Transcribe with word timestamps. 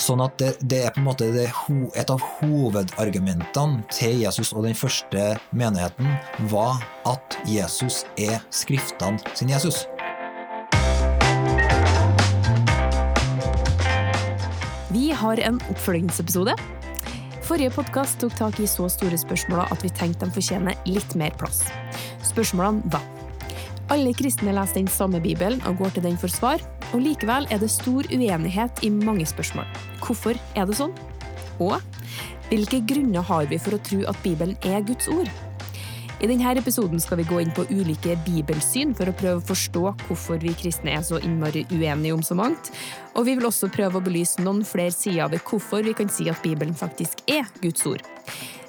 Sånn 0.00 0.22
at 0.24 0.38
det, 0.40 0.54
det 0.64 0.78
er 0.86 0.94
på 0.94 1.02
en 1.02 1.08
måte 1.10 1.26
ho- 1.28 1.90
et 1.98 2.10
av 2.10 2.22
hovedargumentene 2.38 3.82
til 3.92 4.22
Jesus 4.22 4.54
og 4.56 4.64
den 4.64 4.76
første 4.78 5.34
menigheten 5.52 6.08
var 6.48 6.80
at 7.08 7.36
Jesus 7.48 8.02
er 8.16 8.38
skriftene 8.54 9.20
sin 9.36 9.52
Jesus. 9.52 9.84
Vi 14.90 15.10
har 15.14 15.40
en 15.44 15.60
oppfølgingsepisode. 15.70 16.56
Forrige 17.46 17.72
podkast 17.74 18.20
tok 18.22 18.34
tak 18.38 18.58
i 18.62 18.66
så 18.70 18.88
store 18.92 19.18
spørsmål 19.18 19.66
at 19.68 19.84
vi 19.84 19.90
tenkte 19.94 20.26
de 20.26 20.34
fortjener 20.34 20.80
litt 20.88 21.16
mer 21.18 21.34
plass. 21.38 21.64
Spørsmålene 22.26 22.88
var 22.92 23.04
Alle 23.90 24.12
kristne 24.14 24.52
leser 24.54 24.78
den 24.80 24.90
samme 24.90 25.18
Bibelen 25.20 25.58
og 25.66 25.80
går 25.82 25.96
til 25.96 26.04
den 26.06 26.18
for 26.18 26.30
svar, 26.30 26.62
og 26.94 27.02
likevel 27.02 27.48
er 27.50 27.58
det 27.58 27.70
stor 27.74 28.06
uenighet 28.06 28.84
i 28.86 28.90
mange 28.90 29.26
spørsmål. 29.26 29.66
Hvorfor 30.10 30.34
er 30.58 30.66
det 30.66 30.74
sånn? 30.74 30.90
Og 31.62 31.76
hvilke 32.50 32.80
grunner 32.82 33.22
har 33.22 33.44
vi 33.46 33.60
for 33.62 33.76
å 33.76 33.84
tro 33.86 34.00
at 34.10 34.18
Bibelen 34.24 34.56
er 34.66 34.82
Guds 34.82 35.06
ord? 35.12 35.28
I 36.18 36.26
denne 36.26 36.50
episoden 36.58 36.98
skal 36.98 37.20
vi 37.20 37.28
gå 37.28 37.38
inn 37.38 37.52
på 37.54 37.62
ulike 37.70 38.16
bibelsyn 38.26 38.90
for 38.98 39.06
å 39.06 39.14
prøve 39.14 39.38
å 39.38 39.46
forstå 39.52 39.82
hvorfor 40.08 40.42
vi 40.42 40.56
kristne 40.58 40.96
er 40.96 41.04
så 41.06 41.20
innmari 41.22 41.62
uenige 41.70 42.16
om 42.16 42.24
så 42.26 42.34
mangt. 42.34 42.72
Og 43.14 43.28
vi 43.28 43.36
vil 43.38 43.46
også 43.46 43.70
prøve 43.70 44.00
å 44.00 44.04
belyse 44.04 44.42
noen 44.42 44.64
flere 44.66 44.90
sider 44.90 45.30
ved 45.30 45.46
hvorfor 45.46 45.86
vi 45.86 45.94
kan 45.94 46.10
si 46.10 46.26
at 46.28 46.42
Bibelen 46.42 46.74
faktisk 46.74 47.22
er 47.30 47.46
Guds 47.62 47.86
ord. 47.86 48.02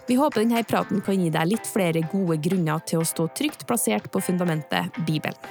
Vi 0.06 0.20
håper 0.22 0.44
denne 0.44 0.62
praten 0.62 1.02
kan 1.02 1.18
gi 1.18 1.34
deg 1.34 1.50
litt 1.50 1.66
flere 1.66 2.06
gode 2.14 2.38
grunner 2.46 2.86
til 2.86 3.02
å 3.02 3.10
stå 3.16 3.32
trygt 3.34 3.66
plassert 3.66 4.12
på 4.14 4.22
fundamentet 4.30 4.94
Bibelen. 5.10 5.42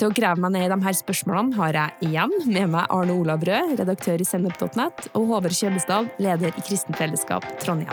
Til 0.00 0.08
å 0.08 0.16
grave 0.16 0.40
meg 0.40 0.54
ned 0.54 0.62
i 0.64 0.68
de 0.72 0.76
her 0.80 0.94
spørsmålene 0.96 1.58
har 1.58 1.76
jeg 1.76 2.06
igjen 2.08 2.30
med 2.48 2.70
meg 2.72 2.86
Arne 2.88 3.12
Olav 3.20 3.42
Rød, 3.44 3.74
redaktør 3.82 4.22
i 4.22 4.24
Sennep.net, 4.24 5.10
og 5.12 5.26
Håvard 5.28 5.52
Kjølestad, 5.52 6.06
leder 6.16 6.54
i 6.56 6.62
Kristent 6.64 6.96
Fellesskap 6.96 7.44
Trondheim. 7.60 7.92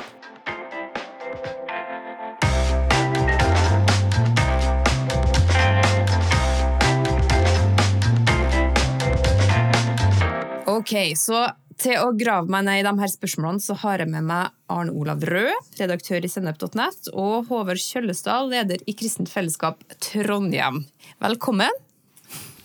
Ok, 10.71 10.93
så 11.19 11.49
til 11.75 11.99
å 11.99 12.13
grave 12.15 12.47
meg 12.47 12.69
ned 12.69 12.79
i 12.79 12.85
de 12.87 12.93
her 13.01 13.11
spørsmålene, 13.11 13.65
så 13.65 13.75
har 13.83 14.05
jeg 14.05 14.13
med 14.13 14.29
meg 14.29 14.55
Arne 14.71 14.95
Olav 14.95 15.27
Rød, 15.27 15.73
redaktør 15.81 16.23
i 16.23 16.31
Sennep.net, 16.31 17.11
og 17.11 17.51
Håvard 17.51 17.83
Kjøllestad, 17.83 18.47
leder 18.55 18.87
i 18.87 18.95
Kristent 18.95 19.27
Fellesskap 19.33 19.83
Trondheim. 20.07 20.85
Velkommen. 21.19 21.83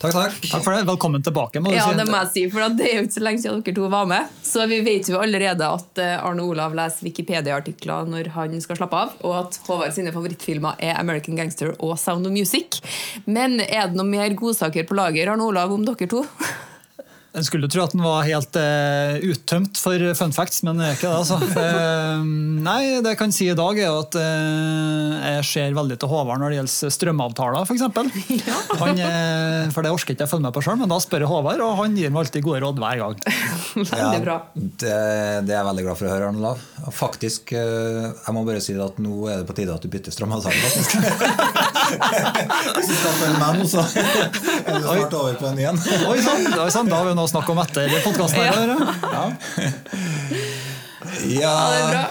Takk, 0.03 0.12
takk. 0.17 0.39
Takk 0.50 0.64
for 0.64 0.75
det. 0.75 0.83
Velkommen 0.89 1.22
tilbake. 1.22 1.61
må 1.62 1.70
du 1.70 1.77
Ja, 1.77 1.84
si. 1.91 1.95
det 1.97 2.06
må 2.08 2.17
jeg 2.19 2.31
si, 2.33 2.42
for 2.50 2.64
det 2.75 2.86
er 2.89 2.97
jo 2.98 3.03
ikke 3.06 3.14
så 3.14 3.22
lenge 3.22 3.42
siden 3.42 3.62
dere 3.62 3.75
to 3.77 3.89
var 3.92 4.06
med. 4.11 4.27
Så 4.42 4.64
vi 4.69 4.81
vet 4.83 5.06
jo 5.08 5.20
allerede 5.22 5.62
at 5.62 5.98
eh, 6.03 6.17
Arne 6.27 6.42
Olav 6.42 6.75
leser 6.75 7.06
Wikipedia-artikler 7.06 8.11
når 8.11 8.33
han 8.34 8.56
skal 8.64 8.77
slappe 8.80 8.98
av, 8.98 9.12
og 9.23 9.36
at 9.45 9.61
Håvard 9.69 9.95
sine 9.95 10.11
favorittfilmer 10.12 10.75
er 10.83 10.98
American 10.98 11.39
Gangster 11.39 11.77
og 11.78 11.95
Sound 12.03 12.27
of 12.27 12.33
Music. 12.34 12.80
Men 13.27 13.61
er 13.61 13.86
det 13.92 13.95
noe 14.00 14.08
mer 14.11 14.34
godsaker 14.34 14.89
på 14.91 14.98
lager, 14.98 15.30
Arne 15.30 15.47
Olav, 15.47 15.70
om 15.73 15.86
dere 15.86 16.11
to? 16.11 16.25
En 17.33 17.44
skulle 17.44 17.69
tro 17.72 17.80
at 17.80 17.94
den 17.94 18.02
var 18.05 18.27
helt 18.28 18.56
uh, 18.61 19.16
uttømt 19.25 19.78
for 19.80 20.02
fun 20.19 20.34
facts, 20.36 20.61
men 20.66 20.77
det 20.77 20.84
er 20.84 20.98
ikke 20.98 21.08
det. 21.08 21.20
altså. 21.22 21.39
Uh, 21.41 22.20
nei, 22.69 23.00
det 23.00 23.14
jeg 23.14 23.19
kan 23.22 23.33
si 23.33 23.47
i 23.48 23.55
dag, 23.56 23.78
er 23.80 23.89
jo 23.89 24.02
at 24.02 24.19
uh, 24.20 25.14
jeg 25.39 25.47
ser 25.48 25.77
veldig 25.78 25.97
til 26.02 26.12
Håvard 26.12 26.42
når 26.42 26.52
det 26.52 26.58
gjelder 26.58 26.92
strømavtaler, 26.92 27.64
f.eks. 27.64 27.86
Han, 28.83 29.00
eh, 29.00 29.70
For 29.72 29.84
det 29.84 29.94
orker 29.94 30.12
ikke 30.12 30.27
jeg 30.27 30.33
følge 30.34 30.44
med 30.44 30.52
på 30.52 30.64
sjøl, 30.66 30.77
men 30.83 30.92
da 30.92 30.98
spør 31.00 31.24
jeg 31.24 31.30
Håvard, 31.33 31.64
og 31.64 31.80
han 31.80 31.97
gir 31.97 32.12
meg 32.12 32.27
alltid 32.27 32.44
gode 32.44 32.61
råd 32.66 32.83
hver 32.84 33.00
gang. 33.00 33.16
Veldig 33.94 34.20
bra. 34.27 34.36
Det, 34.52 34.92
det 35.48 35.55
er 35.55 35.56
jeg 35.56 35.69
veldig 35.70 35.84
glad 35.86 35.98
for 35.98 36.08
å 36.08 36.12
høre, 36.12 36.28
Arne 36.28 36.42
Lav. 36.44 36.61
Faktisk, 36.92 37.55
jeg 37.55 38.34
må 38.36 38.42
bare 38.44 38.61
si 38.61 38.74
at 38.77 38.98
nå 39.00 39.28
er 39.30 39.41
det 39.41 39.48
på 39.48 39.56
tide 39.56 39.72
at 39.72 39.84
du 39.84 39.89
bytter 39.92 40.12
strømavtale. 40.12 40.61
faktisk. 40.67 40.98
Hvis 42.77 42.90
du 42.90 42.95
skal 42.98 43.17
følge 43.23 43.40
med 43.40 43.62
nå, 43.62 43.67
så 43.70 43.85
er 43.86 44.77
du 44.77 44.85
snart 44.85 45.17
over 45.17 45.40
på 45.40 45.48
en 45.48 45.61
igjen. 45.62 45.80
Oi 46.11 46.18
sann, 46.24 46.46
sann, 46.74 46.90
da 46.90 47.01
har 47.01 47.08
vi 47.08 47.17
noe 47.22 47.30
å 47.30 47.33
snakke 47.33 47.55
om 47.55 47.62
etter 47.62 47.94
podkasten. 48.02 48.42
Ja. 48.42 49.24
Ja, 51.28 51.55
det 51.70 51.78
er 51.78 51.88
bra. 51.92 52.02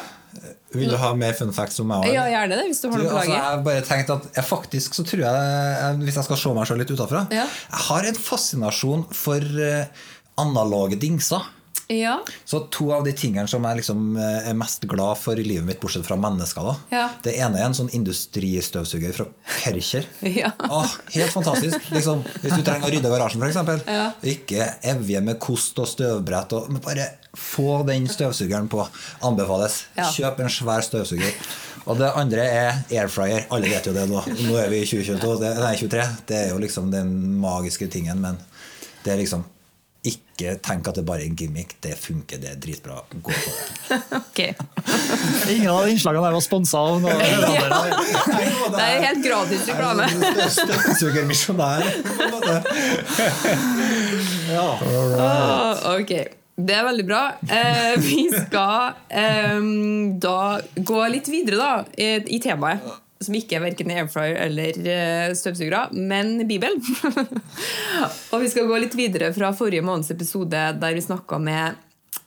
Vil 0.72 0.88
du 0.88 0.96
ha 0.96 1.10
mer 1.20 1.34
fun 1.36 1.52
facts 1.56 1.82
om 1.84 1.90
meg? 1.92 2.06
òg? 2.06 2.14
Ja, 2.16 2.24
gjerne 2.32 2.56
det, 2.56 2.66
hvis 2.70 2.80
du 2.80 2.88
har 2.88 3.02
noe 3.02 3.10
på 3.12 3.18
altså, 3.20 3.36
jeg 3.36 3.64
bare 3.66 3.84
tenkte 3.84 4.16
at 4.16 4.28
jeg 4.40 4.48
faktisk 4.48 4.96
så 4.96 5.04
tror 5.08 5.24
jeg, 5.26 5.98
Hvis 6.06 6.20
jeg 6.20 6.28
skal 6.30 6.40
se 6.40 6.54
meg 6.56 6.70
selv 6.70 6.84
litt 6.84 6.94
utafra 6.96 7.26
Ja. 7.34 7.44
Jeg 7.44 7.82
har 7.90 8.08
en 8.08 8.20
fascinasjon 8.28 9.04
for 9.16 9.44
eh, 9.68 10.06
analoge 10.40 10.96
dingser. 11.02 11.44
Ja. 11.92 12.18
Så 12.48 12.64
to 12.74 12.90
av 12.96 13.06
de 13.06 13.14
tingene 13.18 13.48
som 13.52 13.66
jeg 13.68 13.82
liksom 13.82 14.16
eh, 14.18 14.50
er 14.52 14.58
mest 14.58 14.86
glad 14.90 15.20
for 15.20 15.40
i 15.40 15.46
livet 15.46 15.68
mitt, 15.68 15.80
bortsett 15.82 16.08
fra 16.08 16.18
mennesker, 16.20 16.68
da. 16.68 16.76
Ja. 16.94 17.06
Det 17.26 17.36
ene 17.38 17.60
er 17.60 17.68
en 17.68 17.78
sånn 17.78 17.92
industristøvsuger 17.98 19.16
fra 19.18 19.28
Percher 19.52 20.08
Ja. 20.42 20.54
Åh, 20.68 20.98
helt 21.16 21.34
fantastisk. 21.34 21.90
Liksom, 21.92 22.24
hvis 22.44 22.56
du 22.56 22.64
trenger 22.64 22.88
å 22.88 22.94
rydde 22.94 23.12
garasjen, 23.12 23.44
f.eks. 23.44 23.88
Ja. 23.88 24.06
Ikke 24.34 24.70
evje 24.94 25.24
med 25.26 25.40
kost 25.44 25.80
og 25.82 25.90
støvbrett. 25.92 26.56
Og, 26.58 26.72
men 26.72 26.84
bare 26.84 27.10
få 27.38 27.82
den 27.88 28.08
støvsugeren 28.12 28.70
på. 28.72 28.86
Anbefales. 29.28 29.86
Kjøp 30.16 30.42
en 30.44 30.52
svær 30.52 30.84
støvsuger. 30.86 31.36
Og 31.90 31.98
det 31.98 32.12
andre 32.18 32.44
er 32.46 32.82
airfryer. 32.92 33.48
Alle 33.54 33.72
vet 33.72 33.88
jo 33.90 33.96
det 33.96 34.04
nå. 34.10 34.22
Nå 34.46 34.58
er 34.62 34.70
vi 34.72 34.84
i 34.84 34.88
2022. 34.90 35.32
Det, 35.42 35.54
nei, 35.58 35.74
23. 35.80 36.06
Det 36.30 36.38
er 36.38 36.52
jo 36.54 36.60
liksom 36.62 36.92
den 36.94 37.16
magiske 37.42 37.88
tingen, 37.92 38.22
men 38.22 38.38
det 39.06 39.16
er 39.16 39.22
liksom 39.24 39.46
ikke 40.42 40.58
tenk 40.66 40.88
at 40.90 40.96
det 40.98 41.04
bare 41.08 41.22
er 41.24 41.28
en 41.30 41.36
gimmick. 41.38 41.70
Det 41.84 41.94
funker, 42.00 42.38
det 42.42 42.50
er 42.52 42.56
dritbra. 42.62 42.96
Gå 43.14 43.32
på 43.32 43.52
det. 43.52 43.62
okay. 44.22 44.52
Ingen 45.54 45.70
av 45.72 45.90
innslagene 45.90 46.26
der 46.26 46.34
var 46.38 46.42
sponsa 46.46 46.78
av 46.82 47.02
noen 47.04 47.20
ja. 47.22 47.28
Det 48.72 48.82
er 48.82 49.06
helt 49.06 49.24
gratis 49.26 49.62
reklame. 49.70 50.06
Støttesugermisjonær. 50.58 51.82
ja. 54.56 54.70
Oh, 54.82 55.12
måte. 55.12 55.96
Ok, 55.96 56.12
det 56.62 56.76
er 56.78 56.84
veldig 56.88 57.06
bra. 57.08 57.22
Eh, 57.46 57.94
vi 58.02 58.26
skal 58.34 58.94
eh, 59.10 59.60
da 60.22 60.60
gå 60.76 61.08
litt 61.14 61.28
videre 61.32 61.58
da, 61.62 61.72
i, 61.96 62.08
i 62.38 62.40
temaet. 62.44 62.80
Som 63.22 63.38
ikke 63.38 63.60
er 63.60 63.64
verken 63.66 63.92
airfryer 63.94 64.40
eller 64.48 64.78
eh, 64.82 65.34
støvsugere, 65.38 65.92
men 65.94 66.48
Bibelen. 66.50 66.82
og 68.34 68.42
vi 68.42 68.50
skal 68.50 68.70
gå 68.70 68.80
litt 68.82 68.98
videre 68.98 69.30
fra 69.36 69.52
forrige 69.54 69.86
måneds 69.86 70.10
episode 70.14 70.64
der 70.82 70.98
vi 70.98 71.04
snakka 71.06 71.38
med 71.42 71.78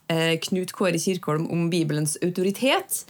eh, 0.07 0.37
Knut 0.47 0.71
Kåre 0.75 1.01
Kirkholm 1.01 1.49
om 1.51 1.67
Bibelens 1.73 2.15
autoritet. 2.23 3.03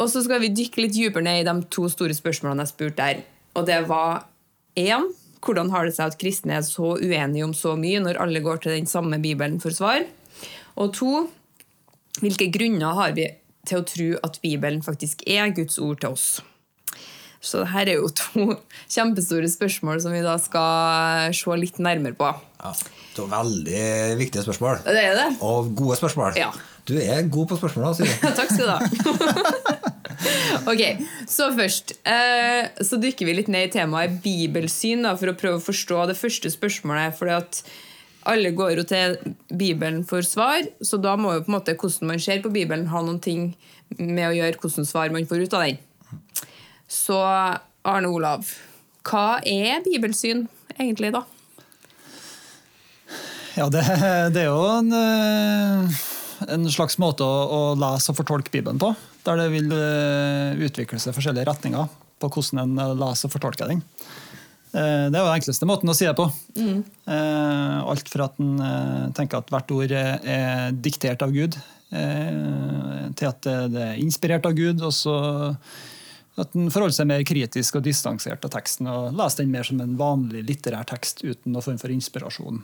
Og 0.00 0.08
så 0.08 0.22
skal 0.24 0.40
vi 0.40 0.54
dykke 0.56 0.86
litt 0.86 0.96
dypere 0.96 1.26
ned 1.26 1.42
i 1.42 1.48
de 1.48 1.56
to 1.72 1.84
store 1.92 2.16
spørsmålene 2.16 2.64
jeg 2.64 2.72
spurte 2.72 3.02
der. 3.02 3.26
Og 3.58 3.68
det 3.68 3.82
var 3.90 4.24
én 4.80 5.10
hvordan 5.42 5.72
har 5.74 5.86
det 5.86 5.96
seg 5.96 6.12
at 6.12 6.18
kristne 6.20 6.56
er 6.58 6.66
så 6.66 6.94
uenige 6.94 7.44
om 7.44 7.54
så 7.56 7.74
mye 7.78 8.00
når 8.02 8.20
alle 8.22 8.42
går 8.44 8.62
til 8.62 8.76
den 8.76 8.86
samme 8.86 9.18
Bibelen 9.22 9.58
for 9.62 9.74
svar? 9.74 10.04
Og 10.78 10.94
to, 10.96 11.26
hvilke 12.22 12.48
grunner 12.54 12.94
har 12.98 13.16
vi 13.18 13.26
til 13.68 13.82
å 13.82 13.86
tro 13.86 14.08
at 14.26 14.38
Bibelen 14.42 14.82
faktisk 14.86 15.26
er 15.26 15.52
Guds 15.54 15.78
ord 15.82 16.02
til 16.02 16.14
oss? 16.14 16.28
Så 17.42 17.64
dette 17.64 17.82
er 17.90 17.98
jo 17.98 18.10
to 18.14 18.56
kjempestore 18.94 19.50
spørsmål 19.50 20.02
som 20.04 20.14
vi 20.14 20.22
da 20.24 20.36
skal 20.40 21.34
se 21.36 21.56
litt 21.58 21.80
nærmere 21.82 22.16
på. 22.18 22.28
Ja, 22.62 22.74
det 23.16 23.24
var 23.24 23.42
veldig 23.42 23.86
viktige 24.20 24.44
spørsmål. 24.46 24.84
Det 24.86 25.02
er 25.02 25.16
det. 25.18 25.30
Og 25.42 25.72
gode 25.76 25.98
spørsmål. 25.98 26.38
Ja. 26.38 26.52
Du 26.88 26.96
er 26.98 27.26
god 27.30 27.50
på 27.50 27.58
spørsmål, 27.58 27.88
da, 27.88 27.94
sier 27.98 28.10
du. 28.10 28.26
Takk 28.38 28.50
skal 28.50 28.66
du 28.66 28.72
ha. 28.72 29.82
ok, 30.72 30.82
Så 31.30 31.50
først 31.54 31.94
eh, 32.08 32.70
så 32.82 32.98
dykker 33.02 33.28
vi 33.28 33.36
litt 33.38 33.50
ned 33.52 33.68
i 33.68 33.72
temaet 33.74 34.18
bibelsyn 34.24 35.06
da, 35.06 35.14
for 35.18 35.30
å 35.30 35.38
prøve 35.38 35.60
å 35.60 35.64
forstå 35.64 36.06
det 36.10 36.18
første 36.18 36.50
spørsmålet. 36.50 37.18
fordi 37.18 37.36
at 37.38 37.62
alle 38.30 38.52
går 38.54 38.76
jo 38.78 38.86
til 38.86 39.16
Bibelen 39.50 40.02
for 40.06 40.22
svar, 40.22 40.62
så 40.82 40.98
da 41.02 41.16
må 41.18 41.34
jo 41.34 41.42
på 41.42 41.50
en 41.50 41.56
måte 41.58 41.74
hvordan 41.74 42.12
man 42.12 42.22
ser 42.22 42.42
på 42.42 42.52
Bibelen, 42.54 42.86
ha 42.92 43.02
noen 43.02 43.18
ting 43.22 43.48
med 43.98 44.28
å 44.28 44.36
gjøre 44.36 44.62
hvordan 44.62 44.86
svar 44.86 45.14
man 45.14 45.26
får 45.26 45.46
ut 45.46 45.56
av 45.58 45.66
den. 45.66 45.80
Så 46.92 47.16
Arne 47.88 48.10
Olav, 48.12 48.48
hva 49.08 49.38
er 49.48 49.80
bibelsyn 49.84 50.44
egentlig, 50.76 51.12
da? 51.14 51.24
Ja, 53.56 53.68
det, 53.72 53.82
det 54.34 54.44
er 54.44 54.50
jo 54.50 54.66
en, 54.76 54.92
eh, 54.96 56.02
en 56.52 56.68
slags 56.72 56.98
måte 57.00 57.24
å, 57.24 57.40
å 57.48 57.62
lese 57.80 58.12
og 58.12 58.18
fortolke 58.20 58.52
Bibelen 58.52 58.80
på. 58.80 58.92
Der 59.26 59.40
det 59.40 59.48
vil 59.54 59.72
eh, 59.76 60.60
utvikle 60.68 61.00
seg 61.00 61.16
forskjellige 61.16 61.48
retninger 61.48 61.88
på 62.22 62.30
hvordan 62.32 62.62
en 62.64 62.84
eh, 62.84 62.94
leser 63.06 63.28
og 63.28 63.36
fortolker 63.38 63.72
den. 63.72 63.82
Det 64.72 64.80
er 64.80 65.18
jo 65.18 65.26
den 65.28 65.34
enkleste 65.34 65.66
måten 65.68 65.92
å 65.92 65.94
si 65.96 66.06
det 66.06 66.14
på. 66.16 66.24
Mm. 66.56 66.78
Alt 67.92 68.08
fra 68.08 68.24
at 68.30 68.38
en 68.40 68.54
tenker 69.12 69.42
at 69.42 69.50
hvert 69.52 69.74
ord 69.76 69.92
er, 69.92 70.14
er 70.24 70.70
diktert 70.72 71.20
av 71.26 71.34
Gud, 71.34 71.58
til 71.92 73.28
at 73.28 73.44
det, 73.44 73.56
det 73.74 73.82
er 73.84 74.00
inspirert 74.00 74.48
av 74.48 74.56
Gud, 74.56 74.80
og 74.80 74.94
så 74.96 75.18
at 76.40 76.54
en 76.56 76.70
forholder 76.72 76.96
seg 76.96 77.08
mer 77.10 77.24
kritisk 77.28 77.76
og 77.76 77.84
distansert 77.84 78.40
til 78.40 78.52
teksten 78.52 78.88
og 78.88 79.16
leser 79.18 79.42
den 79.42 79.52
mer 79.52 79.66
som 79.68 79.82
en 79.84 79.98
vanlig 80.00 80.44
litterær 80.48 80.86
tekst 80.88 81.20
uten 81.24 81.52
noen 81.52 81.64
form 81.64 81.80
for 81.80 81.92
inspirasjon 81.92 82.62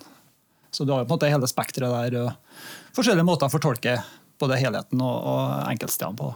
Så 0.72 0.84
du 0.84 0.92
har 0.94 1.04
på 1.04 1.12
en 1.12 1.16
måte 1.16 1.32
hele 1.32 1.48
spekteret 1.48 1.92
der. 1.92 2.22
og 2.22 2.96
Forskjellige 2.96 3.28
måter 3.28 3.48
å 3.48 3.52
fortolke 3.52 3.98
både 4.40 4.60
helheten 4.60 5.00
og, 5.02 5.16
og 5.26 5.70
enkeltstedene 5.72 6.18
på. 6.18 6.32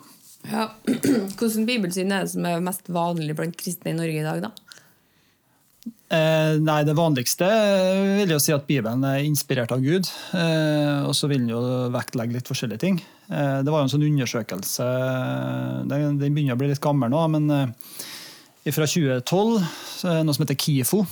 Ja. 0.51 0.69
Hvilket 0.89 1.67
bibelsyn 1.69 2.13
er 2.13 2.25
det 2.25 2.33
som 2.35 2.47
er 2.49 2.65
mest 2.65 2.89
vanlig 2.93 3.37
blant 3.39 3.57
kristne 3.59 3.93
i 3.93 3.97
Norge 3.99 4.21
i 4.21 4.27
dag, 4.27 4.43
da? 4.49 4.81
Eh, 6.13 6.59
nei, 6.61 6.83
Det 6.85 6.95
vanligste 6.95 7.47
vil 8.21 8.35
jo 8.35 8.39
si 8.43 8.53
at 8.53 8.67
Bibelen 8.69 9.03
er 9.09 9.25
inspirert 9.25 9.73
av 9.73 9.81
Gud. 9.83 10.07
Eh, 10.37 11.01
og 11.09 11.15
så 11.17 11.31
vil 11.31 11.41
den 11.43 11.55
jo 11.55 11.63
vektlegge 11.95 12.37
litt 12.37 12.51
forskjellige 12.51 12.83
ting. 12.85 13.01
Eh, 13.33 13.63
det 13.65 13.73
var 13.73 13.81
jo 13.81 13.89
en 13.89 13.95
sånn 13.95 14.07
undersøkelse 14.11 14.87
Den, 15.89 16.21
den 16.21 16.37
begynner 16.37 16.55
å 16.55 16.61
bli 16.61 16.69
litt 16.71 16.83
gammel 16.85 17.11
nå, 17.11 17.23
men 17.33 17.51
eh, 17.57 18.71
fra 18.71 18.87
2012, 18.87 19.65
så 19.97 20.11
er 20.11 20.21
det 20.21 20.29
noe 20.29 20.37
som 20.37 20.45
heter 20.45 20.61
KIFO, 20.61 21.03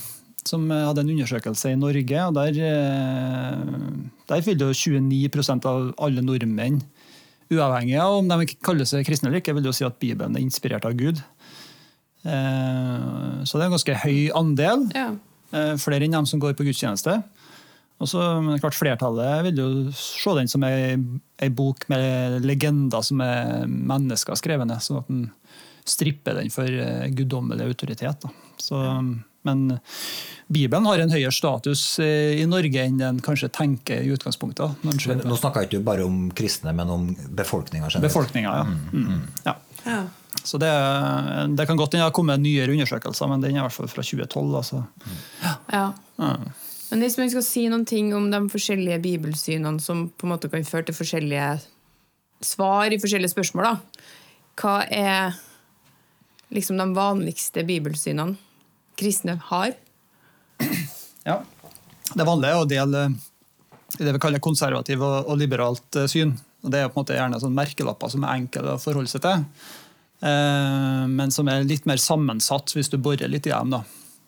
som 0.46 0.68
hadde 0.70 1.02
en 1.02 1.12
undersøkelse 1.16 1.72
i 1.72 1.80
Norge. 1.80 2.26
og 2.28 2.36
Der, 2.36 2.60
eh, 2.68 3.58
der 4.30 4.46
vil 4.46 4.66
jo 4.68 4.70
29% 4.70 5.66
av 5.66 5.94
alle 5.98 6.22
nordmenn, 6.22 6.82
uavhengig 7.50 7.98
av 7.98 8.20
om 8.20 8.28
de 8.30 8.52
kaller 8.62 8.86
seg 8.86 9.02
kristne 9.08 9.32
eller 9.32 9.40
ikke, 9.40 9.56
vil 9.56 9.72
jo 9.72 9.74
si 9.74 9.88
at 9.88 9.98
Bibelen 9.98 10.36
er 10.36 10.44
inspirert 10.44 10.86
av 10.86 10.94
Gud. 10.94 11.24
Eh, 12.24 13.44
Så 13.44 13.56
det 13.56 13.64
er 13.64 13.68
en 13.70 13.76
ganske 13.76 13.98
høy 14.04 14.30
andel. 14.36 14.86
Ja. 14.94 15.10
Eh, 15.52 15.74
Flere 15.80 16.04
enn 16.06 16.18
dem 16.18 16.26
som 16.28 16.40
går 16.42 16.56
på 16.58 16.66
gudstjeneste. 16.66 17.22
Og 18.00 18.08
så, 18.08 18.20
men 18.40 18.60
klart 18.62 18.76
Flertallet 18.78 19.42
vil 19.50 19.58
jo 19.60 19.68
se 19.92 20.32
den 20.38 20.48
som 20.48 20.62
ei, 20.64 20.94
ei 21.40 21.50
bok 21.52 21.84
med 21.92 22.40
legender 22.48 23.02
som 23.04 23.20
er 23.20 23.66
mennesker 23.68 24.38
skrevne, 24.40 24.78
sånn 24.80 25.02
at 25.02 25.10
en 25.12 25.26
stripper 25.84 26.38
den 26.38 26.52
for 26.54 26.64
eh, 26.68 27.10
guddommelig 27.12 27.66
autoritet. 27.68 28.24
Da. 28.24 28.30
Så, 28.60 28.78
men 29.44 29.66
Bibelen 30.52 30.88
har 30.88 31.00
en 31.00 31.12
høyere 31.12 31.32
status 31.32 31.82
i 32.04 32.44
Norge 32.48 32.84
enn 32.84 32.98
den 33.00 33.20
kanskje 33.24 33.48
tenker 33.52 34.00
i 34.04 34.12
utgangspunktet. 34.12 34.80
Men 34.84 35.00
nå 35.24 35.36
snakka 35.40 35.64
ikke 35.64 35.80
du 35.80 35.84
bare 35.84 36.04
om 36.04 36.26
kristne, 36.36 36.72
men 36.76 36.92
om 36.92 37.06
befolkninga 37.36 37.88
generelt. 37.88 38.08
Befolkninga, 38.08 38.56
ja. 38.60 38.64
Mm. 38.92 39.22
ja. 39.44 39.56
Ja. 39.84 40.00
Så 40.44 40.58
det, 40.60 40.70
det 41.56 41.66
kan 41.68 41.78
godt 41.78 41.94
hende 41.94 42.04
det 42.04 42.08
har 42.08 42.16
kommet 42.16 42.40
nyere 42.42 42.72
undersøkelser, 42.72 43.28
men 43.30 43.42
den 43.42 43.54
er 43.54 43.60
i 43.60 43.64
hvert 43.66 43.76
fall 43.76 43.90
fra 43.90 44.04
2012. 44.04 44.56
Altså. 44.62 44.82
ja. 45.72 45.86
Ja. 46.20 46.34
Men 46.90 47.04
hvis 47.04 47.18
man 47.20 47.30
skal 47.30 47.44
si 47.46 47.66
noen 47.70 47.84
ting 47.86 48.10
om 48.16 48.26
de 48.32 48.40
forskjellige 48.50 48.98
bibelsynene 49.04 49.82
som 49.82 50.08
på 50.10 50.26
en 50.26 50.32
måte 50.32 50.50
kan 50.50 50.66
føre 50.66 50.88
til 50.88 50.96
forskjellige 50.96 51.52
svar 52.42 52.90
i 52.90 52.98
forskjellige 52.98 53.34
spørsmål, 53.34 53.68
da. 53.68 54.06
Hva 54.60 54.74
er 54.90 55.38
liksom 56.50 56.80
de 56.80 56.88
vanligste 56.96 57.64
bibelsynene 57.68 58.36
kristne 59.00 59.38
har? 59.52 59.76
Ja. 61.24 61.42
Det 62.10 62.26
vanlige 62.26 62.50
er 62.50 62.58
å 62.58 62.68
dele 62.68 63.00
det 63.98 64.14
vi 64.16 64.20
kaller 64.22 64.42
konservativ 64.42 65.02
og, 65.04 65.34
liberalt 65.38 65.98
eh, 66.00 66.08
syn. 66.10 66.32
Og 66.64 66.72
det 66.72 66.80
er 66.80 66.90
på 66.90 66.98
en 66.98 67.04
måte 67.04 67.16
gjerne 67.16 67.40
sånn 67.42 67.56
merkelapper 67.56 68.10
som 68.12 68.24
er 68.24 68.40
enkle 68.40 68.74
å 68.74 68.80
forholde 68.80 69.10
seg 69.10 69.22
til, 69.24 69.44
men 70.20 71.30
som 71.32 71.48
er 71.48 71.64
litt 71.64 71.86
mer 71.88 72.00
sammensatt 72.00 72.74
hvis 72.76 72.92
du 72.92 72.98
borer 73.00 73.30
litt 73.30 73.48
i 73.48 73.54
dem. 73.54 73.72
da. 73.72 73.82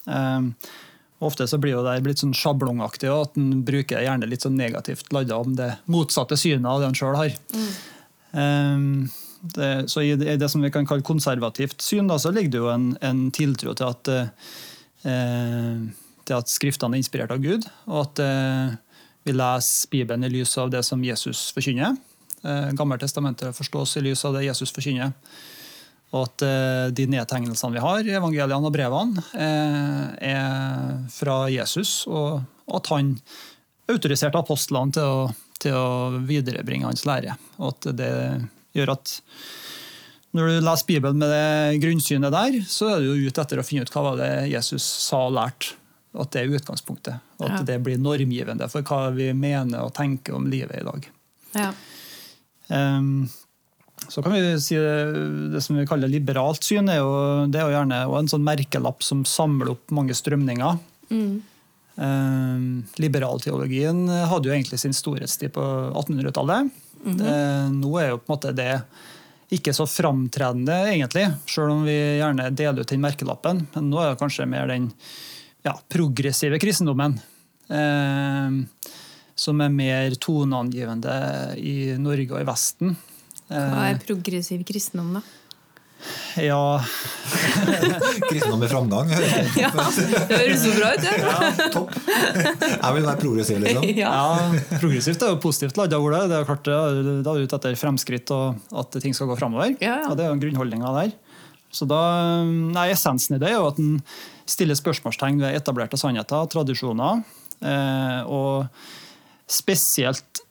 Eh, 0.08 0.70
ofte 1.22 1.46
så 1.46 1.58
blir 1.62 1.78
det 1.84 1.98
blitt 2.02 2.22
sånn 2.22 2.34
sjablongaktig, 2.34 3.10
og 3.12 3.28
at 3.28 3.36
en 3.38 3.64
bruker 3.66 4.02
gjerne 4.02 4.28
litt 4.30 4.46
sånn 4.46 4.58
negativt 4.58 5.12
ladda 5.14 5.38
om 5.38 5.56
det 5.58 5.70
motsatte 5.92 6.38
synet 6.40 6.66
av 6.66 6.82
det 6.82 6.90
en 6.90 6.98
sjøl 6.98 7.18
har. 7.18 7.36
Mm. 8.32 9.10
det, 9.54 9.70
så 9.92 10.00
i 10.00 10.14
det 10.16 10.48
som 10.48 10.62
vi 10.64 10.70
kan 10.72 10.86
kalle 10.88 11.04
konservativt 11.04 11.84
syn, 11.84 12.08
da, 12.08 12.16
så 12.18 12.32
ligger 12.32 12.54
det 12.54 12.62
jo 12.62 12.70
en, 12.72 12.86
en 13.04 13.26
tiltro 13.34 13.74
til 13.76 13.92
at 13.92 14.10
eh, 15.04 15.84
til 16.26 16.38
at 16.38 16.50
Skriftene 16.50 16.96
er 16.96 17.02
inspirert 17.02 17.34
av 17.34 17.42
Gud, 17.42 17.66
og 17.90 17.98
at 18.04 18.22
eh, 18.22 18.74
vi 19.26 19.34
leser 19.34 19.90
Bibelen 19.92 20.26
i 20.26 20.32
lys 20.32 20.54
av 20.58 20.70
det 20.72 20.82
som 20.86 21.02
Jesus 21.04 21.50
forkynner. 21.54 21.96
Eh, 22.42 22.70
Gammeltestamentet 22.78 23.56
forstås 23.56 23.96
i 23.98 24.04
lys 24.08 24.24
av 24.26 24.38
det 24.38 24.46
Jesus 24.46 24.74
forkynner. 24.74 25.14
Og 26.12 26.26
at 26.26 26.44
eh, 26.44 26.87
de 26.93 27.06
nedtegnelsene 27.09 27.73
vi 27.76 27.82
har 27.82 28.05
i 28.05 28.17
evangeliene 28.19 28.69
og 28.69 28.75
brevene, 28.75 29.23
eh, 29.32 30.32
er 30.35 30.99
fra 31.12 31.47
Jesus, 31.53 32.03
og, 32.11 32.43
at 32.73 32.91
han 32.93 33.14
autoriserte 33.91 34.38
apostlene 34.38 34.93
til 34.94 35.03
å, 35.09 35.23
til 35.61 35.75
å 35.76 36.20
viderebringe 36.29 36.87
hans 36.88 37.06
lære. 37.09 37.35
Og 37.59 37.73
at 37.73 37.88
det 37.99 38.12
gjør 38.76 38.94
at 38.94 39.17
når 40.32 40.49
du 40.49 40.61
leser 40.64 40.88
Bibelen 40.88 41.19
med 41.20 41.29
det 41.32 41.81
grunnsynet 41.82 42.32
der, 42.32 42.55
så 42.64 42.93
er 42.94 43.03
du 43.03 43.11
jo 43.11 43.29
ute 43.29 43.43
etter 43.43 43.61
å 43.61 43.64
finne 43.67 43.85
ut 43.85 43.93
hva 43.93 44.14
det 44.20 44.31
Jesus 44.53 44.85
sa 45.09 45.26
og 45.26 45.35
lærte. 45.37 45.75
At 46.12 46.29
det 46.35 46.43
er 46.43 46.55
utgangspunktet. 46.59 47.20
Og 47.41 47.47
at 47.49 47.59
Ja. 47.62 47.67
det 47.73 47.79
blir 47.85 47.97
normgivende 48.00 48.67
for 48.69 48.85
hva 48.85 49.11
vi 49.17 49.31
mener 49.32 49.81
og 49.87 49.94
tenker 49.97 50.35
om 50.37 50.44
livet 50.53 50.81
i 50.81 50.85
dag. 50.85 51.06
Ja. 51.56 51.70
Ehm, 52.69 53.29
så 54.08 54.22
kan 54.25 54.34
vi 54.34 54.43
si 54.62 54.76
det, 54.78 54.96
det 55.54 55.62
som 55.64 55.78
vi 55.78 55.87
kaller 55.88 56.10
liberalt 56.10 56.64
syn, 56.66 56.90
er 56.90 57.00
jo, 57.00 57.14
det 57.52 57.60
er 57.60 57.69
jo 57.69 57.76
gjerne 57.76 58.02
en 58.19 58.31
sånn 58.31 58.44
merkelapp 58.46 59.04
som 59.06 59.25
samler 59.28 59.75
opp 59.75 59.94
mange 59.94 60.16
strømninger. 60.16 60.78
Ehm, 62.02 62.69
Liberalteologien 63.02 64.06
hadde 64.08 64.49
jo 64.49 64.54
egentlig 64.54 64.81
sin 64.81 64.96
storhetstid 64.96 65.52
på 65.56 65.64
1800-tallet. 65.93 66.70
Eh, 67.02 67.66
Nå 67.75 67.96
er 68.00 68.12
jo 68.12 68.20
på 68.22 68.31
en 68.31 68.34
måte 68.37 68.54
det 68.56 68.72
ikke 69.52 69.75
så 69.76 69.84
framtredende, 69.90 70.78
egentlig, 70.94 71.26
selv 71.50 71.75
om 71.75 71.82
vi 71.84 71.99
gjerne 72.22 72.49
deler 72.56 72.81
ut 72.81 72.88
den 72.88 73.02
merkelappen. 73.04 73.66
Men 73.75 73.90
nå 73.93 74.00
er 74.00 74.14
det 74.14 74.20
kanskje 74.22 74.49
mer 74.49 74.70
den 74.70 74.87
ja, 75.66 75.75
progressive 75.93 76.56
kristendommen. 76.62 77.19
Eh, 77.69 78.56
som 79.43 79.60
er 79.64 79.75
mer 79.75 80.16
toneangivende 80.20 81.14
i 81.60 81.93
Norge 82.00 82.32
og 82.32 82.40
i 82.40 82.49
Vesten. 82.49 82.96
Hva 83.52 83.87
Eh, 83.87 83.93
er 83.93 84.02
progressiv 84.06 84.64
kristendom, 84.69 85.19
da? 85.20 85.22
ja, 86.43 86.82
Kristendom 88.31 88.62
i 88.64 88.69
framgang. 88.70 89.10
Ja, 89.62 89.69
det 89.70 90.38
høres 90.40 90.62
så 90.64 90.72
bra 90.75 90.88
ut, 90.96 91.04
Ja. 91.06 91.12
Ja, 91.22 91.69
topp. 91.70 91.93
Jeg 92.02 92.94
vil 92.96 93.06
være 93.06 93.20
progressiv, 93.20 93.60
liksom. 93.62 93.84
Ja. 94.02 94.10
ja, 94.10 94.78
progressivt 94.81 95.22
er 95.22 95.34
jo 95.34 95.40
positivt 95.44 95.78
ladda 95.78 96.00
ordet. 96.02 96.25
Det 96.32 96.38
er 96.40 96.49
klart 96.49 96.64
det 96.66 96.75
er- 96.75 97.20
er 97.22 97.44
ute 97.46 97.58
etter 97.60 97.76
fremskritt 97.78 98.32
og 98.34 98.58
at 98.82 98.99
ting 99.04 99.14
skal 99.14 99.31
gå 99.31 99.37
framover. 99.38 99.76
Ja, 99.81 100.00
ja. 100.02 100.08
Og 100.10 100.16
det 100.19 100.26
er 100.26 100.32
jo 100.34 100.40
grunnholdninga 100.43 100.94
der. 100.99 101.12
Så 101.72 101.87
da, 101.88 102.00
nei, 102.44 102.88
Essensen 102.93 103.37
i 103.37 103.40
det 103.40 103.49
er 103.52 103.60
jo 103.60 103.69
at 103.70 103.78
en 103.81 103.94
stiller 104.44 104.76
spørsmålstegn 104.76 105.38
ved 105.40 105.54
etablerte 105.56 105.96
sannheter, 105.96 106.44
tradisjoner, 106.52 107.22
eh, 107.62 108.20
og 108.26 108.66
spesielt 109.49 110.43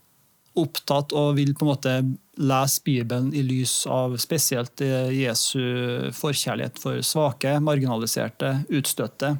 opptatt 0.59 1.13
og 1.15 1.38
vil 1.38 1.53
på 1.56 1.65
en 1.65 1.71
måte 1.71 1.94
lese 2.42 2.83
Bibelen 2.83 3.29
i 3.36 3.43
lys 3.46 3.86
av 3.88 4.17
spesielt 4.20 4.81
eh, 4.84 5.12
Jesu 5.15 6.12
forkjærlighet 6.15 6.79
for 6.81 7.03
svake, 7.05 7.55
marginaliserte, 7.63 8.58
utstøtte, 8.72 9.36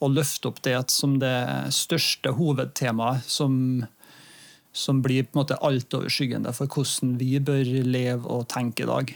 og 0.00 0.14
løfte 0.16 0.48
opp 0.48 0.60
det 0.64 0.76
som 0.92 1.18
det 1.20 1.36
største 1.76 2.32
hovedtemaet 2.38 3.26
som, 3.28 3.82
som 4.72 5.02
blir 5.04 5.26
på 5.26 5.34
en 5.34 5.42
måte 5.42 5.58
altoverskyggende 5.60 6.54
for 6.56 6.70
hvordan 6.72 7.18
vi 7.20 7.34
bør 7.44 7.74
leve 7.84 8.24
og 8.30 8.48
tenke 8.52 8.86
i 8.86 8.90
dag. 8.90 9.12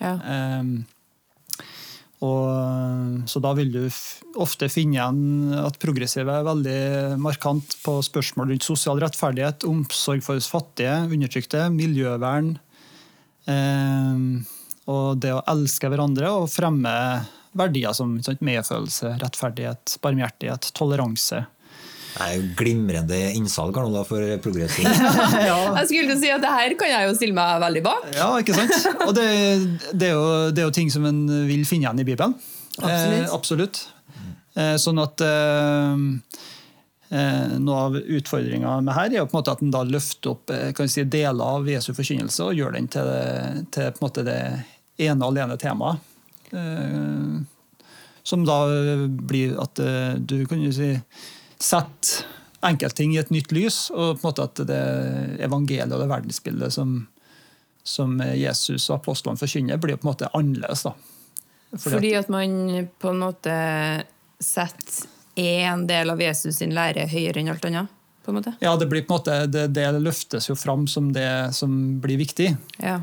Ja. 0.00 0.14
Ehm, 0.24 0.74
og, 2.22 3.22
så 3.26 3.40
da 3.42 3.50
vil 3.58 3.72
du 3.74 3.80
ofte 4.40 4.68
finne 4.70 4.94
igjen 4.94 5.54
at 5.58 5.78
progressive 5.82 6.30
er 6.30 6.46
veldig 6.46 6.82
markant 7.22 7.74
på 7.82 7.96
spørsmål 8.06 8.52
rundt 8.52 8.66
sosial 8.66 9.02
rettferdighet, 9.02 9.66
omsorg 9.66 10.22
for 10.22 10.38
fattige, 10.54 10.94
undertrykte, 11.10 11.66
miljøvern. 11.74 12.54
Eh, 13.50 14.26
og 14.92 15.18
det 15.22 15.34
å 15.34 15.42
elske 15.50 15.90
hverandre 15.90 16.30
og 16.30 16.50
fremme 16.50 16.94
verdier 17.58 17.94
som 17.96 18.14
sant, 18.24 18.42
medfølelse, 18.44 19.16
rettferdighet, 19.22 19.98
barmhjertighet, 20.04 20.70
toleranse. 20.78 21.42
Det 22.12 22.26
er 22.26 22.34
jo 22.36 22.48
glimrende 22.58 23.18
innsalg 23.32 23.76
her 23.78 23.86
nå 23.88 23.94
da, 23.94 24.02
for 24.04 24.34
progressiv. 24.44 24.84
Jeg 25.78 25.86
skulle 25.88 26.12
jo 26.12 26.18
si 26.20 26.32
at 26.32 26.42
det 26.44 26.50
her 26.52 26.74
kan 26.78 26.90
jeg 26.92 27.08
jo 27.08 27.14
stille 27.16 27.36
meg 27.36 27.62
veldig 27.62 27.82
bak. 27.86 28.10
Ja, 28.16 28.28
ikke 28.42 28.56
sant? 28.56 28.74
Og 29.06 29.14
det, 29.16 29.24
det, 29.96 30.10
er 30.10 30.12
jo, 30.12 30.26
det 30.52 30.62
er 30.62 30.68
jo 30.68 30.74
ting 30.76 30.92
som 30.92 31.06
en 31.08 31.24
vil 31.48 31.64
finne 31.68 31.88
igjen 31.88 32.02
i 32.02 32.06
Bibelen. 32.06 32.36
Absolutt. 32.78 33.16
Eh, 33.16 33.32
absolutt. 33.32 33.80
Eh, 34.52 34.74
sånn 34.80 35.00
at 35.00 35.24
eh, 35.24 36.04
eh, 37.16 37.56
Noe 37.62 37.80
av 37.88 37.96
utfordringa 37.96 38.76
med 38.84 38.96
her 38.96 39.08
er 39.08 39.18
jo 39.22 39.26
på 39.30 39.36
en 39.36 39.40
måte 39.40 39.56
at 39.56 39.64
en 39.64 39.72
da 39.72 39.82
løfter 39.88 40.34
opp 40.34 40.52
eh, 40.52 40.70
kan 40.76 40.92
si, 40.92 41.06
deler 41.08 41.56
av 41.56 41.68
Jesu 41.68 41.92
forkynnelse 41.96 42.48
og 42.50 42.56
gjør 42.60 42.76
den 42.76 42.92
til, 42.92 43.12
til 43.72 43.88
på 43.88 44.02
en 44.02 44.08
måte 44.08 44.26
det 44.28 44.40
ene 45.00 45.24
og 45.24 45.32
alene 45.32 45.56
temaet. 45.60 46.04
Eh, 46.52 47.40
som 48.22 48.44
da 48.46 48.58
blir 49.08 49.56
at 49.58 49.80
du 50.22 50.36
kan 50.46 50.60
jo 50.62 50.68
si 50.76 50.92
setter 51.62 52.26
enkeltting 52.62 53.14
i 53.16 53.20
et 53.22 53.32
nytt 53.34 53.52
lys, 53.54 53.88
og 53.90 54.20
på 54.20 54.22
en 54.22 54.28
måte 54.28 54.46
at 54.46 54.62
det 54.68 54.82
evangeliet 55.42 55.90
og 55.90 56.02
det 56.02 56.10
verdensbildet 56.10 56.74
som, 56.74 57.00
som 57.82 58.20
Jesus 58.38 58.86
og 58.90 59.00
apostlene 59.00 59.40
forkynner, 59.40 59.80
blir 59.82 59.98
på 59.98 60.06
en 60.06 60.12
måte 60.12 60.30
annerledes. 60.30 60.84
da. 60.86 60.94
Fordi 61.72 61.96
Fordi 61.96 62.12
at 62.20 62.30
man 62.30 62.86
på 63.00 63.10
en 63.10 63.24
måte 63.24 63.56
setter 64.42 65.08
én 65.40 65.86
del 65.88 66.12
av 66.12 66.20
Jesus 66.20 66.60
sin 66.60 66.74
lære 66.76 67.08
høyere 67.08 67.40
enn 67.40 67.50
alt 67.52 67.64
annet. 67.64 67.98
på 68.22 68.30
en 68.30 68.36
måte. 68.36 68.52
Ja, 68.60 68.76
det 68.76 68.86
blir 68.86 69.02
på 69.02 69.14
en 69.14 69.18
måte, 69.18 69.46
det, 69.50 69.66
det 69.74 69.88
løftes 69.98 70.46
jo 70.46 70.54
fram 70.54 70.86
som 70.86 71.08
det 71.12 71.54
som 71.56 72.00
blir 72.00 72.20
viktig. 72.20 72.52
Ja. 72.78 73.00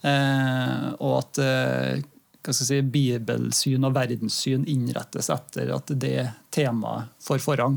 Eh, 0.00 0.86
og 0.96 1.18
at 1.18 1.40
eh, 1.44 2.00
hva 2.42 2.54
skal 2.54 2.64
jeg 2.64 2.68
si, 2.70 2.92
bibelsyn 2.94 3.84
og 3.84 3.92
verdenssyn 3.94 4.64
innrettes 4.64 5.28
etter 5.30 5.74
at 5.76 5.92
det 6.00 6.24
temaet 6.54 7.12
får 7.20 7.44
forrang. 7.44 7.76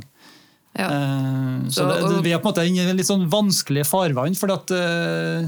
Ja. 0.75 0.88
Eh, 0.91 1.67
så 1.70 1.82
Så- 1.82 1.88
det, 1.89 2.15
det, 2.15 2.24
vi 2.25 2.34
er 2.36 2.39
på 2.39 2.50
en 2.50 2.53
måte 2.53 2.65
i 2.67 2.79
en 2.84 2.98
litt 2.98 3.08
sånn 3.08 3.29
vanskelig 3.32 3.86
farvann. 3.88 4.36
for 4.38 4.51
at, 4.51 4.72
eh, 4.72 5.48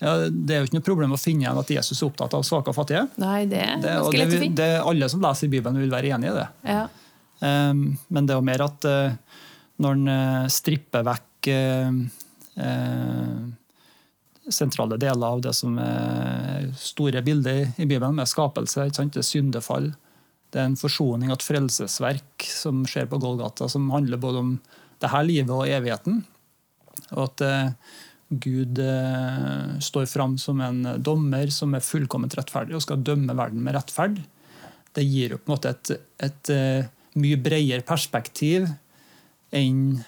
ja, 0.00 0.14
Det 0.30 0.50
er 0.54 0.60
jo 0.60 0.66
ikke 0.66 0.78
noe 0.78 0.86
problem 0.86 1.12
å 1.12 1.18
finne 1.18 1.42
igjen 1.46 1.58
at 1.58 1.68
Jesus 1.68 2.02
er 2.02 2.06
opptatt 2.10 2.34
av 2.34 2.42
svake 2.42 2.68
og 2.68 2.74
fattige. 2.76 3.08
Nei, 3.18 3.46
det 3.46 3.58
er 3.58 3.76
Det, 3.80 3.94
ganske 3.96 4.12
det, 4.12 4.18
lett 4.18 4.34
å 4.34 4.40
finne. 4.42 4.56
det, 4.56 4.82
alle 4.84 5.08
som 5.08 5.20
leser 5.20 5.48
Bibelen, 5.48 5.78
vil 5.78 5.90
være 5.90 6.12
enig 6.14 6.30
i 6.30 6.34
det. 6.34 6.48
Ja. 6.64 6.88
Um, 7.40 7.98
men 8.10 8.26
det 8.26 8.34
er 8.34 8.38
jo 8.40 8.42
mer 8.42 8.62
at 8.62 8.84
uh, 8.84 9.12
når 9.78 9.92
en 10.08 10.48
stripper 10.50 11.04
vekk 11.06 11.48
sentrale 14.48 14.96
deler 14.98 15.26
av 15.26 15.40
det 15.44 15.54
som 15.54 15.76
er 15.78 16.70
store 16.80 17.22
bilder 17.22 17.74
i 17.78 17.84
Bibelen, 17.86 18.14
med 18.16 18.26
skapelse, 18.26 18.88
syndefall, 19.22 19.92
det 20.52 20.60
er 20.60 20.68
en 20.70 20.78
forsoning 20.80 21.32
et 21.32 21.44
frelsesverk 21.44 22.46
som 22.48 22.84
skjer 22.88 23.08
på 23.10 23.20
Golgata, 23.22 23.68
som 23.68 23.90
handler 23.92 24.20
både 24.20 24.42
om 24.44 24.52
det 25.02 25.10
her 25.12 25.26
livet 25.26 25.52
og 25.54 25.68
evigheten. 25.68 26.22
Og 27.14 27.24
at 27.26 27.44
eh, 27.44 27.98
Gud 28.28 28.80
eh, 28.82 29.76
står 29.84 30.08
fram 30.10 30.38
som 30.40 30.60
en 30.64 30.82
dommer 31.04 31.52
som 31.54 31.76
er 31.76 31.84
fullkomment 31.84 32.34
rettferdig 32.38 32.76
og 32.76 32.84
skal 32.84 33.04
dømme 33.04 33.36
verden 33.36 33.62
med 33.64 33.76
rettferd. 33.76 34.18
Det 34.96 35.04
gir 35.04 35.36
jo 35.36 35.40
på 35.42 35.52
en 35.52 35.54
måte 35.54 35.74
et, 35.76 35.92
et 36.26 36.56
et 37.18 37.22
mye 37.22 37.38
bredere 37.40 37.84
perspektiv 37.86 38.68
enn 39.54 39.98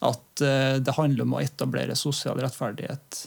at 0.00 0.42
eh, 0.42 0.78
det 0.80 0.96
handler 0.96 1.26
om 1.26 1.36
å 1.36 1.42
etablere 1.42 1.98
sosial 1.98 2.40
rettferdighet 2.40 3.26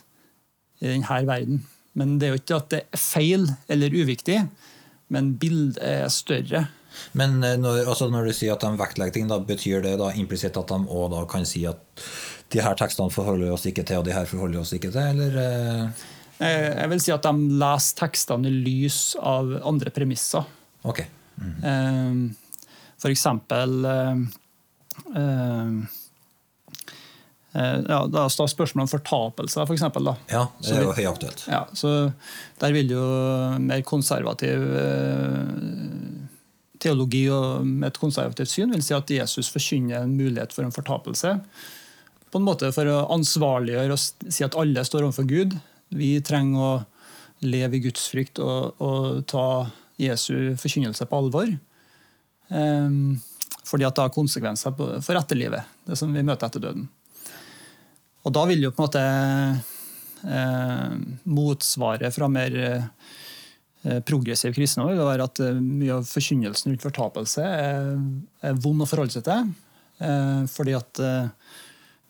i 0.82 0.90
denne 0.90 1.20
verden. 1.28 1.62
Men 1.94 2.18
det 2.18 2.28
er 2.28 2.34
jo 2.34 2.42
ikke 2.42 2.58
at 2.58 2.72
det 2.74 2.82
er 2.90 3.02
feil 3.02 3.46
eller 3.72 3.94
uviktig, 3.94 4.40
men 5.12 5.34
bildet 5.40 5.80
er 5.84 6.08
større. 6.14 6.68
Men 7.18 7.44
eh, 7.44 7.58
når, 7.58 7.84
altså 7.90 8.10
når 8.14 8.30
du 8.30 8.36
sier 8.38 8.56
at 8.56 8.64
de 8.64 8.72
vektlegger 8.80 9.18
ting, 9.18 9.28
da 9.32 9.40
betyr 9.42 9.84
det 9.86 9.98
da 10.02 10.12
implisitt 10.20 10.58
at 10.60 10.70
de 10.70 10.80
òg 10.94 11.26
kan 11.32 11.46
si 11.50 11.66
at 11.70 11.82
de 12.54 12.62
her 12.62 12.78
tekstene 12.78 13.14
forholder 13.14 13.54
oss 13.54 13.66
ikke 13.66 13.86
til, 13.88 14.02
og 14.02 14.06
de 14.08 14.14
her 14.14 14.30
forholder 14.30 14.62
oss 14.62 14.74
ikke 14.78 14.92
til, 14.94 15.02
eller? 15.02 15.40
eh, 16.40 16.76
Jeg 16.78 16.90
vil 16.92 17.02
si 17.02 17.14
at 17.16 17.26
de 17.26 17.60
leser 17.64 18.00
tekstene 18.04 18.50
i 18.50 18.62
lys 18.68 19.16
av 19.20 19.56
andre 19.64 19.90
premisser. 19.90 20.46
Ok. 20.84 21.06
-hmm. 21.40 22.36
For 23.00 23.10
eksempel 23.10 23.86
ja, 27.54 28.00
Da 28.10 28.26
står 28.34 28.50
spørsmålet 28.50 28.88
om 28.88 28.92
fortapelse, 28.96 29.62
for 29.62 29.76
eksempel. 29.76 30.10
Da. 30.10 30.16
Ja, 30.32 30.44
det 30.64 30.74
er 30.74 30.88
jo 30.88 30.96
høyaktuelt. 30.98 31.46
Ja, 31.52 31.66
så 31.78 32.12
Der 32.62 32.74
vil 32.74 32.90
jo 32.96 33.04
mer 33.62 33.84
konservativ 33.86 34.64
eh, 34.80 36.24
teologi 36.84 37.28
og 37.32 37.66
med 37.68 37.92
et 37.92 38.00
konservativt 38.02 38.52
syn 38.52 38.74
vil 38.74 38.84
si 38.84 38.96
at 38.96 39.12
Jesus 39.12 39.52
forkynner 39.54 40.04
en 40.04 40.18
mulighet 40.18 40.56
for 40.56 40.66
en 40.66 40.74
fortapelse. 40.76 41.36
På 42.34 42.42
en 42.42 42.48
måte 42.48 42.72
for 42.74 42.90
å 42.90 43.04
ansvarliggjøre 43.14 43.94
og 43.94 44.34
si 44.34 44.46
at 44.46 44.58
alle 44.60 44.84
står 44.88 45.06
overfor 45.06 45.30
Gud. 45.30 45.54
Vi 45.94 46.16
trenger 46.26 46.66
å 46.66 46.74
leve 47.46 47.78
i 47.78 47.84
Guds 47.84 48.08
frykt 48.10 48.42
og, 48.42 48.82
og 48.82 49.22
ta 49.30 49.70
Jesu 50.02 50.56
forkynnelse 50.60 51.06
på 51.06 51.20
alvor. 51.20 51.54
Um, 52.50 53.22
fordi 53.64 53.86
at 53.88 53.96
det 53.96 54.06
har 54.08 54.14
konsekvenser 54.14 54.76
for 54.76 55.20
etterlivet, 55.20 55.70
det 55.88 55.98
som 56.00 56.12
vi 56.14 56.26
møter 56.26 56.50
etter 56.50 56.64
døden. 56.64 56.88
Og 58.24 58.32
da 58.32 58.46
vil 58.48 58.64
jo 58.64 58.72
på 58.72 58.84
en 58.84 58.88
måte 58.88 59.04
eh, 60.32 60.94
motsvaret 61.28 62.16
fra 62.16 62.30
mer 62.32 62.56
eh, 62.62 64.00
progressiv 64.08 64.56
kristendom 64.56 64.94
vil 64.94 65.04
være 65.04 65.28
at 65.28 65.42
eh, 65.44 65.60
mye 65.60 65.98
av 65.98 66.08
forkynnelsen 66.08 66.72
rundt 66.72 66.86
fortapelse 66.86 67.44
er, 67.44 67.92
er 68.48 68.62
vond 68.64 68.86
å 68.86 68.88
forholde 68.88 69.18
seg 69.18 69.28
til. 69.28 69.52
Eh, 70.04 70.42
fordi 70.52 70.78
at 70.80 71.04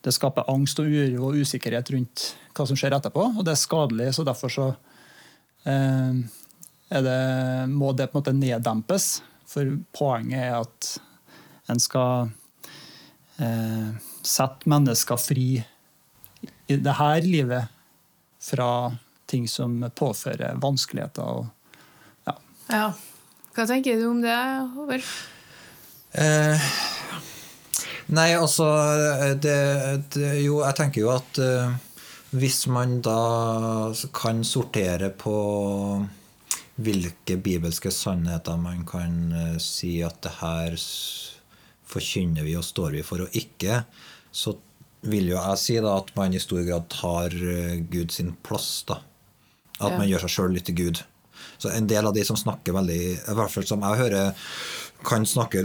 det 0.04 0.12
skaper 0.12 0.50
angst 0.52 0.78
og 0.82 0.90
uro 0.92 1.30
og 1.30 1.42
usikkerhet 1.42 1.90
rundt 1.94 2.28
hva 2.54 2.68
som 2.68 2.78
skjer 2.78 2.94
etterpå. 2.94 3.22
Og 3.34 3.42
det 3.46 3.56
er 3.56 3.62
skadelig, 3.64 4.12
så 4.14 4.26
derfor 4.26 4.52
så 4.52 4.70
det, 5.64 7.14
må 7.72 7.94
det 7.96 8.10
på 8.10 8.18
en 8.18 8.20
måte 8.20 8.34
neddempes. 8.36 9.06
For 9.48 9.78
poenget 9.96 10.42
er 10.44 10.58
at 10.58 10.90
en 11.72 11.80
skal 11.80 12.28
sette 14.28 14.68
mennesker 14.68 15.16
fri 15.18 15.48
i 16.66 16.76
det 16.80 16.96
her 16.98 17.26
livet 17.26 17.70
fra 18.40 18.92
ting 19.26 19.48
som 19.48 19.76
påfører 19.96 20.58
vanskeligheter. 20.62 21.22
Og, 21.22 21.46
ja. 22.28 22.36
ja. 22.70 22.86
Hva 23.54 23.66
tenker 23.70 24.00
du 24.00 24.08
om 24.10 24.20
det, 24.24 24.34
Håvard? 24.74 25.08
Eh, 26.14 26.68
nei, 28.14 28.28
altså 28.38 28.68
det, 29.42 29.56
det, 30.14 30.28
Jo, 30.44 30.60
jeg 30.62 30.78
tenker 30.78 31.02
jo 31.02 31.10
at 31.14 31.40
eh, 31.42 31.72
hvis 32.34 32.64
man 32.70 33.00
da 33.02 33.90
kan 34.14 34.44
sortere 34.46 35.10
på 35.10 35.34
hvilke 36.74 37.36
bibelske 37.38 37.92
sannheter 37.94 38.58
man 38.58 38.82
kan 38.86 39.18
eh, 39.32 39.58
si 39.62 39.96
at 40.06 40.20
det 40.26 40.36
her 40.40 40.78
forkynner 41.94 42.46
vi 42.46 42.56
og 42.58 42.66
står 42.66 42.96
vi 42.96 43.04
for 43.06 43.26
og 43.26 43.36
ikke, 43.38 43.84
så 44.34 44.56
vil 45.04 45.30
jo 45.32 45.38
jeg 45.38 45.60
si 45.60 45.78
da 45.84 45.96
at 46.00 46.12
man 46.16 46.34
i 46.34 46.42
stor 46.42 46.62
grad 46.66 46.86
tar 46.92 47.34
eh, 47.34 47.80
Gud 47.90 48.12
sin 48.14 48.34
plass. 48.46 48.84
da. 48.88 49.00
At 49.80 49.92
Ja. 49.92 49.98
man 49.98 50.08
gjør 50.08 50.24
seg 50.24 50.34
sjøl 50.36 50.54
litt 50.54 50.66
til 50.70 50.78
Gud. 50.78 51.02
Så 51.58 51.70
en 51.72 51.86
del 51.86 52.06
av 52.06 52.14
de 52.14 52.24
som 52.24 52.36
snakker 52.36 52.74
veldig 52.74 53.00
I 53.30 53.34
hvert 53.36 53.50
fall 53.52 53.66
som 53.66 53.82
jeg 53.84 54.00
hører, 54.00 54.34
kan 55.04 55.26
snakke 55.26 55.64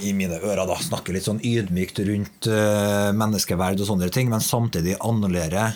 i 0.00 0.12
mine 0.12 0.36
ører 0.40 0.66
da, 0.68 0.76
snakke 0.76 1.12
litt 1.12 1.24
sånn 1.24 1.40
ydmykt 1.40 2.00
rundt 2.04 2.48
uh, 2.52 3.08
menneskeverd 3.16 3.80
og 3.80 3.88
sånne 3.88 4.10
ting, 4.12 4.28
men 4.28 4.44
samtidig 4.44 4.98
annullere 5.00 5.70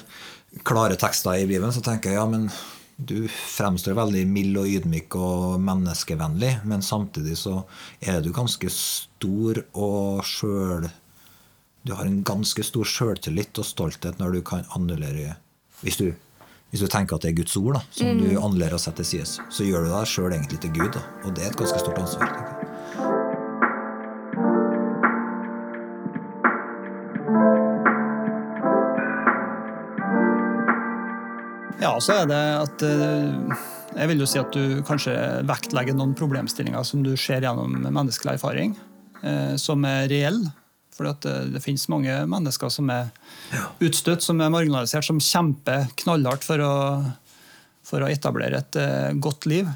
klare 0.69 0.99
tekster 1.01 1.39
i 1.41 1.47
Bibelen, 1.49 1.73
så 1.73 1.81
tenker 1.81 2.13
jeg 2.13 2.19
ja, 2.21 2.27
men 2.29 2.51
du 3.01 3.25
fremstår 3.29 3.97
veldig 3.97 4.27
mild 4.29 4.59
og 4.61 4.69
ydmyk 4.69 5.17
og 5.17 5.61
menneskevennlig, 5.65 6.59
men 6.69 6.85
samtidig 6.85 7.39
så 7.41 7.63
er 8.05 8.21
du 8.21 8.29
ganske 8.37 8.69
stor 8.73 9.63
og 9.73 10.21
sjøl 10.29 10.91
Du 11.83 11.93
har 11.99 12.07
en 12.07 12.23
ganske 12.23 12.63
stor 12.63 12.87
sjøltillit 12.87 13.59
og 13.59 13.67
stolthet 13.67 14.21
når 14.23 14.37
du 14.37 14.43
kan 14.47 14.63
annullere 14.77 15.35
Hvis 15.83 15.97
du, 15.99 16.13
hvis 16.71 16.79
du 16.85 16.87
tenker 16.87 17.19
at 17.19 17.25
det 17.27 17.33
er 17.33 17.41
Guds 17.41 17.57
ord, 17.59 17.75
da, 17.75 17.81
som 17.91 18.21
du 18.21 18.29
annullerer 18.39 18.77
og 18.79 18.83
setter 18.85 19.03
til 19.03 19.25
side, 19.25 19.49
så 19.51 19.67
gjør 19.67 19.89
du 19.89 19.91
deg 19.91 20.07
sjøl 20.07 20.31
egentlig 20.31 20.61
til 20.63 20.71
Gud. 20.77 20.93
Da, 20.95 21.03
og 21.27 21.35
det 21.35 21.43
er 21.43 21.51
et 21.51 21.59
ganske 21.59 21.83
stort 21.83 21.99
ansvar. 21.99 22.31
tenker 22.31 22.55
jeg. 22.55 22.69
Ja, 31.83 31.93
så 31.99 32.21
er 32.21 32.31
det 32.31 32.41
at 32.63 32.87
eh, 32.87 33.67
Jeg 33.99 34.13
vil 34.13 34.23
jo 34.23 34.31
si 34.31 34.39
at 34.39 34.55
du 34.55 34.85
kanskje 34.87 35.19
vektlegger 35.51 35.99
noen 35.99 36.15
problemstillinger 36.15 36.87
som 36.87 37.03
du 37.03 37.17
ser 37.19 37.43
gjennom 37.43 37.75
menneskelig 37.91 38.39
erfaring, 38.39 38.79
eh, 39.27 39.59
som 39.59 39.83
er 39.83 40.07
reelle. 40.15 40.55
For 40.93 41.09
det, 41.09 41.33
det 41.55 41.63
finnes 41.65 41.89
mange 41.89 42.15
mennesker 42.29 42.73
som 42.73 42.91
er 42.93 43.11
utstøtt, 43.81 44.25
som 44.25 44.41
er 44.45 44.53
marginalisert, 44.53 45.07
som 45.09 45.21
kjemper 45.23 45.89
knallhardt 46.05 46.45
for 46.45 46.61
å, 46.61 46.75
for 47.87 48.05
å 48.05 48.11
etablere 48.13 48.61
et 48.61 48.81
uh, 48.81 49.11
godt 49.17 49.49
liv. 49.49 49.71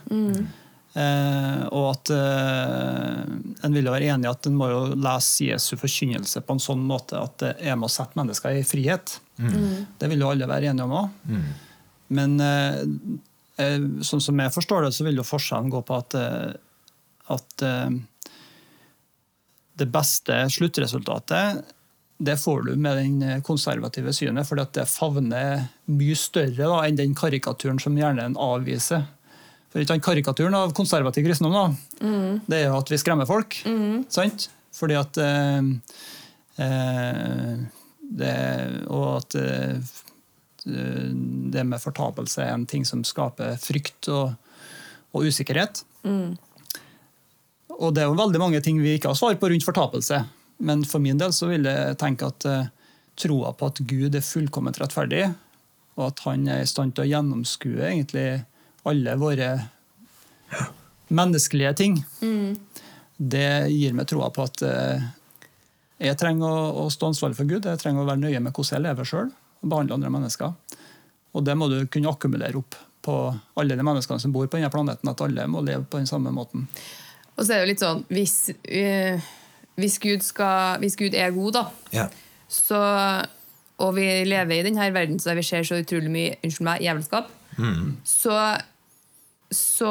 Eh, 0.97 1.63
og 1.77 1.91
at 1.91 2.11
eh, 2.15 3.25
en 3.67 3.75
vil 3.75 3.85
jo 3.85 3.93
være 3.93 4.07
enig 4.15 4.25
i 4.25 4.31
at 4.31 4.47
en 4.49 4.55
må 4.57 4.71
jo 4.71 4.79
lese 4.97 5.51
Jesu 5.51 5.75
forkynnelse 5.77 6.41
på 6.41 6.57
en 6.57 6.63
sånn 6.63 6.81
måte 6.89 7.19
at 7.21 7.35
det 7.43 7.51
er 7.61 7.77
med 7.77 7.91
å 7.91 7.93
sette 7.93 8.17
mennesker 8.17 8.57
i 8.57 8.65
frihet. 8.65 9.19
Det 9.37 10.09
vil 10.09 10.25
jo 10.25 10.31
alle 10.33 10.49
være 10.49 10.71
enige 10.71 10.87
om 10.87 10.95
òg. 10.97 11.19
Men 12.17 12.41
eh, 12.41 12.81
eh, 13.61 13.77
sånn 14.09 14.25
som 14.25 14.41
jeg 14.41 14.55
forstår 14.55 14.87
det, 14.87 14.95
så 14.97 15.05
vil 15.05 15.21
jo 15.21 15.27
forskjellen 15.27 15.73
gå 15.75 15.83
på 15.85 15.99
at, 16.01 16.17
eh, 16.17 16.57
at 17.37 17.67
eh, 17.67 17.91
det 19.77 19.89
beste 19.93 20.45
sluttresultatet 20.53 21.65
det 22.19 22.37
får 22.41 22.63
du 22.63 22.77
med 22.81 22.97
den 22.97 23.43
konservative 23.45 24.13
synet, 24.17 24.49
for 24.49 24.57
det 24.57 24.87
favner 24.89 25.67
mye 25.93 26.17
større 26.17 26.65
da, 26.65 26.79
enn 26.87 26.97
den 26.97 27.13
karikaturen 27.17 27.81
som 27.83 27.99
gjerne 27.99 28.25
en 28.25 28.39
avviser. 28.41 29.05
For 29.69 29.85
ikke 29.85 29.99
Karikaturen 30.01 30.57
av 30.57 30.73
konservativ 30.73 31.27
kristendom 31.27 31.53
da, 31.53 31.65
det 32.49 32.63
er 32.63 32.71
jo 32.71 32.79
at 32.79 32.89
vi 32.89 32.99
skremmer 33.03 33.29
folk. 33.29 33.59
sant? 34.09 34.49
Fordi 34.77 34.97
at 34.97 35.19
eh, 35.21 35.69
eh, 36.65 37.53
det, 38.01 38.33
Og 38.93 39.05
at 39.19 39.37
eh, 39.41 39.93
det 40.65 41.65
med 41.69 41.83
fortapelse 41.83 42.43
er 42.43 42.55
en 42.55 42.67
ting 42.67 42.85
som 42.89 43.05
skaper 43.05 43.61
frykt 43.61 44.09
og, 44.09 44.33
og 45.13 45.29
usikkerhet. 45.29 45.85
Og 47.77 47.93
det 47.95 48.03
er 48.03 48.11
jo 48.11 48.19
veldig 48.19 48.41
mange 48.41 48.63
ting 48.65 48.79
vi 48.81 48.97
ikke 48.97 49.13
har 49.13 49.19
svar 49.19 49.37
på 49.41 49.51
rundt 49.53 49.67
fortapelse. 49.67 50.23
Men 50.65 50.85
for 50.89 51.03
min 51.05 51.19
del 51.21 51.35
så 51.37 51.51
vil 51.51 51.69
jeg 51.69 51.99
tenke 52.01 52.31
at 52.31 52.47
eh, 52.49 52.71
troa 53.21 53.53
på 53.57 53.69
at 53.71 53.81
Gud 53.89 54.17
er 54.17 54.25
fullkomment 54.25 54.81
rettferdig, 54.81 55.27
og 55.97 56.11
at 56.11 56.23
han 56.27 56.47
er 56.53 56.63
i 56.63 56.69
stand 56.69 56.95
til 56.97 57.07
å 57.07 57.11
gjennomskue 57.11 57.85
egentlig 57.91 58.27
alle 58.87 59.17
våre 59.21 59.51
menneskelige 61.09 61.73
ting, 61.79 62.01
det 63.17 63.69
gir 63.73 63.95
meg 63.97 64.09
troa 64.11 64.29
på 64.35 64.45
at 64.45 64.63
eh, 64.67 65.07
jeg 66.09 66.19
trenger 66.21 66.45
å, 66.45 66.85
å 66.85 66.91
stå 66.93 67.11
ansvarlig 67.11 67.39
for 67.39 67.49
Gud. 67.49 67.65
Jeg 67.65 67.81
trenger 67.81 68.05
å 68.05 68.09
være 68.09 68.21
nøye 68.21 68.43
med 68.45 68.53
hvordan 68.53 68.77
jeg 68.77 68.85
lever 68.85 69.09
sjøl 69.09 69.31
og 69.31 69.71
behandler 69.71 69.97
andre 69.97 70.13
mennesker. 70.13 70.83
Og 71.37 71.45
det 71.45 71.57
må 71.57 71.69
du 71.73 71.79
kunne 71.93 72.13
akkumulere 72.13 72.61
opp 72.61 72.77
på 73.07 73.17
alle 73.61 73.79
de 73.79 73.87
menneskene 73.87 74.21
som 74.21 74.35
bor 74.35 74.49
på 74.51 74.59
denne 74.59 74.73
planeten. 74.73 75.09
At 75.09 75.23
alle 75.25 75.47
må 75.49 75.63
leve 75.65 75.87
på 75.89 76.01
den 76.01 76.09
samme 76.11 76.33
måten. 76.35 76.67
Og 77.37 77.45
så 77.45 77.53
er 77.53 77.59
det 77.61 77.65
jo 77.67 77.71
litt 77.73 77.83
sånn 77.85 78.05
Hvis, 78.09 78.35
eh, 78.65 79.21
hvis, 79.77 79.99
Gud, 80.01 80.23
skal, 80.25 80.79
hvis 80.81 80.97
Gud 80.97 81.15
er 81.15 81.35
god, 81.37 81.53
da, 81.59 81.65
Ja. 81.93 82.07
så, 82.49 82.79
og 83.79 83.95
vi 83.99 84.07
lever 84.25 84.57
i 84.61 84.63
denne 84.65 84.87
verden 84.95 85.19
der 85.21 85.37
vi 85.37 85.43
ser 85.45 85.67
så 85.69 85.77
utrolig 85.83 86.09
mye 86.11 86.37
unnskyld 86.43 86.65
meg, 86.65 86.81
jævelskap, 86.87 87.29
så, 88.05 88.37
så 89.53 89.91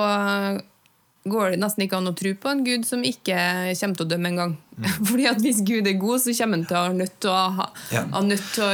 går 1.25 1.51
det 1.53 1.59
nesten 1.61 1.85
ikke 1.85 1.97
an 1.97 2.09
å 2.09 2.15
tro 2.17 2.33
på 2.37 2.49
en 2.51 2.63
Gud 2.65 2.85
som 2.85 3.01
ikke 3.05 3.37
kommer 3.79 3.97
til 3.97 4.05
å 4.05 4.09
dømme 4.09 4.29
en 4.33 4.35
gang. 4.41 4.57
Fordi 5.07 5.25
at 5.29 5.39
Hvis 5.41 5.61
Gud 5.65 5.87
er 5.87 5.95
god, 5.99 6.19
så 6.23 6.33
kommer 6.35 6.59
han 6.59 6.65
til 6.67 6.77
å 6.77 6.83
ha 6.83 6.93
nødt 6.95 7.13
til 7.23 7.31
å, 7.31 7.43
ha, 7.59 7.67
Ja. 7.93 8.03
nødt 8.25 8.47
til 8.55 8.63
å, 8.65 8.71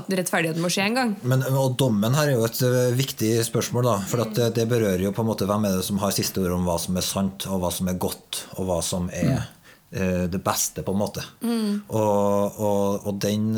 at 0.00 0.08
rettferdigheten 0.20 0.64
må 0.64 0.70
skje 0.72 0.86
en 0.88 0.98
gang. 0.98 1.12
Men 1.22 1.44
og 1.46 1.76
dommen 1.78 2.16
her 2.18 2.32
er 2.32 2.38
jo 2.38 2.46
et 2.48 2.62
viktig 2.98 3.32
spørsmål, 3.46 3.86
da. 3.86 3.96
For 4.10 4.24
at 4.26 4.34
det, 4.38 4.48
det 4.58 4.66
berører 4.70 5.06
jo 5.06 5.12
på 5.14 5.22
en 5.22 5.30
måte 5.30 5.46
hvem 5.48 5.68
er 5.68 5.78
det 5.78 5.84
som 5.86 6.00
har 6.02 6.14
siste 6.16 6.42
ord 6.42 6.56
om 6.58 6.66
hva 6.66 6.78
som 6.82 6.98
er 6.98 7.06
sant, 7.06 7.46
og 7.50 7.62
hva 7.62 7.70
som 7.74 7.88
er 7.92 8.00
godt, 8.02 8.42
og 8.58 8.66
hva 8.70 8.80
som 8.84 9.10
er 9.14 9.36
ø, 9.36 9.38
det 9.86 10.40
beste, 10.44 10.82
på 10.82 10.92
en 10.92 10.98
måte. 10.98 11.22
Og, 11.46 12.56
og, 12.58 13.06
og 13.06 13.20
den 13.22 13.54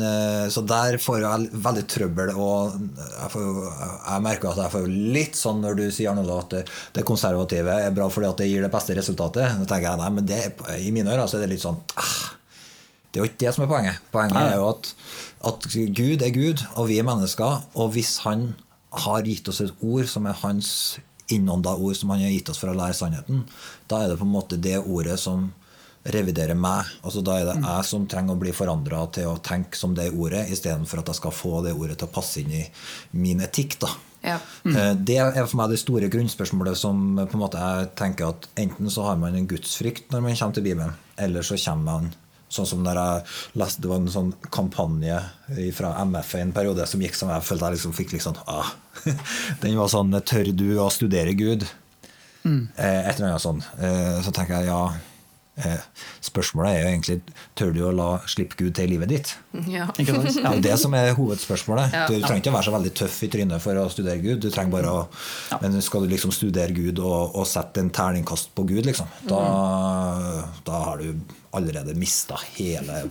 Så 0.53 0.61
der 0.61 0.99
får 1.01 1.17
jeg 1.23 1.61
veldig 1.65 1.83
trøbbel, 1.89 2.31
og 2.37 2.75
jeg, 2.95 3.31
får, 3.33 3.47
jeg 4.05 4.23
merker 4.27 4.51
at 4.51 4.61
jeg 4.61 4.73
får 4.75 4.87
litt 5.17 5.39
sånn 5.39 5.63
når 5.65 5.79
du 5.81 5.83
sier 5.89 6.13
Arnold, 6.13 6.31
at 6.37 6.71
det, 6.95 7.03
konservative 7.07 7.79
er 7.81 7.95
bra 7.97 8.07
fordi 8.13 8.29
at 8.29 8.43
det 8.43 8.51
gir 8.51 8.63
det 8.63 8.71
beste 8.71 8.95
resultatet. 8.95 9.57
Da 9.63 9.65
tenker 9.73 9.89
jeg 9.89 10.03
nei, 10.03 10.11
men 10.19 10.29
det, 10.29 10.43
i 10.77 10.93
mine 10.95 11.17
ører 11.17 11.25
så 11.25 11.39
er 11.39 11.47
det 11.47 11.55
litt 11.55 11.65
sånn 11.65 11.81
ah, 11.97 12.19
det 13.09 13.17
er 13.17 13.23
jo 13.23 13.29
ikke 13.31 13.41
det 13.41 13.53
som 13.55 13.65
er 13.65 13.69
poenget. 13.71 14.01
Poenget 14.13 14.37
er 14.37 14.57
jo 14.59 14.65
at, 14.69 14.89
at 15.49 15.67
Gud 15.97 16.25
er 16.25 16.33
Gud, 16.33 16.65
og 16.77 16.89
vi 16.91 16.99
er 17.01 17.07
mennesker. 17.07 17.63
Og 17.81 17.93
hvis 17.95 18.19
Han 18.25 18.51
har 19.05 19.25
gitt 19.25 19.49
oss 19.49 19.61
et 19.65 19.85
ord 19.85 20.05
som 20.09 20.27
er 20.29 20.37
hans 20.43 20.99
innånda 21.29 21.73
ord, 21.77 21.95
som 21.97 22.13
Han 22.13 22.21
har 22.21 22.35
gitt 22.35 22.51
oss 22.53 22.61
for 22.61 22.69
å 22.69 22.77
lære 22.77 22.97
sannheten, 22.97 23.47
da 23.89 24.03
er 24.03 24.11
det 24.11 24.19
på 24.21 24.27
en 24.27 24.35
måte 24.35 24.61
det 24.61 24.77
ordet 24.83 25.17
som 25.21 25.49
reviderer 26.05 26.55
meg. 26.55 26.85
Altså 27.03 27.21
Da 27.23 27.37
er 27.39 27.45
det 27.45 27.55
jeg 27.61 27.85
som 27.85 28.05
trenger 28.07 28.35
å 28.35 28.39
bli 28.39 28.51
forandra 28.55 29.05
til 29.11 29.27
å 29.27 29.39
tenke 29.43 29.75
som 29.77 29.95
det 29.95 30.11
ordet, 30.13 30.47
istedenfor 30.49 30.99
at 30.99 31.07
jeg 31.07 31.15
skal 31.15 31.31
få 31.31 31.63
det 31.65 31.73
ordet 31.73 31.97
til 31.99 32.07
å 32.07 32.13
passe 32.13 32.39
inn 32.41 32.51
i 32.51 32.63
min 33.11 33.41
etikk. 33.41 33.79
da 33.79 33.89
Ja. 34.23 34.39
Mm. 34.65 35.05
Det 35.05 35.17
er 35.17 35.45
for 35.45 35.57
meg 35.57 35.69
det 35.69 35.79
store 35.79 36.09
grunnspørsmålet 36.09 36.75
som 36.75 37.15
på 37.15 37.33
en 37.33 37.39
måte 37.39 37.59
jeg 37.59 37.95
tenker 37.95 38.29
at 38.29 38.47
enten 38.57 38.89
så 38.89 39.03
har 39.03 39.15
man 39.15 39.35
en 39.35 39.47
gudsfrykt 39.47 40.11
når 40.11 40.21
man 40.21 40.35
kommer 40.35 40.53
til 40.53 40.63
Bibelen, 40.63 40.93
eller 41.17 41.41
så 41.41 41.55
kommer 41.57 41.83
man 41.83 42.13
Sånn 42.49 42.65
som 42.65 42.79
når 42.81 42.97
jeg 42.97 43.23
leste, 43.61 43.81
Det 43.81 43.89
var 43.89 43.97
en 43.97 44.07
sånn 44.09 44.33
kampanje 44.49 45.19
fra 45.71 45.91
MF 46.01 46.35
i 46.35 46.39
en 46.41 46.51
periode 46.51 46.87
som 46.87 46.99
gikk 46.99 47.13
som 47.13 47.29
jeg 47.29 47.43
følte 47.45 47.65
jeg 47.65 47.75
liksom 47.77 47.93
fikk 47.93 48.13
litt 48.13 48.23
sånn 48.25 48.39
ah. 48.47 48.71
Den 49.61 49.77
var 49.77 49.87
sånn 49.87 50.09
'Tør 50.11 50.55
du 50.55 50.79
å 50.79 50.89
studere 50.89 51.33
Gud?' 51.37 51.67
Mm. 52.45 52.69
Et 52.77 53.15
eller 53.19 53.27
annet 53.27 53.41
sånn. 53.43 53.61
Eh, 53.77 54.21
Så 54.23 54.31
tenker 54.31 54.61
jeg 54.61 54.69
ja 54.71 54.85
eh, 54.87 54.93
Spørsmålet 56.23 56.71
er 56.71 56.81
jo 56.81 56.89
egentlig 56.89 57.17
tør 57.59 57.73
du 57.75 57.81
å 57.87 57.93
la 57.95 58.09
slippe 58.29 58.57
Gud 58.59 58.73
til 58.77 58.87
i 58.87 58.93
livet 58.95 59.13
ditt. 59.13 59.35
Ja. 59.69 59.85
Det 59.95 60.07
er 60.09 60.61
det 60.63 60.75
som 60.81 60.93
er 60.97 61.11
hovedspørsmålet. 61.17 61.93
Du 62.09 62.15
trenger 62.23 62.41
ikke 62.41 62.51
å 62.51 62.55
være 62.55 62.67
så 62.69 62.73
veldig 62.73 62.93
tøff 62.97 63.17
i 63.25 63.29
trynet 63.31 63.63
for 63.63 63.77
å 63.77 63.87
studere 63.91 64.21
Gud. 64.23 64.39
Du 64.41 64.49
trenger 64.49 64.73
bare 64.73 64.93
å, 64.95 65.01
Men 65.61 65.77
skal 65.85 66.05
du 66.05 66.13
liksom 66.13 66.33
studere 66.33 66.73
Gud 66.75 67.01
og, 67.03 67.35
og 67.37 67.47
sette 67.49 67.83
en 67.83 67.91
terningkast 67.93 68.53
på 68.57 68.65
Gud, 68.69 68.85
liksom, 68.87 69.09
da, 69.29 69.41
da 70.65 70.83
har 70.87 71.03
du 71.03 71.35
allerede 71.57 71.97
mista 71.97 72.37
hele 72.55 73.03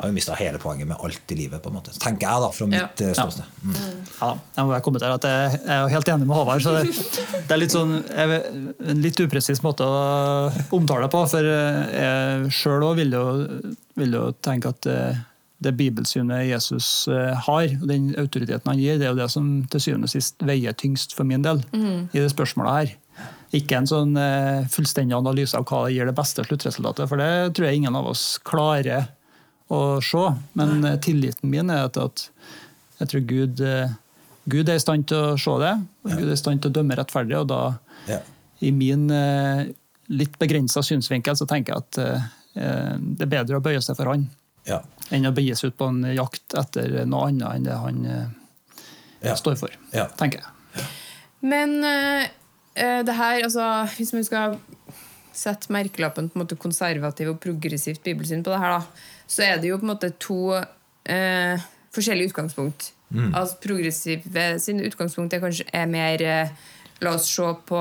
har 0.00 0.06
jo 0.08 0.14
mista 0.16 0.34
hele 0.38 0.58
poenget 0.62 0.88
med 0.88 0.96
alt 1.04 1.32
i 1.34 1.36
livet, 1.36 1.60
på 1.62 1.68
en 1.68 1.76
måte. 1.76 1.92
Tenker 2.00 2.26
jeg, 2.28 2.42
da, 2.44 2.50
fra 2.56 2.66
mitt 2.70 3.00
Ja. 3.02 3.08
eh, 3.08 3.14
ståsted. 3.18 3.44
Mm. 3.62 3.74
Ja, 4.20 4.30
jeg 4.56 4.64
må 4.70 4.78
komme 4.86 5.02
til 5.02 5.12
at 5.16 5.26
jeg 5.28 5.60
er 5.66 5.88
helt 5.92 6.08
enig 6.08 6.26
med 6.26 6.36
Håvard. 6.36 6.62
så 6.64 6.72
det, 6.78 6.86
det 7.48 7.50
er 7.56 7.60
litt 7.60 7.74
sånn, 7.74 7.92
jeg, 8.08 8.38
en 8.88 9.02
litt 9.04 9.20
upresis 9.20 9.60
måte 9.62 9.84
å 9.84 10.48
omtale 10.72 11.04
det 11.06 11.12
på. 11.12 11.24
For 11.34 11.50
jeg 11.50 12.48
sjøl 12.56 12.86
òg 12.88 12.96
vil, 13.02 13.14
vil 14.00 14.16
jo 14.16 14.24
tenke 14.44 14.72
at 14.72 14.86
eh, 14.90 15.20
det 15.62 15.76
bibelsynet 15.78 16.48
Jesus 16.48 17.06
eh, 17.12 17.36
har, 17.46 17.68
og 17.80 17.86
den 17.86 18.08
autoriteten 18.18 18.66
han 18.72 18.80
gir, 18.80 18.96
det 18.98 19.06
er 19.06 19.12
jo 19.14 19.20
det 19.20 19.28
som 19.30 19.52
til 19.70 19.80
syvende 19.84 20.08
og 20.10 20.14
sist 20.16 20.40
veier 20.42 20.74
tyngst 20.74 21.14
for 21.14 21.22
min 21.28 21.44
del 21.44 21.60
i 21.76 22.18
det 22.18 22.30
spørsmålet 22.32 22.72
her. 22.80 22.96
Ikke 23.54 23.76
en 23.78 23.86
sånn 23.86 24.16
eh, 24.16 24.64
fullstendig 24.72 25.14
analyse 25.14 25.54
av 25.58 25.66
hva 25.68 25.84
det 25.86 25.92
gir 25.98 26.08
det 26.08 26.16
beste 26.16 26.42
sluttresultatet, 26.48 27.06
for 27.10 27.20
det 27.20 27.52
tror 27.54 27.68
jeg 27.68 27.82
ingen 27.82 27.94
av 28.00 28.08
oss 28.10 28.38
klarer 28.48 29.10
å 29.70 30.00
se. 30.02 30.24
Men 30.58 30.84
eh, 30.84 30.96
tilliten 31.04 31.50
min 31.50 31.70
er 31.70 31.84
at, 31.88 31.96
at 31.98 32.28
jeg 33.00 33.08
tror 33.12 33.20
Gud, 33.30 33.60
eh, 33.60 33.90
Gud 34.50 34.68
er 34.68 34.74
i 34.80 34.82
stand 34.82 35.06
til 35.08 35.16
å 35.16 35.38
se 35.38 35.54
det, 35.62 35.72
og 36.04 36.10
Gud 36.18 36.28
er 36.28 36.34
i 36.34 36.40
stand 36.40 36.62
til 36.62 36.70
å 36.72 36.76
dømme 36.80 36.96
rettferdig. 36.98 37.38
Og 37.40 37.48
da, 37.52 37.62
Ja. 38.08 38.18
i 38.60 38.70
min 38.74 39.08
eh, 39.10 39.66
litt 40.08 40.34
begrensa 40.38 40.82
synsvinkel, 40.82 41.36
så 41.38 41.46
tenker 41.46 41.74
jeg 41.74 41.82
at 41.84 41.98
eh, 41.98 42.96
det 42.98 43.22
er 43.26 43.30
bedre 43.38 43.56
å 43.60 43.62
bøye 43.64 43.80
seg 43.82 43.96
for 43.96 44.10
han 44.10 44.28
Ja. 44.66 44.80
enn 45.10 45.24
å 45.26 45.32
begi 45.34 45.54
seg 45.56 45.72
ut 45.72 45.78
på 45.78 45.88
en 45.88 46.02
jakt 46.14 46.54
etter 46.58 47.04
noe 47.06 47.28
annet 47.30 47.54
enn 47.56 47.64
det 47.64 47.78
han 47.78 48.04
eh, 48.06 48.26
Ja. 49.22 49.34
står 49.38 49.56
for. 49.56 49.70
Ja. 49.94 50.08
tenker 50.18 50.42
jeg. 50.42 50.84
Men 51.42 51.78
eh, 51.84 52.28
eh, 52.74 53.02
det 53.06 53.14
her, 53.14 53.42
altså 53.42 53.64
Hvis 53.96 54.12
vi 54.14 54.22
skal 54.26 54.58
sette 55.36 55.72
merkelappen 55.72 56.28
på 56.30 56.38
en 56.38 56.44
måte 56.44 56.58
konservativ 56.60 57.32
og 57.32 57.40
progressivt 57.42 58.02
bibelsyn 58.04 58.42
på 58.44 58.52
det 58.52 58.60
her, 58.62 58.78
da, 58.78 59.08
så 59.30 59.46
er 59.46 59.60
det 59.62 59.70
jo 59.70 59.78
på 59.80 59.86
en 59.86 59.92
måte 59.94 60.12
to 60.22 60.40
eh, 60.56 61.62
forskjellige 61.94 62.32
utgangspunkt. 62.32 62.92
Altså 63.12 63.58
Progressive 63.60 64.44
sin 64.64 64.78
utgangspunkt 64.80 65.34
er 65.36 65.42
kanskje 65.42 65.66
er 65.76 65.90
mer 65.90 66.22
eh, 66.24 66.52
La 67.02 67.16
oss 67.18 67.26
se 67.28 67.44
på 67.66 67.80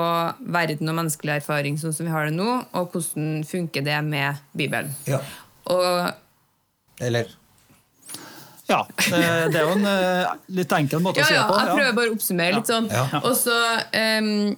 verden 0.51 0.89
og 0.89 0.95
menneskelig 0.97 1.35
erfaring 1.37 1.75
sånn 1.77 1.93
som 1.93 2.07
vi 2.07 2.11
har 2.11 2.25
det 2.27 2.33
nå, 2.33 2.55
og 2.73 2.89
hvordan 2.95 3.43
funker 3.45 3.85
det 3.85 3.99
med 4.03 4.39
Bibelen. 4.57 4.89
ja. 5.07 5.19
Og 5.69 6.09
Eller 6.99 7.29
Ja, 8.67 8.81
det, 8.97 9.55
er 9.55 9.61
jo 9.61 9.75
en 9.75 9.85
eh, 9.85 10.33
litt 10.57 10.73
enkel 10.73 11.03
måte 11.05 11.21
Ja, 11.21 11.25
å 11.25 11.29
si 11.29 11.35
ja, 11.35 11.43
det 11.43 11.51
på. 11.53 11.59
jeg 11.61 11.77
prøver 11.77 11.95
bare 11.99 12.09
å 12.09 12.15
oppsummere 12.17 12.55
litt 12.57 12.71
sånn. 12.71 12.89
Ja. 12.89 13.21
Og 13.21 13.35
så 13.37 13.57
ehm, 13.93 14.57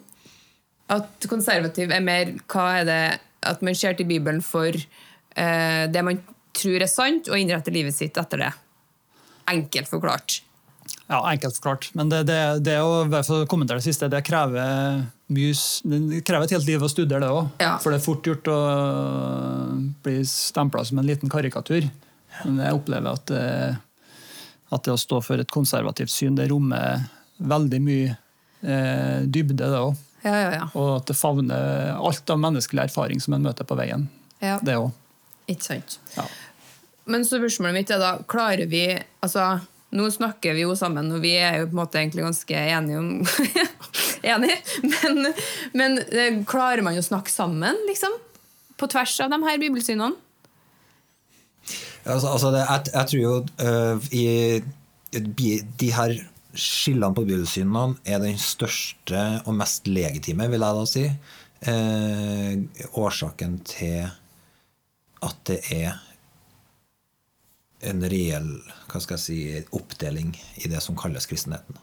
at 0.91 1.27
konservativ 1.29 1.91
er 1.95 2.01
mer 2.03 2.33
hva 2.51 2.65
er 2.81 2.85
det 2.89 3.01
at 3.43 3.61
man 3.63 3.75
ser 3.75 3.93
til 3.99 4.07
Bibelen 4.07 4.41
for 4.43 4.67
eh, 4.75 5.85
det 5.91 6.03
man 6.03 6.19
tror 6.53 6.81
er 6.83 6.87
sant, 6.91 7.27
og 7.31 7.39
innretter 7.39 7.73
livet 7.73 7.95
sitt 7.95 8.17
etter 8.19 8.37
det. 8.45 8.51
Enkelt 9.51 9.89
forklart. 9.89 10.41
Ja, 11.09 11.19
enkelt 11.31 11.55
forklart. 11.57 11.89
Men 11.97 12.09
det, 12.11 12.21
det, 12.29 12.37
det 12.63 12.77
å 12.83 13.03
kommentere 13.49 13.81
det 13.81 13.87
siste, 13.87 14.07
det 14.11 14.21
krever 14.27 15.01
mye 15.33 15.53
Det 15.83 16.21
krever 16.27 16.45
et 16.45 16.53
helt 16.53 16.67
liv 16.67 16.83
å 16.85 16.89
studere 16.91 17.23
det 17.25 17.31
òg. 17.33 17.49
Ja. 17.63 17.73
For 17.81 17.91
det 17.91 17.99
er 17.99 18.05
fort 18.05 18.27
gjort 18.29 18.47
å 18.53 18.57
bli 20.05 20.19
stempla 20.27 20.83
som 20.85 20.99
en 21.01 21.07
liten 21.09 21.31
karikatur. 21.31 21.87
Men 22.45 22.61
jeg 22.63 22.77
opplever 22.79 23.11
at, 23.17 23.25
det- 23.27 23.75
at 24.73 24.83
det 24.87 24.93
å 24.93 24.97
stå 24.99 25.19
for 25.23 25.41
et 25.41 25.51
konservativt 25.51 26.09
syn, 26.13 26.35
det 26.37 26.47
rommer 26.51 27.03
veldig 27.43 27.81
mye 27.83 28.15
eh, 28.63 29.21
dybde, 29.25 29.57
det 29.59 29.79
òg. 29.79 29.95
Ja, 30.23 30.33
ja, 30.39 30.49
ja. 30.55 30.65
Og 30.79 31.01
at 31.01 31.09
det 31.11 31.17
favner 31.19 31.93
alt 31.97 32.29
av 32.31 32.39
menneskelig 32.39 32.87
erfaring 32.87 33.21
som 33.23 33.35
en 33.35 33.43
møter 33.43 33.67
på 33.67 33.77
veien. 33.79 34.07
ja. 34.43 34.59
Det 34.63 34.77
òg. 34.79 34.91
Ikke 35.51 35.65
sant. 35.65 35.97
Ja. 36.15 36.23
Men 37.05 37.25
så 37.27 37.35
spørsmålet 37.35 37.75
mitt 37.75 37.91
er 37.91 37.99
da, 37.99 38.15
klarer 38.31 38.69
vi 38.71 38.85
altså, 38.95 39.57
Nå 39.93 40.07
snakker 40.09 40.55
vi 40.55 40.63
jo 40.63 40.73
sammen, 40.73 41.11
og 41.13 41.21
vi 41.21 41.35
er 41.37 41.59
jo 41.59 41.67
på 41.67 41.75
en 41.75 41.81
måte 41.83 41.99
egentlig 41.99 42.23
ganske 42.23 42.61
enige 42.77 43.01
om 43.01 43.09
Enige, 44.33 44.55
men, 44.87 45.33
men 45.75 45.97
eh, 46.07 46.37
klarer 46.47 46.81
man 46.85 46.95
å 46.95 47.03
snakke 47.03 47.29
sammen, 47.29 47.75
liksom? 47.89 48.15
På 48.79 48.87
tvers 48.87 49.17
av 49.19 49.33
de 49.33 49.41
her 49.43 49.59
bibelsynene? 49.59 50.15
Altså, 52.07 52.31
altså 52.31 52.53
det, 52.55 52.61
jeg, 52.63 52.93
jeg 52.93 53.09
tror 53.11 53.21
jo 53.21 53.33
uh, 53.59 54.07
i 54.15 54.23
de 55.83 55.89
her 55.93 56.15
skillene 56.53 57.15
på 57.17 57.25
bibelsynene 57.25 57.99
er 58.05 58.21
den 58.23 58.37
største 58.41 59.23
og 59.47 59.55
mest 59.57 59.87
legitime, 59.89 60.49
vil 60.51 60.65
jeg 60.65 60.79
da 60.79 60.85
si, 60.89 61.05
eh, 61.69 62.87
årsaken 62.99 63.59
til 63.67 64.09
at 65.23 65.39
det 65.47 65.59
er 65.73 66.01
en 67.83 68.03
reell 68.07 68.51
hva 68.87 69.01
skal 69.01 69.17
jeg 69.17 69.23
si, 69.23 69.39
oppdeling 69.75 70.33
i 70.63 70.69
det 70.71 70.81
som 70.83 70.97
kalles 70.99 71.27
kristenheten. 71.27 71.79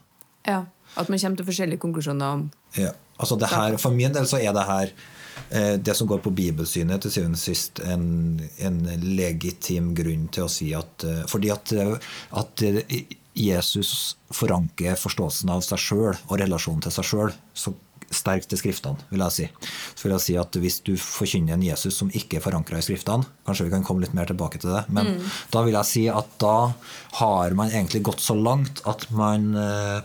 Ja. 0.47 0.63
At 0.99 1.07
man 1.09 1.19
kommer 1.19 1.39
til 1.39 1.47
forskjellige 1.47 1.79
konklusjoner 1.79 2.37
om 2.37 2.51
Ja. 2.77 2.91
Altså 3.21 3.35
det 3.35 3.51
her, 3.51 3.77
for 3.77 3.93
min 3.93 4.13
del 4.13 4.25
så 4.25 4.39
er 4.41 4.53
det 4.55 4.63
her 4.65 4.91
eh, 5.51 5.75
det 5.77 5.95
som 5.95 6.07
går 6.07 6.23
på 6.25 6.33
bibelsynet, 6.33 7.01
til 7.01 7.11
syvende 7.11 7.37
og 7.37 7.43
sist 7.43 7.79
en, 7.85 8.41
en 8.57 8.79
legitim 9.03 9.91
grunn 9.95 10.27
til 10.33 10.47
å 10.47 10.49
si 10.49 10.71
at 10.73 11.05
eh, 11.05 11.21
Fordi 11.29 11.51
at, 11.53 11.73
eh, 11.77 11.93
at 12.41 12.63
eh, 12.65 13.05
Jesus 13.37 14.17
forankrer 14.33 14.99
forståelsen 14.99 15.51
av 15.53 15.63
seg 15.65 15.79
sjøl 15.79 16.17
og 16.27 16.35
relasjonen 16.41 16.83
til 16.83 16.93
seg 16.95 17.07
sjøl 17.07 17.33
så 17.53 17.73
sterkt 18.11 18.49
til 18.51 18.59
Skriftene, 18.59 18.99
vil 19.07 19.23
jeg 19.23 19.35
si. 19.35 19.45
Så 19.95 20.05
vil 20.05 20.15
jeg 20.17 20.23
si 20.25 20.33
at 20.39 20.57
Hvis 20.59 20.79
du 20.83 20.93
forkynner 20.99 21.55
en 21.55 21.63
Jesus 21.63 21.95
som 22.01 22.11
ikke 22.11 22.39
er 22.39 22.43
forankra 22.43 22.81
i 22.81 22.85
Skriftene, 22.85 23.27
kanskje 23.47 23.69
vi 23.69 23.73
kan 23.73 23.85
komme 23.87 24.03
litt 24.03 24.15
mer 24.17 24.27
tilbake 24.27 24.59
til 24.59 24.73
det, 24.75 24.83
men 24.91 25.21
da 25.53 25.63
vil 25.63 25.77
jeg 25.79 25.89
si 25.89 26.05
at 26.11 26.35
da 26.43 26.73
har 27.21 27.55
man 27.57 27.71
egentlig 27.71 28.03
gått 28.11 28.23
så 28.23 28.35
langt 28.35 28.83
at 28.89 29.07
man 29.15 29.53
eh, 29.55 30.01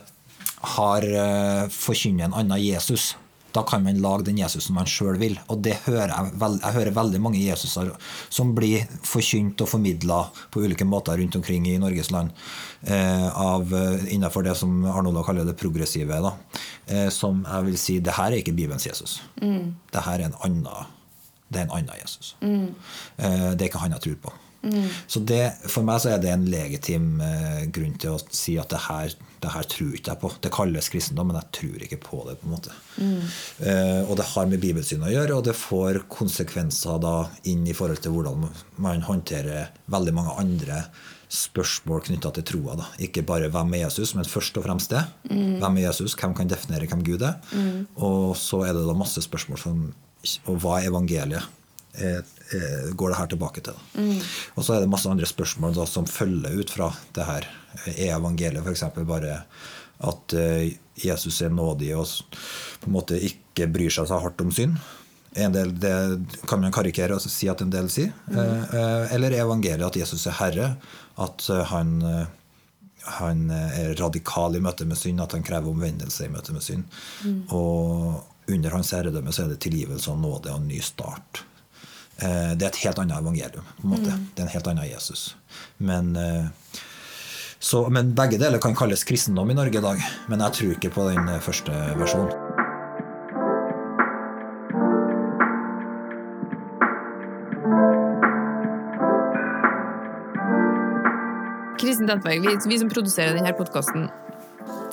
har 0.77 1.07
forkynner 1.07 1.73
forkynnet 1.73 2.29
en 2.29 2.37
annen 2.45 2.63
Jesus. 2.63 3.15
Da 3.57 3.63
kan 3.65 3.81
man 3.83 3.97
lage 4.03 4.27
den 4.27 4.37
Jesusen 4.37 4.75
man 4.77 4.89
sjøl 4.89 5.17
vil. 5.17 5.37
Og 5.49 5.63
det 5.65 5.79
hører 5.87 6.11
jeg, 6.13 6.33
veld, 6.37 6.59
jeg 6.61 6.75
hører 6.77 6.97
veldig 6.99 7.21
mange 7.25 7.41
Jesuser 7.41 7.89
som 8.29 8.53
blir 8.57 8.85
forkynt 9.07 9.63
og 9.65 9.71
formidla 9.71 10.19
på 10.53 10.61
ulike 10.61 10.85
måter 10.85 11.17
rundt 11.17 11.39
omkring 11.39 11.65
i 11.69 11.77
Norges 11.81 12.11
land 12.13 12.35
eh, 12.85 13.27
av, 13.27 13.73
eh, 13.73 14.07
innenfor 14.13 14.45
det 14.45 14.53
som 14.59 14.85
Arnold 14.85 15.23
kaller 15.25 15.47
det 15.47 15.57
progressive. 15.57 16.21
Da. 16.21 16.35
Eh, 16.85 17.09
som 17.13 17.41
jeg 17.47 17.69
vil 17.71 17.79
si 17.81 17.99
det 18.03 18.13
her 18.19 18.29
er 18.29 18.43
ikke 18.43 18.55
Bibelens 18.57 18.85
Jesus. 18.85 19.21
Det 19.41 20.05
her 20.05 20.21
er 20.21 20.29
en 20.29 20.41
annen, 20.45 20.91
det 21.49 21.63
er 21.63 21.65
en 21.65 21.79
annen 21.79 22.03
Jesus. 22.03 22.35
Eh, 22.41 23.55
det 23.55 23.57
er 23.57 23.69
ikke 23.71 23.81
han 23.81 23.97
jeg 23.97 24.05
tror 24.05 24.21
på. 24.27 24.37
Så 25.07 25.21
det, 25.23 25.53
For 25.69 25.85
meg 25.85 26.01
så 26.03 26.13
er 26.13 26.21
det 26.21 26.31
en 26.33 26.45
legitim 26.51 27.21
eh, 27.23 27.65
grunn 27.73 27.95
til 28.01 28.17
å 28.17 28.21
si 28.33 28.57
at 28.59 28.71
det 28.73 28.83
her, 28.87 29.13
det 29.43 29.51
her 29.53 29.67
tror 29.69 29.97
ikke 29.97 30.13
jeg 30.13 30.21
på. 30.21 30.31
Det 30.41 30.51
kalles 30.53 30.89
kristendom, 30.89 31.29
men 31.29 31.37
jeg 31.39 31.51
tror 31.57 31.83
ikke 31.85 31.99
på 32.01 32.21
det. 32.27 32.37
på 32.41 32.47
en 32.47 32.55
måte. 32.55 32.73
Eh, 33.61 34.01
og 34.07 34.15
det 34.17 34.25
har 34.31 34.47
med 34.49 34.63
bibelsynet 34.63 35.09
å 35.09 35.13
gjøre, 35.13 35.35
og 35.37 35.43
det 35.45 35.57
får 35.57 36.01
konsekvenser 36.09 36.97
da 37.03 37.15
inn 37.49 37.67
i 37.67 37.75
forhold 37.77 38.01
til 38.01 38.15
hvordan 38.15 38.47
man 38.83 39.05
håndterer 39.05 39.69
veldig 39.93 40.15
mange 40.17 40.33
andre 40.41 40.81
spørsmål 41.29 42.05
knytta 42.07 42.31
til 42.37 42.47
troa. 42.47 42.77
da. 42.79 42.87
Ikke 43.03 43.25
bare 43.27 43.51
hvem 43.51 43.73
er 43.75 43.85
Jesus, 43.85 44.15
men 44.15 44.25
først 44.25 44.57
og 44.57 44.65
fremst 44.65 44.93
det. 44.95 45.03
Hvem 45.29 45.77
er 45.77 45.89
Jesus? 45.89 46.15
Hvem 46.15 46.33
kan 46.37 46.47
definere 46.49 46.87
hvem 46.87 47.03
Gud 47.03 47.21
er? 47.27 47.37
Og 47.95 48.35
så 48.39 48.63
er 48.65 48.73
det 48.73 48.85
da 48.87 48.95
masse 48.97 49.21
spørsmål 49.21 49.59
som 49.61 49.87
Og 50.49 50.57
hva 50.59 50.79
er 50.81 50.89
evangeliet? 50.89 51.45
Eh, 51.95 52.19
går 52.95 53.11
det 53.11 53.17
her 53.17 53.27
tilbake 53.31 53.61
til. 53.65 53.79
Mm. 53.97 54.21
Og 54.55 54.63
så 54.63 54.75
er 54.75 54.83
det 54.83 54.91
masse 54.91 55.09
andre 55.11 55.27
spørsmål 55.27 55.73
da, 55.75 55.87
som 55.89 56.07
følger 56.07 56.61
ut 56.61 56.71
fra 56.71 56.91
det 57.15 57.25
her. 57.27 57.47
Er 57.95 58.13
evangeliet 58.15 58.63
f.eks. 58.63 58.85
bare 59.07 59.41
at 60.05 60.33
eh, 60.37 60.77
Jesus 61.01 61.41
er 61.41 61.53
nådig 61.53 61.91
og 61.97 62.05
på 62.81 62.89
en 62.89 62.95
måte 62.95 63.17
ikke 63.17 63.69
bryr 63.73 63.93
seg 63.93 64.09
så 64.09 64.21
hardt 64.21 64.41
om 64.43 64.53
synd? 64.53 64.77
En 65.37 65.53
del, 65.53 65.73
det 65.77 65.93
kan 66.49 66.61
man 66.61 66.73
karikere 66.73 67.17
og 67.17 67.21
si 67.21 67.49
at 67.49 67.61
en 67.61 67.73
del 67.73 67.89
sier. 67.93 68.13
Mm. 68.29 68.37
eh, 68.37 69.15
Eller 69.17 69.33
er 69.33 69.45
evangeliet 69.45 69.85
at 69.89 69.99
Jesus 69.99 70.25
er 70.29 70.37
herre? 70.39 70.71
At 71.17 71.49
eh, 71.49 71.65
han, 71.73 71.97
eh, 72.05 72.25
han 73.19 73.49
eh, 73.53 73.77
er 73.81 73.99
radikal 74.01 74.57
i 74.57 74.63
møte 74.63 74.87
med 74.89 74.97
synd, 74.99 75.21
at 75.21 75.35
han 75.37 75.45
krever 75.45 75.73
omvendelse 75.73 76.25
i 76.25 76.33
møte 76.33 76.55
med 76.55 76.65
synd. 76.65 76.87
Og 77.53 78.23
under 78.47 78.77
hans 78.77 78.93
herredømme 78.95 79.33
så 79.35 79.43
er 79.43 79.53
det 79.53 79.61
tilgivelse 79.65 80.13
og 80.13 80.21
nåde 80.23 80.53
og 80.53 80.61
en 80.61 80.69
ny 80.71 80.79
start. 80.85 81.43
Eh, 82.21 82.53
Det 82.57 82.65
er 82.65 82.67
et 82.71 82.83
helt 82.85 82.99
annet 82.99 83.19
evangelium. 83.19 83.65
på 83.81 83.83
en 83.87 83.89
måte. 83.89 84.19
Det 84.35 84.41
er 84.41 84.47
en 84.47 84.53
helt 84.53 84.67
annen 84.67 84.89
Jesus. 84.89 85.35
Men, 85.77 86.15
eh, 86.15 86.45
så, 87.59 87.89
men 87.89 88.13
begge 88.13 88.37
deler 88.37 88.59
kan 88.59 88.75
kalles 88.75 89.03
kristendom 89.03 89.51
i 89.51 89.53
Norge 89.53 89.77
i 89.77 89.81
dag. 89.81 90.01
Men 90.27 90.39
jeg 90.39 90.53
tror 90.53 90.71
ikke 90.77 90.93
på 90.93 91.09
den 91.09 91.29
eh, 91.29 91.39
første 91.39 91.71
versjonen. 91.97 92.33
Kristin 101.77 102.07
Tentberg, 102.07 102.41
vi, 102.41 102.55
vi 102.69 102.79
som 102.79 102.89
produserer 102.89 103.37
denne 103.37 103.53
podkasten, 103.57 104.07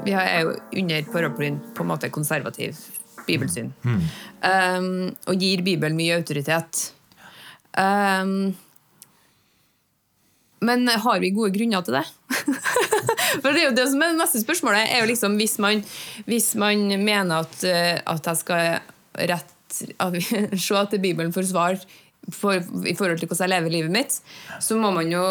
vi 0.05 0.13
er 0.13 0.45
jo 0.45 0.53
under 0.77 1.07
paraplyen 1.13 1.57
på 1.75 1.83
en 1.85 1.89
måte 1.89 2.11
konservativ 2.13 2.77
bibelsyn. 3.27 3.73
Um, 3.85 5.15
og 5.27 5.41
gir 5.41 5.63
Bibelen 5.65 5.97
mye 5.97 6.19
autoritet. 6.19 6.91
Um, 7.75 8.55
men 10.65 10.89
har 10.89 11.21
vi 11.21 11.33
gode 11.35 11.53
grunner 11.55 11.85
til 11.85 11.99
det? 11.99 12.05
For 13.43 13.51
det 13.51 13.61
er 13.61 13.67
jo 13.67 13.77
det 13.77 13.87
som 13.91 14.03
er 14.03 14.13
det 14.13 14.21
neste 14.21 14.41
spørsmålet. 14.43 14.87
er 14.89 15.03
jo 15.03 15.11
liksom 15.11 15.37
Hvis 15.41 15.59
man, 15.63 15.83
hvis 16.29 16.55
man 16.61 16.87
mener 17.03 17.43
at, 17.43 17.59
eh, 17.69 17.99
at 18.01 18.31
jeg 18.31 18.41
skal 18.41 18.81
rett 19.31 19.51
at 19.99 20.15
vi, 20.15 20.23
se 20.65 20.79
at 20.79 20.95
Bibelen 21.03 21.35
for 21.35 21.47
svar 21.47 21.77
for, 22.33 22.57
i 22.87 22.95
forhold 22.97 23.19
til 23.21 23.29
hvordan 23.29 23.45
jeg 23.45 23.53
lever 23.53 23.75
livet 23.75 23.93
mitt, 23.93 24.15
så 24.63 24.79
må 24.81 24.93
man 24.95 25.11
jo 25.13 25.25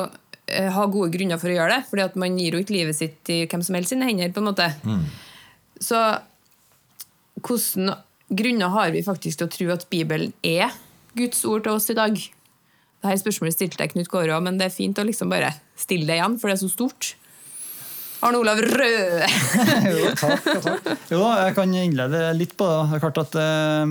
eh, 0.45 0.69
ha 0.69 0.85
gode 0.85 1.13
grunner 1.15 1.39
for 1.41 1.49
å 1.49 1.55
gjøre 1.55 1.79
det. 1.79 1.89
fordi 1.89 2.05
at 2.05 2.17
man 2.19 2.37
gir 2.37 2.53
jo 2.53 2.61
ikke 2.61 2.75
livet 2.75 2.99
sitt 2.99 3.33
i 3.33 3.43
hvem 3.47 3.63
som 3.65 3.79
helst 3.79 3.95
sine 3.95 4.09
hender. 4.09 4.33
på 4.35 4.43
en 4.43 4.51
måte. 4.51 4.69
Så 5.81 6.01
hvilke 7.41 7.97
grunner 8.29 8.75
har 8.75 8.91
vi 8.93 9.01
faktisk 9.05 9.39
til 9.39 9.47
å 9.47 9.53
tro 9.55 9.71
at 9.73 9.87
Bibelen 9.89 10.35
er 10.43 10.69
Guds 11.17 11.43
ord 11.45 11.65
til 11.65 11.75
oss 11.75 11.89
i 11.93 11.97
dag? 11.97 12.15
Dette 13.03 13.19
spørsmålet 13.19 13.57
stilte 13.57 13.83
jeg 13.83 13.91
Knut 13.93 14.09
Kåre 14.11 14.39
men 14.41 14.57
det 14.59 14.69
er 14.69 14.73
fint 14.73 14.99
å 14.99 15.05
liksom 15.05 15.31
bare 15.33 15.51
stille 15.79 16.07
det 16.07 16.17
igjen, 16.17 16.39
for 16.39 16.49
det 16.49 16.55
er 16.55 16.63
så 16.63 16.71
stort. 16.71 17.13
Arne 18.23 18.39
Olav 18.39 18.61
Røe! 18.63 19.27
jo, 19.91 20.11
takk, 20.15 20.45
takk. 20.63 20.91
Jo 21.11 21.23
jeg 21.27 21.55
kan 21.57 21.73
innlede 21.75 22.21
litt 22.37 22.53
på 22.59 22.67
det. 22.69 22.77
Det 22.87 22.95
er 22.95 23.03
klart 23.03 23.19
at 23.25 23.35
eh, 23.41 23.83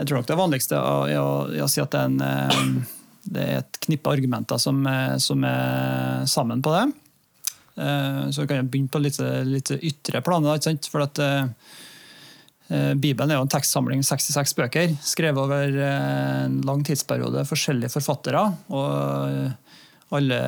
Jeg 0.00 0.08
tror 0.08 0.18
nok 0.18 0.30
det 0.32 0.40
vanligste 0.40 0.80
er 0.80 1.20
å, 1.20 1.28
å 1.46 1.70
si 1.70 1.84
at 1.84 1.94
det 1.94 2.00
er, 2.00 2.10
en, 2.10 2.18
eh, 2.26 3.06
det 3.36 3.46
er 3.46 3.62
et 3.62 3.80
knippe 3.86 4.10
argumenter 4.10 4.58
som, 4.58 4.82
som 5.22 5.46
er 5.46 6.26
sammen 6.30 6.64
på 6.64 6.74
det. 6.74 6.84
Så 7.72 8.44
kan 8.44 8.58
jeg 8.58 8.68
begynne 8.68 8.90
på 8.92 9.00
litt, 9.00 9.16
litt 9.48 9.70
ytre 9.78 10.20
plan. 10.26 10.44
ikke 10.50 10.66
sant? 10.66 10.90
For 10.92 11.06
at 11.06 11.22
Bibelen 12.96 13.30
er 13.30 13.40
jo 13.40 13.46
en 13.46 13.52
tekstsamling 13.52 14.04
66 14.06 14.54
bøker, 14.58 14.94
skrevet 15.04 15.40
over 15.42 15.76
eh, 15.76 16.44
en 16.46 16.60
lang 16.66 16.84
tidsperiode, 16.86 17.44
forskjellige 17.48 17.92
forfattere. 17.92 18.44
og 18.72 18.88
eh, 19.28 19.58
alle 20.12 20.38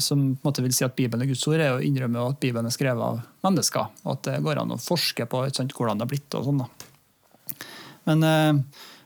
som 0.00 0.20
på 0.32 0.40
en 0.40 0.48
måte 0.48 0.62
vil 0.64 0.72
si 0.72 0.86
at 0.86 0.94
Bibelen 0.96 1.20
er 1.24 1.28
Guds 1.28 1.44
ord, 1.44 1.60
er 1.60 1.74
jo 1.74 1.84
innrømmer 1.84 2.22
jo 2.22 2.30
at 2.32 2.38
Bibelen 2.40 2.70
er 2.70 2.72
skrevet 2.72 3.04
av 3.04 3.18
mennesker. 3.44 3.90
Og 4.06 4.14
at 4.14 4.22
det 4.24 4.38
går 4.46 4.62
an 4.62 4.72
å 4.72 4.80
forske 4.80 5.26
på 5.28 5.42
sant, 5.52 5.74
hvordan 5.76 6.00
det 6.00 6.06
har 6.06 6.12
blitt. 6.14 6.38
og 6.38 6.46
sånn 6.48 6.62
da. 6.62 6.70
Men 8.08 8.24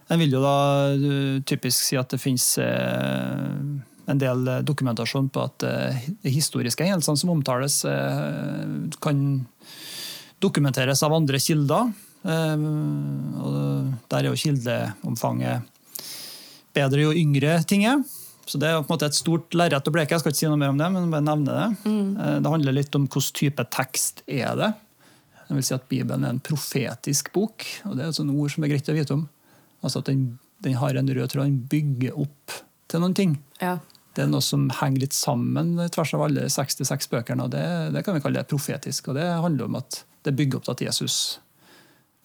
en 0.07 0.23
vil 0.23 0.37
jo 0.37 0.43
da 0.43 0.57
eh, 0.95 1.43
typisk 1.47 1.83
si 1.83 1.99
at 1.99 2.13
det 2.15 2.23
finnes 2.23 2.45
eh, 2.63 3.55
en 4.07 4.21
del 4.23 4.47
eh, 4.49 4.63
dokumentasjon 4.67 5.31
på 5.35 5.43
at 5.43 5.67
eh, 5.67 6.05
de 6.23 6.35
historiske 6.35 6.87
hendelsene 6.87 7.19
som 7.19 7.33
omtales, 7.35 7.81
eh, 7.91 8.63
kan 9.03 9.25
dokumenteres 10.43 11.03
av 11.03 11.17
andre 11.17 11.41
kilder. 11.43 11.91
Eh, 12.27 12.67
og 13.41 13.57
der 14.11 14.25
er 14.25 14.31
jo 14.31 14.41
kildeomfanget 14.43 15.73
bedre 16.77 17.07
jo 17.07 17.15
yngre 17.17 17.61
ting 17.69 17.87
er. 17.89 18.03
Så 18.47 18.59
Det 18.61 18.69
er 18.69 18.79
på 18.79 18.87
en 18.87 18.95
måte 18.95 19.09
et 19.09 19.19
stort 19.19 19.55
lerret 19.59 19.89
å 19.89 19.93
bleke. 19.93 20.15
Jeg 20.15 20.23
skal 20.23 20.31
ikke 20.31 20.39
si 20.39 20.51
noe 20.51 20.61
mer 20.61 20.71
om 20.71 20.79
det, 20.79 20.87
men 20.95 21.11
bare 21.11 21.25
nevne 21.27 21.55
det. 21.55 21.69
Mm. 21.83 22.43
Det 22.45 22.53
handler 22.53 22.77
litt 22.77 22.95
om 22.95 23.09
hvilken 23.09 23.35
type 23.35 23.65
tekst 23.75 24.23
er 24.27 24.53
det. 24.61 24.69
Jeg 25.49 25.57
vil 25.57 25.67
si 25.67 25.75
at 25.75 25.89
Bibelen 25.91 26.27
er 26.27 26.35
en 26.35 26.43
profetisk 26.43 27.33
bok, 27.35 27.67
og 27.87 27.97
det 27.97 28.05
er 28.05 28.13
et 28.13 28.19
sånt 28.19 28.35
ord 28.35 28.53
som 28.55 28.67
er 28.67 28.71
greit 28.71 28.91
å 28.91 28.95
vite 28.95 29.15
om. 29.15 29.27
Altså 29.83 30.03
at 30.03 30.11
den, 30.11 30.25
den 30.63 30.79
har 30.79 30.99
en 30.99 31.11
rød 31.11 31.31
tråd, 31.33 31.47
den 31.47 31.61
bygger 31.71 32.19
opp 32.23 32.55
til 32.91 33.03
noen 33.03 33.15
ting. 33.19 33.37
Ja. 33.63 33.77
Det 34.17 34.25
er 34.25 34.31
noe 34.31 34.43
som 34.43 34.69
henger 34.79 35.05
litt 35.05 35.15
sammen 35.15 35.75
tvers 35.93 36.15
av 36.17 36.25
alle 36.27 36.47
66 36.51 37.11
bøkene, 37.13 37.47
og 37.47 37.55
det, 37.55 37.67
det 37.95 38.03
kan 38.07 38.17
vi 38.17 38.23
kalle 38.25 38.41
det 38.41 38.51
profetisk. 38.51 39.11
Og 39.11 39.19
det 39.19 39.27
handler 39.27 39.69
om 39.69 39.79
at 39.83 40.03
det 40.27 40.35
bygger 40.39 40.59
opp 40.59 40.67
til 40.67 40.77
at 40.77 40.85
Jesus, 40.89 41.19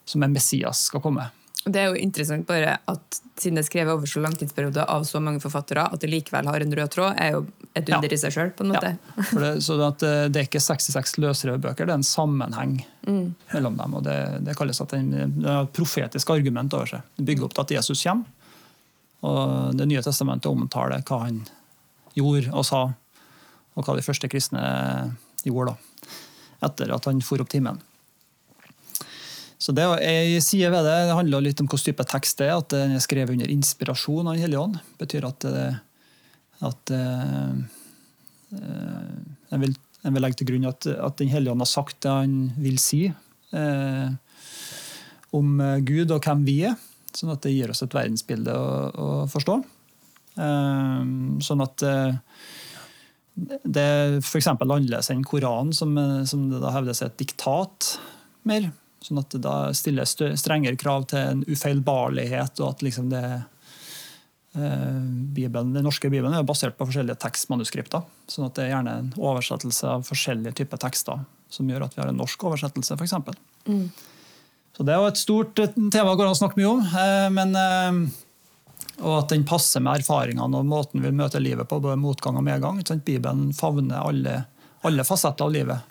som 0.05 0.23
en 0.23 0.33
Messias, 0.33 0.85
skal 0.89 1.01
komme. 1.03 1.29
Det 1.61 1.77
er 1.77 1.91
jo 1.91 1.97
interessant 2.01 2.47
bare 2.49 2.79
at 2.89 3.17
siden 3.37 3.59
det 3.59 3.61
er 3.61 3.67
skrevet 3.67 3.93
over 3.93 4.09
så 4.09 4.21
lang 4.23 4.33
tidsperiode 4.33 4.81
av 4.89 5.03
så 5.05 5.19
mange 5.21 5.39
forfattere, 5.43 5.83
at 5.93 6.01
det 6.01 6.09
likevel 6.09 6.47
har 6.49 6.63
en 6.63 6.73
rød 6.73 6.89
tråd, 6.95 7.19
er 7.21 7.35
jo 7.35 7.43
et 7.77 7.85
under 7.93 8.09
Ja. 8.09 8.15
i 8.15 8.17
seg 8.17 8.33
sjøl. 8.33 8.49
Ja, 8.73 8.81
det, 8.81 9.51
så 9.61 9.77
at 9.85 10.01
eh, 10.03 10.25
det 10.33 10.41
er 10.41 10.47
ikke 10.49 10.59
66 10.63 11.19
løsrevebøker, 11.21 11.85
det 11.85 11.93
er 11.93 11.99
en 12.01 12.07
sammenheng 12.07 12.79
mellom 13.53 13.77
dem. 13.77 13.93
og 13.93 14.03
Det, 14.03 14.17
det 14.47 14.57
kalles 14.57 14.81
at 14.81 14.89
det 14.89 15.03
er 15.21 15.61
et 15.61 15.73
profetisk 15.77 16.29
argument 16.33 16.73
over 16.73 16.89
seg. 16.95 17.01
Det 17.17 17.25
bygger 17.29 17.45
opp 17.45 17.53
til 17.53 17.61
at 17.67 17.75
Jesus 17.77 18.03
kommer. 18.03 18.25
Og 19.21 19.77
Det 19.77 19.85
nye 19.87 20.01
testamentet 20.01 20.49
omtaler 20.49 21.03
hva 21.05 21.19
han 21.27 21.43
gjorde 22.17 22.49
og 22.57 22.65
sa, 22.65 22.81
og 23.77 23.85
hva 23.85 23.95
de 23.95 24.01
første 24.03 24.27
kristne 24.27 24.65
gjorde 25.45 25.75
da, 25.75 26.09
etter 26.67 26.91
at 26.97 27.05
han 27.05 27.21
for 27.21 27.39
opp 27.41 27.49
timen. 27.53 27.77
Så 29.61 29.73
det 29.77 29.83
jeg 30.01 30.41
sier 30.41 30.71
ved 30.73 30.87
det. 30.87 30.95
Det 31.11 31.17
handler 31.19 31.43
litt 31.45 31.59
om 31.61 31.67
hvilken 31.69 31.91
type 31.91 32.05
tekst 32.09 32.39
det 32.41 32.47
er. 32.49 32.57
At 32.63 32.71
den 32.73 32.95
er 32.97 33.03
skrevet 33.03 33.35
under 33.35 33.51
inspirasjon 33.53 34.25
av 34.25 34.33
Den 34.33 34.41
hellige 34.47 34.63
ånd. 34.63 34.79
betyr 34.97 35.27
at, 35.27 35.45
det- 35.45 35.79
at 36.65 36.93
eh, 36.95 37.51
eh, 38.57 39.11
jeg, 39.51 39.59
vil, 39.61 39.75
jeg 40.01 40.15
vil 40.15 40.25
legge 40.25 40.39
til 40.41 40.49
grunn 40.49 40.65
at, 40.71 40.87
at 40.89 41.17
Den 41.21 41.29
hellige 41.29 41.53
ånd 41.53 41.61
har 41.61 41.69
sagt 41.69 41.99
det 42.05 42.09
han 42.15 42.33
vil 42.57 42.79
si 42.81 43.03
eh, 43.53 44.09
om 45.37 45.53
eh, 45.61 45.77
Gud 45.85 46.11
og 46.17 46.25
hvem 46.25 46.41
vi 46.49 46.57
er. 46.71 46.75
Sånn 47.13 47.33
at 47.33 47.43
det 47.45 47.53
gir 47.53 47.69
oss 47.73 47.83
et 47.85 47.93
verdensbilde 47.93 48.53
å, 48.55 48.67
å 48.97 49.07
forstå. 49.29 49.59
Eh, 50.41 51.01
sånn 51.45 51.61
at 51.69 51.85
eh, 51.85 52.13
det 53.65 53.81
er 53.93 54.17
f.eks. 54.25 54.49
annerledes 54.57 55.09
enn 55.13 55.21
Koranen, 55.27 55.73
som, 55.75 55.93
eh, 56.01 56.21
som 56.29 56.49
det 56.49 56.61
da 56.65 56.73
hevdes 56.75 57.01
er 57.05 57.11
et 57.13 57.19
diktat 57.21 57.93
mer. 58.49 58.71
Sånn 59.01 59.21
at 59.21 59.33
det 59.33 59.41
da 59.41 59.55
stilles 59.73 60.13
strengere 60.13 60.77
krav 60.77 61.07
til 61.09 61.19
en 61.19 61.41
ufeilbarlighet, 61.49 62.59
og 62.61 62.75
at 62.75 62.83
liksom 62.85 63.09
det 63.09 63.23
eh, 63.31 65.01
Bibelen, 65.35 65.73
Den 65.73 65.87
norske 65.87 66.09
bibelen 66.09 66.35
er 66.37 66.45
basert 66.45 66.77
på 66.77 66.85
forskjellige 66.89 67.17
tekstmanuskripter. 67.23 68.05
sånn 68.27 68.47
at 68.47 68.55
det 68.55 68.67
er 68.67 68.73
gjerne 68.75 68.97
en 68.99 69.13
oversettelse 69.17 69.89
av 69.89 70.05
forskjellige 70.07 70.61
typer 70.61 70.81
tekster 70.81 71.25
som 71.51 71.69
gjør 71.69 71.87
at 71.87 71.97
vi 71.97 72.03
har 72.03 72.11
en 72.11 72.21
norsk 72.21 72.43
oversettelse, 72.47 72.97
For 72.97 73.35
mm. 73.67 73.87
Så 74.77 74.83
det 74.87 74.93
er 74.93 75.01
jo 75.01 75.07
et 75.11 75.19
stort 75.19 75.59
eh, 75.59 75.73
tema 75.91 76.15
går 76.15 76.29
an 76.29 76.35
å 76.35 76.41
snakke 76.41 76.61
mye 76.61 76.69
om. 76.69 76.85
eh, 76.85 77.29
men 77.33 77.57
eh, 77.57 78.19
og 79.01 79.15
at 79.17 79.31
den 79.33 79.45
passer 79.47 79.81
med 79.81 80.01
erfaringene 80.01 80.59
og 80.59 80.67
måten 80.67 81.01
vi 81.01 81.11
møter 81.15 81.41
livet 81.41 81.69
på, 81.69 81.79
både 81.81 81.97
motgang 81.99 82.37
og 82.37 82.45
medgang. 82.45 82.81
Bibelen 83.05 83.49
favner 83.57 84.03
alle, 84.03 84.43
alle 84.87 85.05
fasetter 85.07 85.45
av 85.45 85.53
livet. 85.53 85.89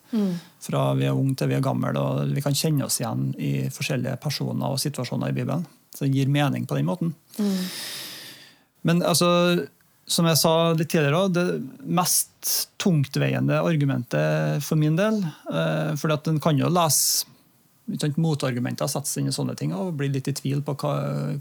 Fra 0.61 0.85
vi 0.99 1.07
er 1.09 1.17
unge 1.17 1.37
til 1.39 1.51
vi 1.51 1.57
er 1.59 1.65
gamle. 1.65 1.93
Og 1.97 2.35
vi 2.35 2.45
kan 2.45 2.57
kjenne 2.57 2.87
oss 2.87 3.01
igjen 3.01 3.31
i 3.39 3.53
forskjellige 3.73 4.19
personer 4.23 4.75
og 4.75 4.81
situasjoner 4.83 5.31
i 5.31 5.37
Bibelen. 5.37 5.67
Så 5.95 6.07
det 6.07 6.15
gir 6.15 6.31
mening 6.31 6.67
på 6.67 6.79
den 6.79 6.89
måten. 6.91 7.15
Men 8.87 9.03
altså, 9.07 9.29
som 10.11 10.27
jeg 10.27 10.41
sa 10.41 10.55
litt 10.75 10.91
tidligere, 10.91 11.29
det 11.35 11.47
mest 11.87 12.55
tungtveiende 12.81 13.61
argumentet 13.61 14.65
for 14.65 14.81
min 14.81 14.97
del 14.99 15.21
For 15.51 15.99
For 16.01 16.31
en 16.33 16.41
kan 16.43 16.59
jo 16.59 16.71
lese 16.73 17.29
sant, 18.01 18.19
motargumenter 18.21 18.91
settes 18.91 19.17
inn 19.19 19.31
i 19.31 19.35
sånne 19.35 19.57
ting 19.59 19.75
og 19.77 19.95
blir 19.99 20.13
litt 20.15 20.29
i 20.31 20.35
tvil 20.37 20.63
på 20.67 20.77
hva, 20.81 20.93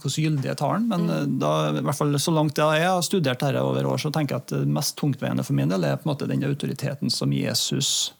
hvordan 0.02 0.26
gyldig 0.26 0.50
jeg 0.50 0.60
tar 0.62 0.78
den. 0.78 0.88
Men 0.92 1.10
eh, 1.14 1.26
da, 1.42 1.54
i 1.74 1.84
hvert 1.86 2.00
fall 2.00 2.16
så 2.22 2.34
langt 2.36 2.60
jeg 2.60 2.86
har 2.86 3.04
studert 3.06 3.44
dette 3.44 3.64
over 3.64 3.90
år, 3.92 4.02
så 4.02 4.14
tenker 4.16 4.38
jeg 4.38 4.46
at 4.46 4.56
det 4.56 4.78
mest 4.80 4.98
tungtveiende 5.00 5.46
for 5.46 5.58
min 5.58 5.72
del 5.72 5.88
er 5.88 6.00
på 6.00 6.08
en 6.08 6.14
måte 6.14 6.30
den 6.30 6.46
autoriteten 6.48 7.14
som 7.14 7.36
Jesus 7.36 8.14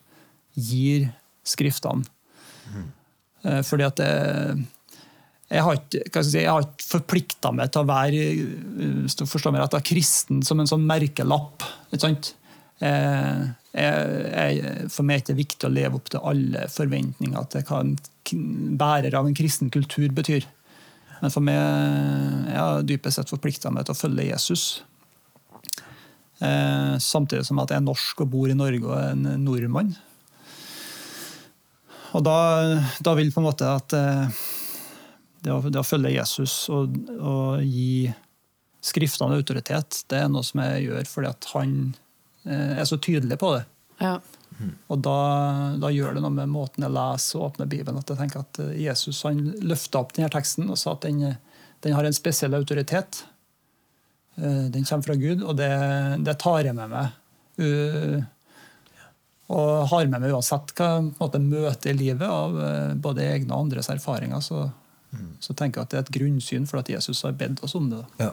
gir 0.54 1.10
Skriftene. 1.50 2.04
Mm. 2.70 2.90
Fordi 3.66 3.86
at 3.88 3.98
det, 3.98 4.10
jeg 5.50 5.64
har 5.66 5.78
ikke, 5.80 6.02
jeg 6.14 6.26
si, 6.28 6.42
ikke 6.44 6.86
forplikta 6.86 7.52
meg 7.56 7.72
til 7.74 7.82
å 7.82 7.90
være 7.90 9.24
forstå 9.26 9.54
meg 9.56 9.64
rett, 9.64 9.78
kristen 9.88 10.44
som 10.46 10.62
en 10.62 10.70
sånn 10.70 10.86
merkelapp. 10.86 11.66
ikke 11.90 12.04
sant? 12.04 12.34
Eh, 12.82 13.42
for 14.90 15.04
meg 15.06 15.22
er 15.22 15.26
det 15.30 15.38
viktig 15.40 15.68
å 15.68 15.72
leve 15.74 16.00
opp 16.00 16.10
til 16.14 16.24
alle 16.26 16.66
forventninger 16.72 17.50
til 17.54 17.66
hva 17.68 17.82
en 17.84 17.96
k- 18.26 18.40
bærer 18.80 19.16
av 19.20 19.28
en 19.28 19.36
kristen 19.38 19.70
kultur 19.74 20.10
betyr. 20.16 20.46
Men 21.22 21.34
for 21.34 21.44
meg 21.44 21.58
jeg 21.60 22.56
har 22.60 22.86
dypest 22.88 23.20
sett 23.20 23.32
forplikta 23.34 23.72
meg 23.76 23.86
til 23.88 23.96
å 23.96 24.00
følge 24.00 24.30
Jesus. 24.30 24.64
Eh, 26.40 26.96
samtidig 27.04 27.44
som 27.46 27.60
at 27.60 27.74
jeg 27.74 27.82
er 27.82 27.88
norsk 27.90 28.22
og 28.24 28.30
bor 28.32 28.48
i 28.52 28.56
Norge 28.56 28.86
og 28.88 28.96
er 28.96 29.12
en 29.12 29.28
nordmann. 29.44 29.92
Og 32.16 32.24
da, 32.26 32.38
da 33.06 33.14
vil 33.20 33.30
på 33.36 33.42
en 33.44 33.50
måte 33.52 33.68
at 33.70 33.94
eh, 33.94 34.40
det 35.46 35.52
å, 35.54 35.60
det 35.68 35.78
å 35.84 35.86
følge 35.88 36.16
Jesus 36.16 36.64
og, 36.74 36.96
og 37.20 37.62
gi 37.68 38.10
Skriftene 38.80 39.36
autoritet, 39.36 40.06
det 40.08 40.22
er 40.24 40.30
noe 40.32 40.40
som 40.48 40.62
jeg 40.64 40.86
gjør 40.86 41.08
fordi 41.12 41.28
at 41.28 41.48
han 41.52 41.72
er 42.50 42.86
så 42.90 42.98
tydelig 42.98 43.38
på 43.42 43.54
det. 43.56 43.64
Ja. 44.00 44.18
Og 44.92 45.00
da, 45.06 45.20
da 45.80 45.92
gjør 45.94 46.18
det 46.18 46.24
noe 46.24 46.36
med 46.36 46.52
måten 46.52 46.84
jeg 46.84 46.92
leser 46.92 47.40
og 47.40 47.52
åpner 47.52 47.70
Bibelen. 47.72 48.00
At 48.02 48.12
jeg 48.12 48.20
tenker 48.20 48.44
at 48.44 48.60
eh, 48.64 48.74
Jesus 48.84 49.22
han 49.28 49.44
løfta 49.64 50.02
opp 50.02 50.16
denne 50.18 50.32
teksten 50.34 50.68
og 50.68 50.80
sa 50.80 50.96
at 50.96 51.08
den, 51.08 51.36
den 51.86 51.96
har 51.96 52.08
en 52.08 52.16
spesiell 52.16 52.58
autoritet. 52.58 53.24
Eh, 54.36 54.66
Den 54.74 54.84
kommer 54.86 55.08
fra 55.08 55.16
Gud, 55.20 55.44
og 55.44 55.56
det, 55.60 55.72
det 56.26 56.36
tar 56.40 56.68
jeg 56.68 56.76
med 56.76 56.92
meg. 56.92 57.16
Uh, 57.60 58.22
og 59.52 59.88
har 59.92 60.06
med 60.08 60.22
meg 60.22 60.32
uansett 60.32 60.72
hva 60.78 60.86
jeg 60.94 61.08
måte, 61.18 61.40
møter 61.42 61.92
i 61.92 61.98
livet 61.98 62.28
av 62.30 62.54
eh, 62.62 62.92
både 63.02 63.26
egne 63.26 63.50
og 63.56 63.66
andres 63.66 63.90
erfaringer. 63.90 64.44
Så, 64.46 64.68
så 65.42 65.56
tenker 65.58 65.82
jeg 65.82 65.88
at 65.88 65.92
det 65.92 65.98
er 65.98 66.06
et 66.06 66.12
grunnsyn 66.20 66.68
for 66.70 66.84
at 66.84 66.92
Jesus 66.94 67.24
har 67.26 67.34
bedt 67.36 67.64
oss 67.66 67.74
om 67.76 67.90
det. 67.92 68.04
Ja. 68.22 68.30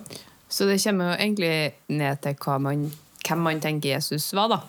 Så 0.47 0.69
det 0.69 0.77
kommer 0.85 1.15
jo 1.15 1.17
egentlig 1.17 1.55
ned 1.89 2.21
til 2.23 2.37
hva 2.45 2.59
man, 2.63 2.85
hvem 3.27 3.47
man 3.49 3.63
tenker 3.63 3.97
Jesus 3.97 4.33
var, 4.37 4.51
da. 4.53 4.63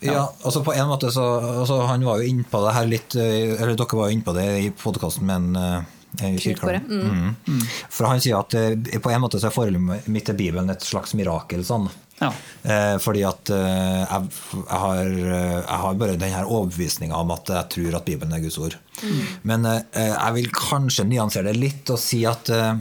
Ja, 0.00 0.22
altså 0.42 0.62
på 0.62 0.72
en 0.76 0.86
måte 0.88 1.08
så 1.10 1.24
altså 1.40 1.80
Han 1.88 2.04
var 2.06 2.20
jo 2.22 2.28
innpå 2.30 2.60
det 2.62 2.74
her 2.76 2.86
litt 2.86 3.16
eh, 3.18 3.56
Eller 3.56 3.74
dere 3.74 3.98
var 3.98 4.06
jo 4.06 4.14
innpå 4.14 4.34
det 4.36 4.44
i 4.62 4.68
podkasten 4.70 5.26
med 5.26 5.36
en 5.36 5.56
eh, 5.58 6.54
Kåre. 6.56 6.78
Mm. 6.86 7.34
For 7.92 8.06
han 8.08 8.22
sier 8.24 8.38
at 8.38 8.54
eh, 8.56 9.00
på 9.02 9.10
en 9.12 9.20
måte 9.20 9.40
så 9.42 9.50
er 9.50 9.52
forholdet 9.56 10.06
mitt 10.08 10.24
til 10.30 10.38
Bibelen 10.38 10.70
et 10.72 10.86
slags 10.86 11.12
mirakel. 11.18 11.60
sånn. 11.66 11.90
Ja. 12.22 12.30
Eh, 12.62 12.94
fordi 13.02 13.24
at 13.28 13.50
eh, 13.52 14.00
jeg, 14.00 14.30
jeg, 14.54 14.78
har, 14.80 15.10
jeg 15.10 15.80
har 15.82 15.98
bare 16.00 16.16
den 16.16 16.32
her 16.32 16.48
overbevisninga 16.48 17.18
om 17.20 17.34
at 17.34 17.52
jeg 17.52 17.72
tror 17.74 17.98
at 17.98 18.08
Bibelen 18.08 18.32
er 18.32 18.40
Guds 18.44 18.56
ord. 18.62 18.78
Men 19.44 19.68
eh, 19.68 20.08
jeg 20.08 20.36
vil 20.38 20.50
kanskje 20.56 21.04
nyansere 21.10 21.50
det 21.50 21.60
litt 21.60 21.92
og 21.92 22.00
si 22.00 22.22
at 22.28 22.48
eh, 22.54 22.72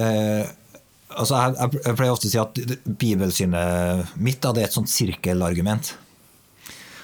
eh, 0.00 0.42
altså 1.16 1.40
jeg, 1.40 1.82
jeg 1.84 1.98
pleier 1.98 2.14
ofte 2.14 2.28
å 2.28 2.32
si 2.32 2.40
at 2.40 2.62
bibelsynet 3.00 4.16
mitt 4.16 4.40
da, 4.42 4.54
det 4.54 4.64
er 4.64 4.70
et 4.70 4.76
sånt 4.76 4.90
sirkelargument. 4.92 5.94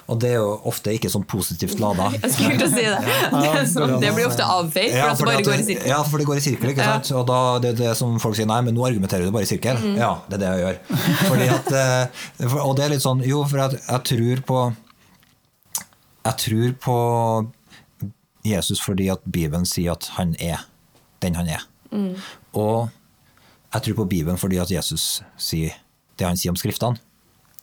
Og 0.08 0.16
det 0.22 0.30
er 0.32 0.38
jo 0.38 0.52
ofte 0.70 0.92
ikke 0.96 1.10
sånn 1.12 1.24
positivt 1.28 1.76
lada. 1.82 2.06
Jeg 2.14 2.30
skulle 2.32 2.54
til 2.56 2.64
å 2.64 2.70
si 2.72 2.84
det. 2.86 3.16
Det, 3.44 3.64
sånn, 3.68 3.92
det 4.00 4.12
blir 4.16 4.24
ofte 4.24 4.46
avfeid, 4.48 4.94
for 4.94 5.10
at 5.10 5.18
det 5.20 5.26
bare 5.28 5.42
går 5.44 5.58
i 5.60 5.66
sirkel. 5.66 5.88
Ja, 5.90 5.98
for 6.06 6.20
det 6.22 6.26
går 6.30 6.40
i 6.40 6.44
sirkel. 6.46 6.70
ikke 6.72 6.86
sant? 6.86 7.10
Og 7.18 7.26
da 7.28 7.40
det 7.60 7.74
er 7.74 7.78
det 7.82 7.90
som 7.98 8.14
folk 8.22 8.38
sier, 8.38 8.48
nei, 8.48 8.62
men 8.64 8.76
nå 8.76 8.86
argumenterer 8.88 9.28
du 9.28 9.34
bare 9.34 9.44
i 9.44 9.50
sirkel. 9.50 9.76
Mm. 9.82 9.98
Ja, 10.00 10.14
det 10.30 10.38
er 10.38 10.42
det 10.42 10.48
jeg 10.48 10.62
gjør. 10.64 10.78
Fordi 11.26 11.48
at, 11.58 11.70
eh, 11.82 12.56
og 12.62 12.72
det 12.78 12.86
er 12.86 12.94
litt 12.94 13.04
sånn, 13.04 13.20
jo, 13.28 13.42
for 13.50 13.60
jeg, 13.66 13.82
jeg 13.84 14.04
tror 14.12 14.44
på 14.48 14.64
Jeg 16.28 16.40
tror 16.44 16.72
på 16.84 16.96
Jesus 18.48 18.80
fordi 18.80 19.10
at 19.12 19.22
Bibelen 19.28 19.68
sier 19.68 19.96
at 19.96 20.08
han 20.16 20.34
er 20.40 20.64
den 21.20 21.36
han 21.36 21.52
er. 21.52 21.68
Mm. 21.92 22.14
Og 22.56 22.88
jeg 23.74 23.82
tror 23.84 24.00
på 24.02 24.08
Bibelen 24.08 24.40
fordi 24.40 24.60
at 24.62 24.70
Jesus 24.72 25.22
sier 25.36 25.76
det 26.18 26.26
han 26.26 26.38
sier 26.38 26.52
om 26.54 26.58
Skriftene. 26.58 26.98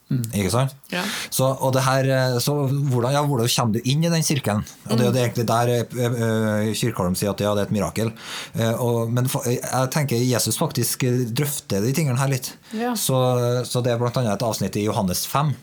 Ikke 0.05 0.51
sant? 0.53 0.73
Ja. 0.93 1.01
Så, 1.33 1.47
og 1.49 1.71
det 1.73 1.81
her, 1.81 2.05
eh, 2.13 2.35
så 2.43 2.53
hvordan, 2.69 3.09
ja, 3.15 3.23
hvordan 3.25 3.49
kommer 3.49 3.73
du 3.73 3.87
inn 3.89 4.03
i 4.05 4.11
den 4.13 4.21
sirkelen? 4.23 4.61
Og 4.85 4.99
Det 4.99 5.01
er 5.01 5.07
jo 5.07 5.13
det 5.15 5.23
egentlig 5.23 5.45
der 5.49 5.71
eh, 5.73 6.67
eh, 6.69 6.73
sier 6.77 7.31
at 7.31 7.41
ja, 7.41 7.53
det 7.57 7.63
er 7.63 7.65
et 7.65 7.73
mirakel. 7.73 8.11
Eh, 8.53 8.73
Og, 8.85 9.09
men 9.09 9.25
jeg 9.25 9.89
tenker 9.95 10.21
Jesus 10.21 10.59
faktisk 10.61 11.07
drøfter 11.33 11.81
de 11.81 11.93
tingene 11.97 12.19
her 12.21 12.29
litt. 12.29 12.51
Ja. 12.77 12.93
Så, 12.93 13.17
så 13.65 13.81
det 13.81 13.95
er 13.95 13.97
bl.a. 13.97 14.11
et 14.13 14.45
avsnitt 14.45 14.77
i 14.77 14.85
Johannes 14.85 15.25
5. 15.25 15.55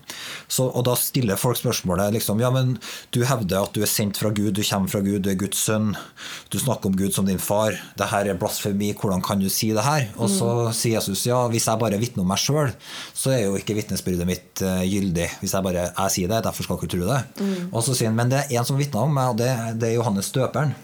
Så, 0.51 0.67
og 0.67 0.83
da 0.91 0.97
stiller 0.99 1.39
folk 1.39 1.61
spørsmålet 1.61 2.11
liksom, 2.19 2.43
ja, 2.43 2.51
men 2.51 2.75
du 3.15 3.23
hevder 3.23 3.63
at 3.63 3.77
du 3.77 3.83
er 3.87 3.91
sendt 3.91 4.19
fra 4.19 4.35
Gud, 4.35 4.57
du 4.59 4.65
kommer 4.67 4.91
fra 4.91 5.05
Gud, 5.07 5.23
du 5.23 5.31
er 5.31 5.39
Guds 5.39 5.63
sønn. 5.69 5.93
Du 6.51 6.59
snakker 6.59 6.91
om 6.91 6.99
Gud 6.99 7.15
som 7.15 7.31
din 7.31 7.39
far. 7.39 7.79
Det 7.99 8.11
her 8.11 8.27
er 8.27 8.43
blasfemi, 8.43 8.91
hvordan 8.99 9.23
kan 9.23 9.39
du 9.39 9.47
si 9.53 9.71
det 9.71 9.87
her? 9.87 10.11
Og 10.19 10.31
så 10.35 10.51
sier 10.75 10.99
Jesus 10.99 11.29
ja, 11.31 11.45
hvis 11.53 11.71
jeg 11.71 11.79
bare 11.79 12.01
vitner 12.03 12.27
om 12.27 12.33
meg 12.35 12.43
sjøl, 12.43 12.75
så 13.15 13.37
er 13.37 13.45
jo 13.47 13.57
ikke 13.61 13.79
vitnesbyrdet 13.79 14.27
mitt 14.27 14.32
eh, 14.63 14.83
gyldig. 14.89 15.29
Hvis 15.41 15.53
jeg 15.57 15.63
bare 15.67 15.89
jeg 15.91 16.11
sier 16.17 16.29
det, 16.33 16.43
derfor 16.45 16.65
skal 16.65 16.77
ikke 16.81 16.93
tro 16.95 17.05
det. 17.11 17.21
Og 17.73 17.83
så 17.85 17.95
sier 17.95 18.09
han, 18.11 18.17
men 18.17 18.29
det 18.33 18.45
er 18.47 18.59
en 18.59 18.65
som 18.65 18.77
vitner 18.81 19.05
om 19.07 19.15
meg, 19.15 19.31
og 19.35 19.37
det, 19.43 19.51
det 19.81 19.89
er 19.91 19.99
Johannes 19.99 20.33
døperen. 20.35 20.75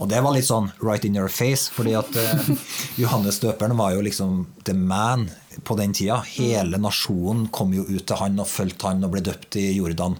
Og 0.00 0.08
det 0.08 0.20
var 0.24 0.32
litt 0.32 0.46
sånn 0.48 0.70
right 0.80 1.04
in 1.04 1.16
your 1.16 1.28
face, 1.28 1.68
fordi 1.72 1.92
at 1.98 2.08
eh, 2.16 2.50
Johannes 3.02 3.38
døperen 3.42 3.76
var 3.76 3.92
jo 3.94 4.00
liksom 4.06 4.46
the 4.64 4.72
man 4.74 5.26
på 5.66 5.76
den 5.76 5.92
tida. 5.92 6.22
Hele 6.24 6.78
nasjonen 6.80 7.48
kom 7.52 7.72
jo 7.76 7.82
ut 7.84 8.06
til 8.08 8.16
han 8.16 8.38
og 8.40 8.48
fulgte 8.48 8.88
han 8.88 9.04
og 9.04 9.12
ble 9.12 9.20
døpt 9.26 9.56
i 9.60 9.66
Jordan. 9.76 10.16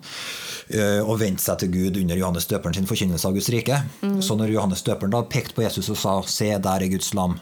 eh, 0.68 1.00
Og 1.00 1.18
vendte 1.22 1.42
seg 1.46 1.58
til 1.62 1.72
Gud 1.72 1.96
under 2.02 2.16
Johannes 2.20 2.46
døperen 2.50 2.76
sin 2.76 2.86
forkynnelse 2.90 3.28
av 3.28 3.32
Guds 3.38 3.48
rike. 3.54 3.80
Så 4.20 4.36
når 4.36 4.52
Johannes 4.52 4.82
døperen 4.84 5.14
da 5.14 5.22
pekte 5.22 5.54
på 5.56 5.64
Jesus 5.64 5.88
og 5.88 5.96
sa 5.96 6.20
'se, 6.22 6.58
der 6.58 6.82
er 6.84 6.88
Guds 6.92 7.12
lam', 7.14 7.38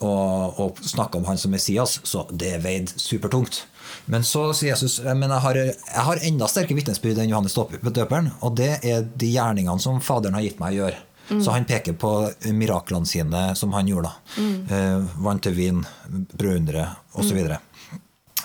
og, 0.00 0.60
og 0.60 0.78
snakka 0.80 1.18
om 1.18 1.24
han 1.28 1.38
som 1.38 1.50
Messias, 1.52 2.00
så 2.04 2.26
det 2.32 2.62
veide 2.64 2.92
supertungt. 2.96 3.64
Men 4.10 4.24
så 4.26 4.50
sier 4.52 4.74
Jesus 4.74 4.98
men 5.04 5.30
jeg 5.30 5.42
har, 5.46 5.56
jeg 5.56 6.04
har 6.08 6.22
enda 6.28 6.48
sterkere 6.50 6.76
vitnesbyrd 6.76 7.22
enn 7.22 7.30
Johannes 7.32 7.56
døperen, 7.56 8.30
og 8.44 8.56
det 8.60 8.78
er 8.84 9.06
de 9.16 9.30
gjerningene 9.32 9.80
som 9.80 10.00
Faderen 10.04 10.36
har 10.36 10.44
gitt 10.44 10.60
meg 10.60 10.76
å 10.76 10.82
gjøre. 10.84 11.02
Så 11.28 11.54
han 11.54 11.64
peker 11.64 11.96
på 11.96 12.10
miraklene 12.52 13.08
sine 13.08 13.54
som 13.56 13.72
han 13.72 13.88
gjorde. 13.88 14.10
da. 14.10 14.76
Eh, 14.76 15.20
vann 15.24 15.40
til 15.40 15.54
vin, 15.56 15.84
brødundre 16.08 16.88
osv. 17.14 17.32
videre 17.32 17.60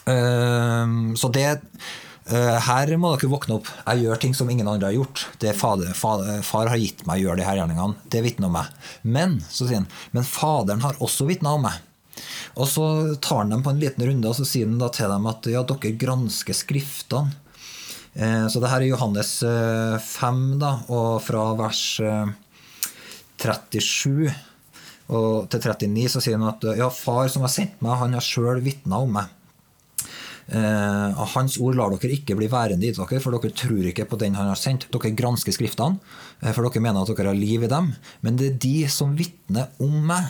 Eh, 0.09 0.85
så 1.19 1.29
det 1.29 1.49
eh, 2.31 2.55
her 2.65 2.93
må 2.97 3.11
dere 3.13 3.29
våkne 3.29 3.59
opp. 3.59 3.67
Jeg 3.83 4.05
gjør 4.05 4.21
ting 4.23 4.33
som 4.33 4.49
ingen 4.49 4.67
andre 4.67 4.89
har 4.89 4.95
gjort. 4.95 5.27
Det 5.43 5.53
fader, 5.59 5.91
fader, 5.93 6.41
far 6.41 6.71
har 6.71 6.79
gitt 6.81 7.03
meg 7.05 7.19
å 7.19 7.27
gjøre 7.27 7.41
de 7.41 7.45
her 7.49 7.59
gjerningene. 7.59 7.99
Det 8.09 8.23
vitner 8.25 8.49
om 8.49 8.57
meg. 8.57 8.71
Men 9.03 9.37
så 9.49 9.67
sier 9.67 9.83
han, 9.83 9.91
men 10.15 10.25
Faderen 10.25 10.81
har 10.85 10.97
også 11.03 11.27
vitna 11.29 11.53
om 11.59 11.67
meg. 11.67 11.77
Og 12.59 12.67
så 12.67 12.85
tar 13.23 13.43
han 13.43 13.53
dem 13.53 13.63
på 13.63 13.71
en 13.71 13.79
liten 13.79 14.05
runde 14.05 14.27
og 14.27 14.35
så 14.35 14.45
sier 14.47 14.67
han 14.67 14.81
da 14.81 14.89
til 14.93 15.11
dem 15.11 15.29
at 15.31 15.47
ja, 15.51 15.63
dere 15.63 15.95
gransker 16.01 16.57
Skriftene. 16.57 17.31
Eh, 18.13 18.45
Så 18.51 18.59
det 18.59 18.71
her 18.71 18.83
er 18.83 18.91
Johannes 18.91 19.31
eh, 19.47 19.95
5, 20.03 20.43
da, 20.59 20.73
og 20.91 21.21
fra 21.23 21.49
vers 21.59 21.83
eh, 22.03 22.31
37 23.39 24.27
og 25.09 25.47
til 25.49 25.63
39 25.63 26.09
så 26.13 26.21
sier 26.21 26.37
han 26.37 26.49
at 26.51 26.65
ja, 26.77 26.89
far 26.93 27.29
som 27.33 27.45
har 27.45 27.53
sendt 27.53 27.79
meg, 27.81 27.97
han 27.97 28.13
har 28.13 28.25
sjøl 28.25 28.59
vitna 28.61 28.99
om 29.01 29.15
meg. 29.17 29.31
Eh, 30.49 31.23
hans 31.33 31.57
ord 31.61 31.77
lar 31.77 31.93
dere 31.93 32.13
ikke 32.17 32.37
bli 32.37 32.49
værende 32.49 32.87
i 32.87 32.93
dere, 32.93 33.21
for 33.21 33.33
dere 33.33 33.53
tror 33.53 33.89
ikke 33.89 34.05
på 34.09 34.19
den 34.21 34.37
han 34.37 34.49
har 34.49 34.59
sendt. 34.59 34.87
Dere 34.93 35.13
gransker 35.17 35.53
Skriftene, 35.53 35.97
eh, 36.41 36.53
for 36.53 36.65
dere 36.65 36.83
mener 36.83 37.01
at 37.01 37.09
dere 37.13 37.31
har 37.31 37.37
liv 37.37 37.65
i 37.65 37.71
dem. 37.71 37.91
Men 38.21 38.37
det 38.37 38.51
er 38.51 38.61
de 38.61 38.75
som 38.89 39.15
vitner 39.17 39.69
om 39.81 39.97
meg. 40.11 40.29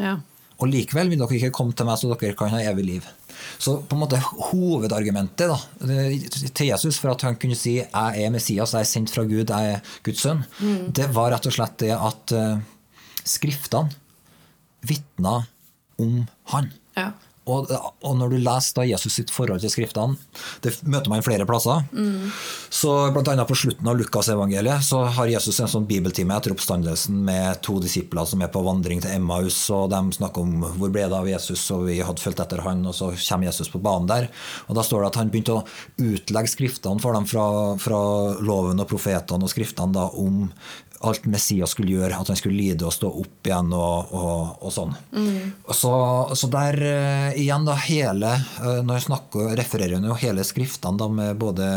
Ja. 0.00 0.18
Og 0.62 0.70
likevel 0.70 1.10
vil 1.10 1.18
dere 1.18 1.38
ikke 1.38 1.54
komme 1.54 1.74
til 1.74 1.88
meg 1.88 1.98
så 1.98 2.10
dere 2.12 2.36
kan 2.38 2.52
ha 2.52 2.60
evig 2.70 2.84
liv. 2.86 3.06
Så 3.58 3.80
på 3.88 3.96
en 3.96 4.02
måte 4.04 4.20
hovedargumentet 4.22 5.50
da, 5.50 5.58
til 6.54 6.68
Jesus 6.68 7.00
for 7.02 7.14
at 7.14 7.24
han 7.26 7.38
kunne 7.40 7.58
si 7.58 7.80
'jeg 7.80 8.24
er 8.24 8.30
Messias, 8.30 8.72
jeg 8.72 8.80
er 8.80 8.92
sendt 8.92 9.10
fra 9.10 9.24
Gud, 9.24 9.50
jeg 9.50 9.72
er 9.72 9.80
Guds 10.04 10.22
sønn', 10.22 10.44
det 10.92 11.08
var 11.14 11.32
rett 11.32 11.46
og 11.46 11.52
slett 11.52 11.78
det 11.78 11.90
at 11.96 12.32
uh, 12.32 12.60
Skriftene 13.24 13.90
vitna 14.82 15.44
om 15.98 16.26
han. 16.50 16.72
Ja. 16.96 17.12
Og, 17.50 17.70
og 18.06 18.12
når 18.20 18.30
du 18.30 18.36
leser 18.38 18.76
da 18.76 18.84
Jesus 18.86 19.16
sitt 19.18 19.30
forhold 19.34 19.62
til 19.64 19.72
Skriftene, 19.72 20.14
det 20.62 20.76
møter 20.86 21.10
man 21.10 21.24
flere 21.26 21.46
plasser. 21.48 21.82
Så 22.70 22.92
Blant 23.12 23.32
annet 23.32 23.48
på 23.48 23.56
slutten 23.58 23.88
av 23.90 23.98
Lukasevangeliet 23.98 24.84
så 24.86 25.02
har 25.16 25.30
Jesus 25.32 25.58
en 25.58 25.70
sånn 25.72 25.88
bibeltime 25.88 26.36
etter 26.36 26.54
oppstandelsen 26.54 27.18
med 27.26 27.58
to 27.66 27.80
disipler 27.82 28.28
som 28.30 28.44
er 28.44 28.52
på 28.52 28.62
vandring 28.62 29.02
til 29.02 29.16
Emmaus, 29.16 29.58
og 29.74 29.90
de 29.90 30.00
snakker 30.14 30.46
om 30.46 30.68
hvor 30.78 30.92
ble 30.94 31.08
det 31.08 31.18
av 31.18 31.26
Jesus, 31.26 31.64
og 31.74 31.88
vi 31.88 31.98
hadde 31.98 32.22
fulgt 32.22 32.44
etter 32.44 32.62
han, 32.62 32.84
og 32.86 32.94
så 32.94 33.10
kommer 33.16 33.50
Jesus 33.50 33.72
på 33.72 33.82
banen 33.82 34.06
der. 34.10 34.30
Og 34.68 34.78
Da 34.78 34.86
står 34.86 35.02
det 35.02 35.10
at 35.10 35.20
han 35.22 35.34
begynte 35.34 35.58
å 35.58 35.66
utlegge 35.98 36.52
Skriftene 36.52 37.02
for 37.02 37.16
dem 37.16 37.26
fra, 37.26 37.44
fra 37.80 37.98
loven 38.44 38.82
og 38.82 38.90
profetene 38.90 39.46
og 39.46 39.50
Skriftene 39.50 39.94
da 39.96 40.06
om 40.20 40.46
alt 41.06 41.26
Messias 41.30 41.74
skulle 41.74 41.94
gjøre, 41.96 42.16
at 42.16 42.30
han 42.30 42.38
skulle 42.38 42.58
lide 42.58 42.86
og 42.86 42.94
stå 42.94 43.10
opp 43.22 43.48
igjen 43.48 43.72
og, 43.76 44.12
og, 44.16 44.62
og 44.62 44.74
sånn. 44.74 44.94
Mm. 45.14 45.52
Så, 45.74 45.92
så 46.38 46.50
der 46.52 46.78
uh, 46.82 47.38
igjen 47.38 47.66
da 47.66 47.76
hele 47.84 48.32
uh, 48.32 48.80
Når 48.84 48.98
jeg 48.98 49.06
snakker, 49.08 49.52
refererer 49.58 49.98
hun 49.98 50.10
jo 50.10 50.18
hele 50.22 50.44
skriftene 50.46 51.00
da 51.00 51.08
med 51.12 51.40
både 51.40 51.68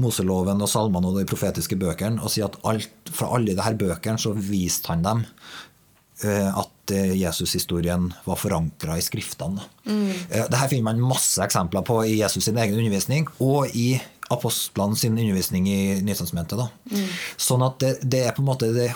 Moseloven 0.00 0.62
og 0.64 0.70
salmene 0.70 1.10
og 1.10 1.20
de 1.20 1.28
profetiske 1.28 1.78
bøkene, 1.80 2.22
og 2.22 2.32
sier 2.32 2.48
at 2.48 2.60
alt, 2.68 3.12
fra 3.14 3.32
alle 3.36 3.54
de 3.54 3.64
her 3.64 3.78
bøkene 3.80 4.20
så 4.20 4.34
viste 4.36 4.92
han 4.92 5.04
dem 5.06 5.24
uh, 5.24 6.50
at 6.64 6.70
Jesushistorien 6.92 8.10
var 8.26 8.36
forankra 8.36 8.98
i 9.00 9.04
skriftene. 9.04 9.62
Eh, 9.88 10.44
Dette 10.48 10.68
finner 10.68 10.90
man 10.90 11.02
masse 11.12 11.40
eksempler 11.44 11.84
på 11.86 12.00
i 12.04 12.18
Jesus 12.18 12.44
sin 12.44 12.58
egen 12.60 12.76
undervisning 12.76 13.28
og 13.44 13.72
i 13.72 13.94
apostlene 14.32 14.96
sin 14.96 15.18
undervisning 15.18 15.66
i 15.68 16.00
Nytestamentet. 16.04 16.58
da. 16.58 16.68
Sånn 17.40 17.64
at 17.66 17.76
det, 17.82 17.92
det 18.02 18.22
er 18.24 18.36
på 18.36 18.44
en 18.44 18.48
måte 18.48 18.70
det, 18.74 18.88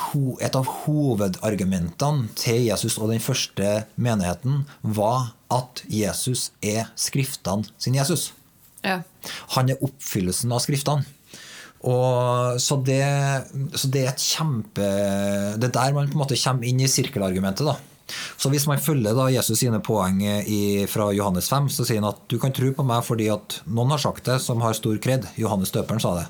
et 0.44 0.56
av 0.56 0.70
hovedargumentene 0.84 2.30
til 2.38 2.64
Jesus 2.68 2.98
og 2.98 3.12
den 3.12 3.22
første 3.22 3.84
menigheten 3.96 4.64
var 4.82 5.34
at 5.52 5.84
Jesus 5.88 6.50
er 6.64 6.88
skriftene 6.96 7.68
sin 7.80 7.98
Jesus. 7.98 8.30
Ja. 8.84 9.02
Han 9.56 9.72
er 9.72 9.84
oppfyllelsen 9.84 10.52
av 10.54 10.62
skriftene. 10.64 11.06
Og, 11.78 12.58
så, 12.58 12.74
det, 12.82 13.04
så 13.78 13.86
det 13.94 14.00
er 14.02 14.08
et 14.10 14.22
kjempe 14.24 14.86
Det 15.62 15.68
er 15.68 15.74
der 15.76 15.92
man 15.94 16.08
på 16.10 16.16
en 16.16 16.22
måte 16.24 16.38
kommer 16.40 16.66
inn 16.66 16.80
i 16.82 16.88
sirkelargumentet. 16.90 17.68
da. 17.68 17.76
Så 18.40 18.50
hvis 18.52 18.66
man 18.70 18.80
følger 18.80 19.14
da 19.16 19.26
Jesus 19.32 19.58
sine 19.60 19.80
poeng 19.84 20.20
i, 20.24 20.86
fra 20.90 21.10
Johannes 21.16 21.48
5, 21.52 21.68
så 21.74 21.84
sier 21.88 22.00
han 22.02 22.08
at 22.12 22.22
du 22.30 22.38
kan 22.42 22.54
tro 22.56 22.70
på 22.76 22.84
meg 22.86 23.04
fordi 23.06 23.28
at 23.32 23.58
noen 23.66 23.92
har 23.94 24.00
sagt 24.02 24.24
det 24.30 24.38
som 24.44 24.62
har 24.64 24.76
stor 24.78 24.96
kred. 25.02 25.26
Johannes 25.40 25.72
døperen 25.74 26.00
sa 26.02 26.14
det. 26.20 26.26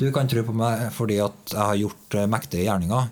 Du 0.00 0.06
kan 0.14 0.28
tro 0.28 0.44
på 0.48 0.54
meg 0.56 0.88
fordi 0.96 1.20
at 1.24 1.54
jeg 1.54 1.62
har 1.62 1.80
gjort 1.80 2.18
eh, 2.20 2.28
mektige 2.30 2.66
gjerninger. 2.68 3.08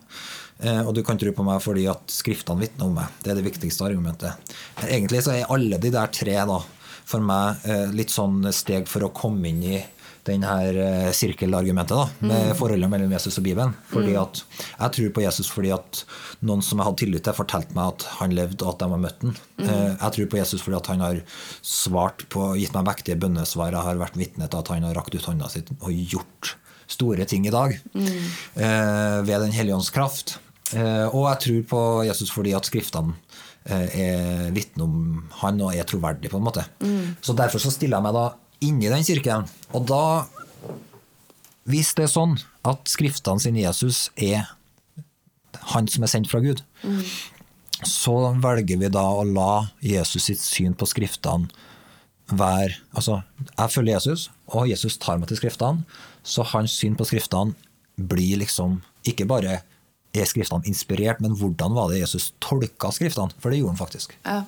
Eh, 0.60 0.82
Og 0.84 0.92
du 0.94 1.02
kan 1.06 1.16
tro 1.20 1.32
på 1.32 1.46
meg 1.46 1.62
fordi 1.64 1.86
at 1.88 2.12
skriftene 2.12 2.60
vitner 2.60 2.90
om 2.90 2.98
meg. 3.00 3.08
Det 3.24 3.32
er 3.32 3.40
det 3.40 3.46
viktigste 3.48 3.86
argumentet. 3.88 4.52
Men 4.80 4.92
egentlig 4.98 5.22
så 5.24 5.32
er 5.38 5.48
alle 5.52 5.78
de 5.80 5.92
der 5.94 6.12
tre 6.12 6.36
da, 6.36 6.58
for 7.10 7.24
meg 7.24 7.64
eh, 7.64 7.86
litt 7.96 8.12
sånn 8.12 8.44
steg 8.52 8.86
for 8.90 9.06
å 9.08 9.14
komme 9.16 9.48
inn 9.48 9.62
i 9.64 9.78
den 10.28 10.44
her 10.46 10.76
eh, 10.76 11.10
sirkelargumentet 11.16 11.96
da, 11.96 12.28
med 12.28 12.52
forholdet 12.58 12.90
mellom 12.92 13.12
Jesus 13.14 13.38
og 13.40 13.46
Bibelen. 13.46 13.72
Fordi 13.90 14.16
at 14.20 14.42
Jeg 14.42 14.94
tror 14.96 15.14
på 15.16 15.24
Jesus 15.24 15.50
fordi 15.50 15.72
at 15.74 16.02
noen 16.46 16.62
som 16.64 16.80
jeg 16.80 16.88
hadde 16.88 17.02
tillit 17.02 17.24
til, 17.26 17.36
fortalte 17.36 17.76
meg 17.76 17.94
at 17.94 18.06
han 18.18 18.36
levde, 18.36 18.64
og 18.64 18.74
at 18.74 18.82
de 18.82 18.90
har 18.92 19.02
møtt 19.06 19.24
ham. 19.24 19.34
Mm. 19.60 19.70
Jeg 19.70 20.12
tror 20.16 20.30
på 20.32 20.40
Jesus 20.40 20.64
fordi 20.64 20.78
at 20.80 20.92
han 20.92 21.04
har 21.04 21.22
svart 21.62 22.26
på, 22.32 22.52
gitt 22.60 22.76
meg 22.76 22.88
vektige 22.88 23.20
bønnesvar. 23.20 23.74
Jeg 23.74 23.88
har 23.88 24.00
vært 24.00 24.20
vitne 24.20 24.48
til 24.48 24.62
at 24.62 24.74
han 24.74 24.86
har 24.88 24.96
rakt 24.98 25.16
ut 25.16 25.30
hånda 25.30 25.50
si 25.52 25.64
og 25.78 25.90
gjort 26.14 26.54
store 26.90 27.26
ting 27.30 27.44
i 27.46 27.52
dag 27.54 27.76
mm. 27.94 28.06
ved 29.22 29.36
Den 29.44 29.52
hellige 29.54 29.76
ånds 29.76 29.92
kraft. 29.94 30.38
Eh, 30.76 31.06
og 31.10 31.26
jeg 31.26 31.40
tror 31.44 31.62
på 31.70 31.80
Jesus 32.06 32.30
fordi 32.32 32.54
at 32.54 32.68
skriftene 32.68 33.16
eh, 33.66 33.96
er 34.04 34.52
vitne 34.54 34.86
om 34.86 35.24
han 35.42 35.60
og 35.64 35.74
er 35.74 35.88
troverdig, 35.88 36.30
på 36.30 36.38
en 36.38 36.46
måte. 36.46 36.66
Så 37.22 37.34
derfor 37.36 37.62
så 37.62 37.72
stiller 37.74 37.98
jeg 37.98 38.06
meg 38.06 38.16
da 38.16 38.28
inni 38.64 38.90
den 38.92 39.04
kirken. 39.06 39.48
Og 39.76 39.86
da, 39.88 40.26
hvis 41.70 41.92
det 41.96 42.06
er 42.06 42.14
sånn 42.14 42.38
at 42.66 42.88
skriftene 42.90 43.42
sin 43.42 43.58
Jesus 43.58 44.08
er 44.16 44.48
han 45.74 45.88
som 45.90 46.04
er 46.04 46.12
sendt 46.12 46.30
fra 46.30 46.42
Gud, 46.44 46.62
så 47.86 48.14
velger 48.42 48.80
vi 48.80 48.92
da 48.92 49.06
å 49.16 49.24
la 49.24 49.70
Jesus 49.84 50.28
sitt 50.28 50.42
syn 50.44 50.76
på 50.76 50.88
skriftene 50.88 51.48
være 52.30 52.76
Altså, 52.94 53.22
jeg 53.56 53.72
følger 53.74 53.96
Jesus, 53.96 54.28
og 54.54 54.68
Jesus 54.70 54.98
tar 55.02 55.18
meg 55.18 55.30
til 55.30 55.40
skriftene, 55.40 55.82
så 56.22 56.44
hans 56.52 56.76
syn 56.78 56.94
på 56.98 57.06
skriftene 57.08 57.56
blir 57.96 58.38
liksom 58.38 58.80
ikke 59.08 59.26
bare 59.26 59.60
er 60.14 60.26
skriftene 60.26 60.66
inspirert, 60.66 61.20
men 61.22 61.34
hvordan 61.38 61.74
var 61.74 61.90
det 61.90 62.00
Jesus 62.02 62.32
tolka 62.42 62.90
skriftene? 62.94 63.34
For 63.38 63.50
det 63.50 63.60
gjorde 63.60 63.76
han 63.76 63.80
faktisk. 63.80 64.14
Ja. 64.24 64.42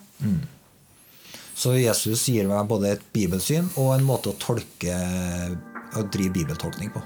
Så 1.55 1.77
Jesus 1.79 2.25
gir 2.29 2.49
meg 2.51 2.69
både 2.71 2.95
et 2.97 3.03
bibelsyn 3.15 3.69
og 3.77 3.93
en 3.95 4.07
måte 4.07 4.33
å 4.33 4.39
tolke 4.41 4.97
og 5.93 6.09
drive 6.13 6.33
bibeltolkning 6.33 6.93
på. 6.95 7.03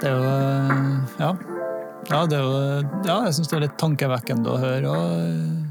Det 0.00 0.10
er 0.10 0.16
jo 0.16 0.24
Ja. 1.18 1.36
Ja, 2.06 2.22
er 2.22 2.42
jo, 2.42 2.50
ja 3.04 3.16
jeg 3.26 3.34
syns 3.34 3.48
det 3.50 3.56
er 3.56 3.64
litt 3.64 3.78
tankevekkende 3.80 4.52
å 4.52 4.58
høre. 4.62 4.92
Og 4.92 5.65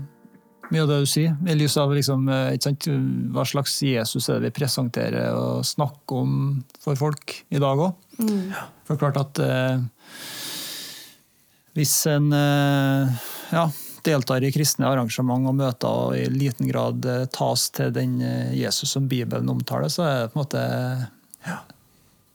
mye 0.71 0.84
av 0.84 0.89
det 0.89 0.99
du 1.04 1.10
sier. 1.10 1.36
I 1.47 1.56
lys 1.58 1.78
av 1.82 1.93
liksom, 1.95 2.28
eh, 2.30 2.56
ikke 2.56 2.69
sant, 2.69 2.88
hva 3.36 3.45
slags 3.47 3.78
Jesus 3.86 4.30
er 4.30 4.39
det 4.39 4.49
vi 4.49 4.58
presenterer 4.62 5.36
og 5.38 5.65
snakker 5.67 6.23
om 6.23 6.36
for 6.82 6.97
folk 6.99 7.38
i 7.54 7.62
dag 7.62 7.82
òg. 7.88 7.93
For 8.86 8.93
det 8.93 8.95
er 8.95 9.01
klart 9.01 9.21
at 9.21 9.41
eh, 9.43 9.82
hvis 11.75 11.95
en 12.08 12.32
eh, 12.32 13.25
ja, 13.51 13.65
deltar 14.06 14.43
i 14.45 14.51
kristne 14.54 14.88
arrangement 14.88 15.49
og 15.49 15.58
møter 15.58 15.89
og 16.08 16.15
i 16.17 16.25
liten 16.32 16.69
grad 16.69 17.06
eh, 17.10 17.25
tas 17.34 17.67
til 17.75 17.91
den 17.95 18.19
eh, 18.23 18.54
Jesus 18.56 18.95
som 18.95 19.10
Bibelen 19.12 19.51
omtaler, 19.51 19.91
så 19.91 20.06
er 20.08 20.17
det 20.23 20.32
på 20.34 20.39
en 20.39 20.45
måte 20.45 20.63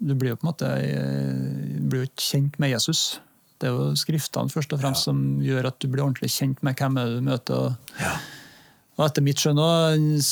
Du 0.00 0.14
blir 0.14 0.32
jo 0.32 0.38
på 0.40 0.46
en 0.46 0.52
måte 0.52 0.70
eh, 0.76 1.80
blir 1.80 2.04
jo 2.04 2.10
ikke 2.10 2.26
kjent 2.26 2.60
med 2.60 2.74
Jesus. 2.74 3.20
Det 3.60 3.68
er 3.68 3.76
jo 3.76 3.90
skriftene 3.98 4.52
først 4.52 4.72
og 4.72 4.80
fremst 4.80 5.08
som 5.08 5.18
gjør 5.44 5.68
at 5.68 5.80
du 5.82 5.88
blir 5.90 6.04
ordentlig 6.06 6.30
kjent 6.32 6.62
med 6.64 6.78
hvem 6.80 6.96
du 6.96 7.18
møter. 7.26 7.66
Og, 7.66 8.30
og 8.96 9.04
etter 9.06 9.26
mitt 9.26 9.42
skjønn 9.42 9.60
òg 9.60 9.98
den 9.98 10.22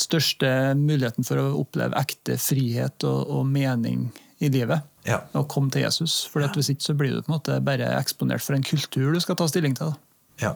største 0.00 0.50
muligheten 0.76 1.26
for 1.26 1.40
å 1.40 1.46
oppleve 1.62 1.96
ekte 2.00 2.36
frihet 2.40 3.06
og, 3.08 3.30
og 3.30 3.48
mening 3.48 4.08
i 4.44 4.50
livet. 4.52 4.84
Ja. 5.08 5.22
Å 5.36 5.44
komme 5.48 5.72
til 5.72 5.84
Jesus. 5.84 6.22
For 6.32 6.44
hvis 6.44 6.72
ikke 6.72 6.88
så 6.88 6.96
blir 6.98 7.14
du 7.14 7.22
på 7.22 7.30
en 7.30 7.36
måte 7.38 7.58
bare 7.64 7.88
eksponert 7.98 8.44
for 8.44 8.56
en 8.56 8.64
kultur 8.66 9.14
du 9.14 9.20
skal 9.22 9.38
ta 9.40 9.48
stilling 9.48 9.76
til. 9.78 9.92
Da. 9.92 10.48
Ja. 10.48 10.54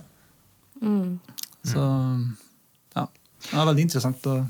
Så 1.69 1.85
ja. 2.97 3.05
Det 3.49 3.55
er 3.55 3.71
veldig 3.71 3.87
interessant. 3.89 4.27
å 4.29 4.43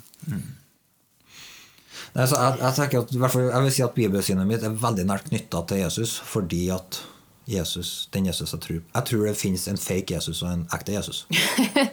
Nei, 2.16 2.24
så 2.24 2.38
jeg, 2.40 2.56
jeg, 2.62 2.74
tenker 2.74 3.02
at, 3.02 3.12
i 3.14 3.20
hvert 3.20 3.34
fall, 3.34 3.46
jeg 3.50 3.64
vil 3.64 3.74
si 3.74 3.84
at 3.84 3.94
bibelsynet 3.94 4.48
mitt 4.48 4.64
er 4.64 4.76
veldig 4.80 5.04
nært 5.06 5.28
knytta 5.28 5.60
til 5.68 5.82
Jesus, 5.84 6.16
fordi 6.24 6.64
at 6.74 7.02
Jesus, 7.48 8.08
den 8.12 8.26
Jesus 8.28 8.52
jeg 8.52 8.60
tror 8.60 8.80
Jeg 8.80 9.04
tror 9.08 9.24
det 9.24 9.36
finnes 9.40 9.62
en 9.70 9.80
fake 9.80 10.14
Jesus 10.14 10.42
og 10.42 10.50
en 10.52 10.64
ekte 10.74 10.92
Jesus. 10.92 11.22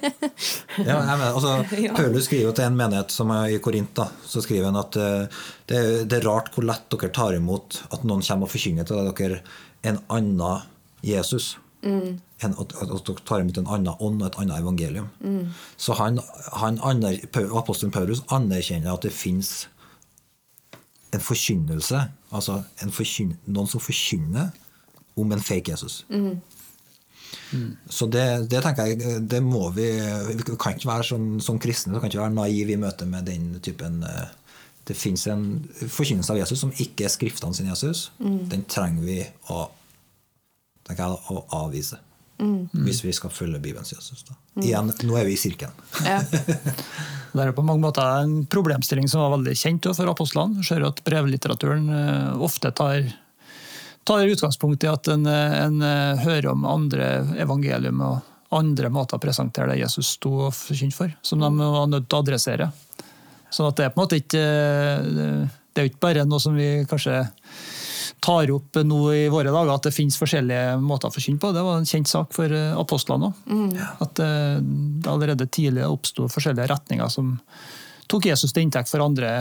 ja, 0.88 0.97
mener, 0.99 1.30
altså, 1.32 1.64
Paulus 1.99 2.28
skriver 2.28 2.51
til 2.51 2.68
en 2.68 2.76
menighet 2.76 3.12
som 3.16 3.32
er 3.32 3.56
i 3.56 3.60
Korint. 3.64 3.93
da, 3.95 4.10
så 4.26 4.43
skriver 4.43 4.68
han 4.68 4.80
at 4.80 4.97
uh, 4.99 5.43
det, 5.72 6.10
det 6.12 6.20
er 6.20 6.28
rart 6.28 6.51
hvor 6.53 6.68
lett 6.68 6.89
dere 6.91 7.12
tar 7.16 7.38
imot 7.38 7.86
at 7.88 8.03
noen 8.03 8.26
kommer 8.26 8.49
og 8.49 8.51
forkynner 8.51 8.88
til 8.88 8.99
dere 9.16 9.39
en 9.88 10.01
annen 10.10 10.66
Jesus. 11.06 11.56
En, 11.86 12.20
at, 12.43 12.76
at 12.82 12.91
dere 13.08 13.24
tar 13.24 13.45
imot 13.45 13.62
en 13.62 13.72
annen 13.72 13.95
ånd 13.95 14.20
og 14.20 14.28
et 14.28 14.39
annet 14.41 14.60
evangelium. 14.60 15.08
Så 15.78 15.95
han, 16.01 16.20
han 16.51 16.82
aner, 16.84 17.22
apostelen 17.56 17.95
Paulus 17.95 18.26
anerkjenner 18.34 18.91
at 18.91 19.08
det 19.08 19.14
fins 19.16 19.70
en 21.16 21.24
forkynnelse, 21.24 22.01
altså 22.36 22.60
en 22.84 22.91
forkyn, 22.91 23.38
noen 23.47 23.70
som 23.72 23.80
forkynner 23.80 24.51
om 25.16 25.32
en 25.32 25.43
fake 25.43 25.72
Jesus. 25.72 26.03
Så 27.89 28.07
det, 28.11 28.26
det 28.51 28.61
tenker 28.63 28.89
jeg 28.89 29.20
det 29.30 29.39
må 29.43 29.68
vi 29.76 29.86
Vi 29.93 30.55
kan 30.57 30.76
ikke 30.76 30.88
være 30.88 31.05
sånn, 31.07 31.28
som 31.43 31.59
kristne 31.61 31.93
så 31.93 32.01
kan 32.01 32.09
ikke 32.09 32.24
være 32.24 32.36
naive 32.36 32.74
i 32.74 32.80
møte 32.80 33.07
med 33.07 33.28
den 33.30 33.59
typen 33.63 34.01
eh, 34.07 34.32
Det 34.88 34.97
fins 34.97 35.28
en 35.32 35.45
forkynnelse 35.72 36.34
av 36.34 36.39
Jesus 36.41 36.63
som 36.63 36.74
ikke 36.74 37.07
er 37.07 37.13
skriftene 37.13 37.57
sin 37.57 37.70
Jesus. 37.70 38.09
Den 38.20 38.66
trenger 38.70 39.05
vi 39.05 39.20
å, 39.53 39.66
tenker 40.86 41.05
jeg, 41.05 41.22
å 41.32 41.45
avvise. 41.63 42.01
Hvis 42.38 42.99
vi 43.05 43.13
skal 43.16 43.32
følge 43.32 43.61
Bibelens 43.63 43.93
Jesus. 43.93 44.26
Da. 44.28 44.36
Igjen, 44.61 44.91
nå 45.07 45.18
er 45.18 45.28
vi 45.28 45.36
i 45.38 45.39
sirkelen. 45.39 45.76
Ja. 46.03 46.20
Det 47.36 47.43
er 47.43 47.51
på 47.51 47.66
mange 47.68 47.84
måter 47.84 48.22
en 48.24 48.45
problemstilling 48.47 49.09
som 49.11 49.20
var 49.20 49.34
veldig 49.34 49.53
kjent 49.59 49.89
for 49.91 50.07
apostlene. 50.07 50.61
Vi 50.61 50.68
ser 50.70 50.86
at 50.88 51.01
brevlitteraturen 51.03 51.89
eh, 51.91 52.43
ofte 52.45 52.72
tar, 52.72 53.09
tar 54.06 54.32
utgangspunkt 54.32 54.86
i 54.86 54.91
at 54.91 55.10
en, 55.12 55.26
eh, 55.30 55.58
en 55.66 55.82
eh, 55.82 56.24
hører 56.24 56.51
om 56.53 56.66
andre 56.70 57.10
evangelium 57.41 58.01
og 58.06 58.56
andre 58.56 58.91
måter 58.93 59.18
å 59.18 59.24
presentere 59.24 59.74
det 59.74 59.82
Jesus 59.82 60.16
sto 60.20 60.32
og 60.47 60.53
forkynte 60.56 60.95
for, 60.95 61.16
som 61.26 61.41
de 61.41 61.49
var 61.60 61.89
nødt 61.91 62.08
til 62.08 62.20
å 62.20 62.24
adressere. 62.24 62.70
Sånn 63.51 63.70
at 63.70 63.80
det 63.80 63.88
er 63.88 63.93
på 63.93 64.01
en 64.01 64.03
måte 64.03 64.18
ikke 64.20 64.41
Det 65.76 65.82
er 65.82 65.86
jo 65.86 65.91
ikke 65.91 66.01
bare 66.01 66.24
noe 66.28 66.41
som 66.41 66.56
vi 66.58 66.86
kanskje 66.89 67.22
tar 68.26 68.51
opp 68.51 68.80
nå 68.84 68.99
i 69.14 69.26
våre 69.30 69.51
dager, 69.51 69.74
at 69.76 69.88
det 69.88 69.93
finnes 69.93 70.18
forskjellige 70.18 70.78
måter 70.82 71.12
å 71.12 71.14
forkynne 71.14 71.41
på. 71.41 71.51
Det 71.53 71.64
var 71.66 71.80
en 71.80 71.89
kjent 71.89 72.10
sak 72.10 72.34
for 72.36 72.51
eh, 72.51 72.74
apostlene 72.78 73.30
òg. 73.30 73.76
At 74.03 74.22
eh, 74.24 74.58
det 74.62 75.12
allerede 75.12 75.49
tidlig 75.51 75.86
oppsto 75.86 76.30
forskjellige 76.32 76.70
retninger 76.72 77.12
som 77.12 77.36
tok 78.12 78.30
Jesus 78.32 78.53
til 78.53 78.66
inntekt 78.66 78.91
for 78.91 79.03
andre 79.06 79.38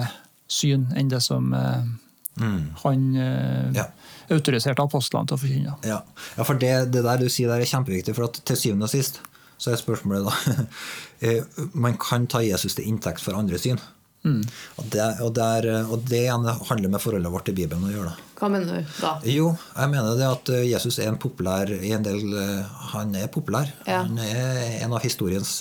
syn 0.51 0.89
enn 0.97 1.09
det 1.09 1.23
som 1.25 1.49
mm. 1.55 2.61
han 2.83 3.07
eh, 3.17 3.71
Ja. 3.79 3.89
Autoriserte 4.33 4.85
apostlene 4.85 5.31
til 5.31 5.37
å 5.37 5.43
forkynne. 5.43 5.77
Ja, 5.89 6.01
ja 6.39 6.47
for 6.47 6.61
det, 6.61 6.75
det 6.95 7.05
der 7.07 7.21
du 7.21 7.29
sier 7.29 7.53
der 7.53 7.65
er 7.65 7.71
kjempeviktig, 7.71 8.17
for 8.17 8.29
at 8.29 8.41
til 8.47 8.61
syvende 8.61 8.89
og 8.89 8.95
sist 8.95 9.21
så 9.61 9.71
er 9.71 9.81
spørsmålet 9.81 10.27
da 10.27 10.65
eh, 11.25 11.61
Man 11.79 11.99
kan 12.01 12.27
ta 12.31 12.43
Jesus 12.45 12.75
til 12.77 12.89
inntekt 12.91 13.23
for 13.23 13.39
andre 13.39 13.61
syn. 13.61 13.79
Og, 14.25 14.85
det, 14.89 15.05
og, 15.21 15.35
der, 15.37 15.67
og 15.85 16.07
det 16.09 16.23
handler 16.33 16.89
med 16.89 17.03
forholdet 17.03 17.33
vårt 17.33 17.45
til 17.45 17.57
Bibelen 17.59 17.85
å 17.85 17.91
gjøre. 17.93 18.15
da. 18.15 18.31
Hva 18.39 18.49
mener 18.49 18.71
du 18.81 18.95
da? 18.97 19.11
Jo, 19.29 19.51
jeg 19.77 19.91
mener 19.93 20.17
det 20.17 20.29
at 20.31 20.53
eh, 20.55 20.65
Jesus 20.71 20.97
er 20.97 21.11
en 21.11 21.19
populær 21.21 21.69
i 21.77 21.93
en 21.93 22.05
del 22.05 22.33
eh, 22.41 22.81
Han 22.95 23.13
er 23.21 23.29
populær. 23.33 23.69
Ja. 23.85 24.01
Han 24.07 24.17
er 24.25 24.81
en 24.81 24.97
av 24.97 25.05
historiens 25.05 25.53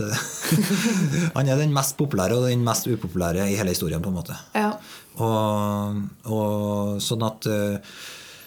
Han 1.36 1.52
er 1.52 1.60
den 1.60 1.76
mest 1.76 1.98
populære 2.00 2.40
og 2.40 2.48
den 2.48 2.64
mest 2.64 2.88
upopulære 2.88 3.50
i 3.52 3.60
hele 3.60 3.76
historien, 3.76 4.04
på 4.04 4.14
en 4.14 4.20
måte. 4.22 4.40
Ja. 4.56 4.72
Og, 5.20 6.00
og 6.32 7.04
sånn 7.04 7.28
at 7.28 7.52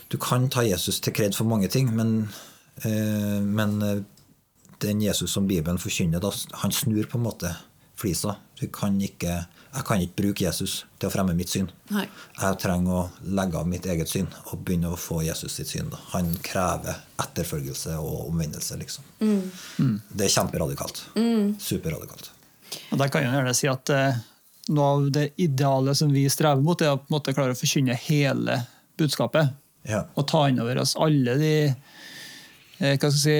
du 0.08 0.18
kan 0.22 0.48
ta 0.52 0.64
Jesus 0.66 1.00
til 1.02 1.14
kred 1.16 1.34
for 1.34 1.48
mange 1.48 1.68
ting, 1.72 1.90
men, 1.96 2.28
eh, 2.84 3.40
men 3.42 3.82
eh, 3.82 4.02
den 4.82 5.02
Jesus 5.02 5.32
som 5.32 5.48
Bibelen 5.48 5.78
forkynner, 5.78 6.20
da, 6.22 6.32
han 6.62 6.72
snur 6.72 7.08
på 7.10 7.18
en 7.18 7.26
måte 7.26 7.54
flisa. 7.96 8.36
Du 8.60 8.66
kan 8.72 9.00
ikke, 9.00 9.46
jeg 9.46 9.84
kan 9.88 10.00
ikke 10.00 10.20
bruke 10.20 10.44
Jesus 10.44 10.84
til 11.00 11.08
å 11.08 11.12
fremme 11.12 11.34
mitt 11.36 11.52
syn. 11.52 11.70
Nei. 11.92 12.04
Jeg 12.36 12.60
trenger 12.60 12.92
å 12.92 13.02
legge 13.24 13.60
av 13.60 13.68
mitt 13.68 13.88
eget 13.88 14.12
syn 14.12 14.28
og 14.50 14.62
begynne 14.64 14.92
å 14.92 15.00
få 15.00 15.22
Jesus 15.24 15.56
sitt 15.56 15.72
syn. 15.72 15.90
Da. 15.92 16.00
Han 16.12 16.30
krever 16.44 17.00
etterfølgelse 17.24 17.96
og 17.98 18.28
omvendelse, 18.28 18.78
liksom. 18.80 19.08
Det 19.18 20.28
er 20.28 20.32
kjemperadikalt. 20.32 21.06
Superradikalt. 21.60 22.30
Og 22.92 22.98
Der 23.00 23.12
kan 23.12 23.24
jeg 23.24 23.32
gjerne 23.32 23.56
si 23.56 23.68
at 23.70 23.92
eh, 23.94 24.24
noe 24.76 24.88
av 24.92 25.10
det 25.14 25.28
ideale 25.40 25.94
som 25.96 26.12
vi 26.12 26.26
strever 26.32 26.62
mot, 26.62 26.80
er 26.82 26.94
å 26.94 27.00
på 27.00 27.08
en 27.08 27.16
måte 27.16 27.34
klare 27.36 27.56
å 27.56 27.58
forkynne 27.58 27.96
hele 28.06 28.60
budskapet. 28.98 29.54
Ja. 29.86 30.04
Og 30.18 30.26
ta 30.28 30.46
inn 30.50 30.58
over 30.62 30.80
oss 30.82 30.96
alle 30.98 31.36
de 31.38 31.52
eh, 31.66 32.96
hva 33.00 33.10
si, 33.14 33.34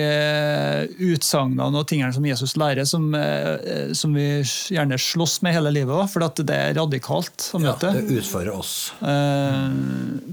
utsagnene 1.11 1.81
og 1.81 1.89
tingene 1.91 2.15
som 2.15 2.27
Jesus 2.27 2.55
lærer, 2.61 2.87
som, 2.89 3.09
eh, 3.19 3.91
som 3.99 4.15
vi 4.17 4.29
gjerne 4.73 4.99
slåss 5.01 5.41
med 5.45 5.57
hele 5.57 5.73
livet 5.75 5.95
Også, 5.95 6.13
for 6.15 6.27
at 6.29 6.43
det 6.47 6.59
er 6.69 6.77
radikalt 6.79 7.49
å 7.57 7.61
møte. 7.63 7.91
Ja, 7.91 8.01
det 8.01 8.21
utfordrer 8.23 8.55
oss. 8.55 8.77
Eh, 9.01 9.67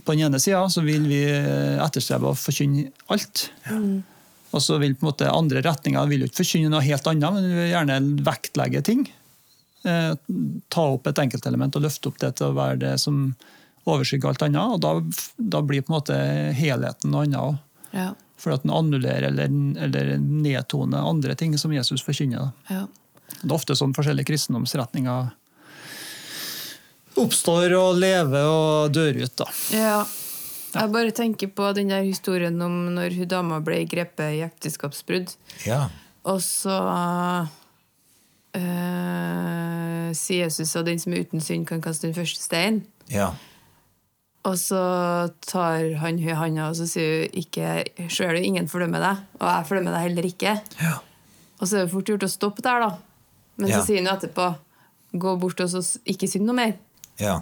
På 0.05 0.15
den 0.15 0.27
ene 0.29 0.41
sida 0.43 0.65
vil 0.85 1.09
vi 1.09 1.23
etterstrebe 1.25 2.31
å 2.31 2.37
forkynne 2.37 2.91
alt. 3.13 3.47
Og 4.53 4.61
så 4.61 4.77
vil 4.77 4.93
på 4.93 5.07
en 5.07 5.09
måte 5.09 5.31
andre 5.33 5.63
retninger 5.65 6.07
vil 6.11 6.27
ikke 6.27 6.43
forkynne 6.43 6.69
noe 6.69 6.85
helt 6.85 7.07
annet, 7.09 7.33
men 7.33 7.49
vi 7.49 7.57
vil 7.57 7.71
gjerne 7.73 7.99
vektlegge 8.27 8.83
ting. 8.85 9.07
Ta 9.83 10.83
opp 10.93 11.09
et 11.09 11.19
enkeltelement 11.23 11.73
og 11.75 11.83
løfte 11.87 12.11
opp 12.11 12.19
det 12.21 12.35
til 12.37 12.51
å 12.51 12.55
være 12.55 12.77
det 12.83 12.91
som 13.01 13.33
overskygger 13.89 14.31
alt 14.31 14.45
annet. 14.47 14.75
Og 14.75 14.81
da, 14.83 14.93
da 15.37 15.61
blir 15.65 15.83
på 15.83 15.93
en 15.93 15.97
måte 15.99 16.17
helheten 16.57 17.13
noe 17.13 17.27
annet 17.27 17.41
òg. 17.41 17.61
Ja. 17.93 18.09
For 18.41 18.55
at 18.55 18.65
den 18.65 18.73
annullerer 18.75 19.29
eller, 19.29 19.51
eller 19.85 20.17
nedtoner 20.19 21.05
andre 21.07 21.35
ting 21.39 21.55
som 21.57 21.73
Jesus 21.75 22.03
forkynner. 22.05 22.51
ja. 22.71 22.87
Det 23.33 23.49
er 23.49 23.55
ofte 23.55 23.73
sånn 23.75 23.95
forskjellige 23.95 24.27
kristendomsretninger 24.29 25.31
oppstår 27.19 27.73
og 27.77 27.97
lever 28.01 28.45
og 28.47 28.93
dør 28.93 29.23
ut. 29.23 29.33
da. 29.37 29.47
Ja. 29.73 29.97
Jeg 30.73 30.89
bare 30.89 31.13
tenker 31.13 31.51
på 31.53 31.69
den 31.77 31.91
der 31.93 32.01
historien 32.01 32.57
om 32.65 32.95
når 32.95 33.13
hun 33.19 33.29
dama 33.29 33.59
ble 33.61 33.83
grepet 33.89 34.39
i 34.39 34.41
ekteskapsbrudd. 34.45 35.35
Ja. 35.67 35.85
Og 36.25 36.39
så 36.41 36.73
eh, 38.57 40.09
sier 40.17 40.47
Jesus 40.47 40.73
at 40.79 40.87
den 40.89 41.01
som 41.01 41.13
er 41.13 41.27
uten 41.27 41.43
synd, 41.43 41.67
kan 41.69 41.83
kaste 41.83 42.09
den 42.09 42.17
første 42.17 42.41
stein. 42.41 42.85
ja. 43.09 43.33
Og 44.43 44.57
så 44.59 44.79
tar 45.47 45.93
han 46.01 46.17
hun 46.19 46.27
i 46.27 46.33
handa 46.35 46.65
og 46.69 46.75
så 46.75 46.83
sier 46.89 47.21
hun 47.29 47.37
ikke 47.43 48.09
du, 48.11 48.41
ingen 48.43 48.67
fordømmer 48.67 48.99
deg, 48.99 49.21
og 49.39 49.45
jeg 49.47 49.67
fordømmer 49.69 49.95
deg 49.95 50.01
heller 50.09 50.27
ikke. 50.27 50.55
ja. 50.83 50.97
Og 51.61 51.67
så 51.69 51.77
er 51.77 51.85
det 51.85 51.93
fort 51.93 52.09
gjort 52.11 52.25
å 52.25 52.27
stoppe 52.27 52.61
der, 52.65 52.81
da. 52.83 52.89
Men 53.55 53.69
Ja. 53.69 53.77
så 53.79 53.85
sier 53.87 54.01
han 54.01 54.09
jo 54.09 54.15
etterpå 54.17 54.55
Gå 55.13 55.35
bort 55.39 55.59
og 55.61 55.69
så 55.69 55.79
ikke 56.09 56.27
synd 56.27 56.45
noe 56.49 56.55
mer. 56.57 56.73
ja. 57.21 57.39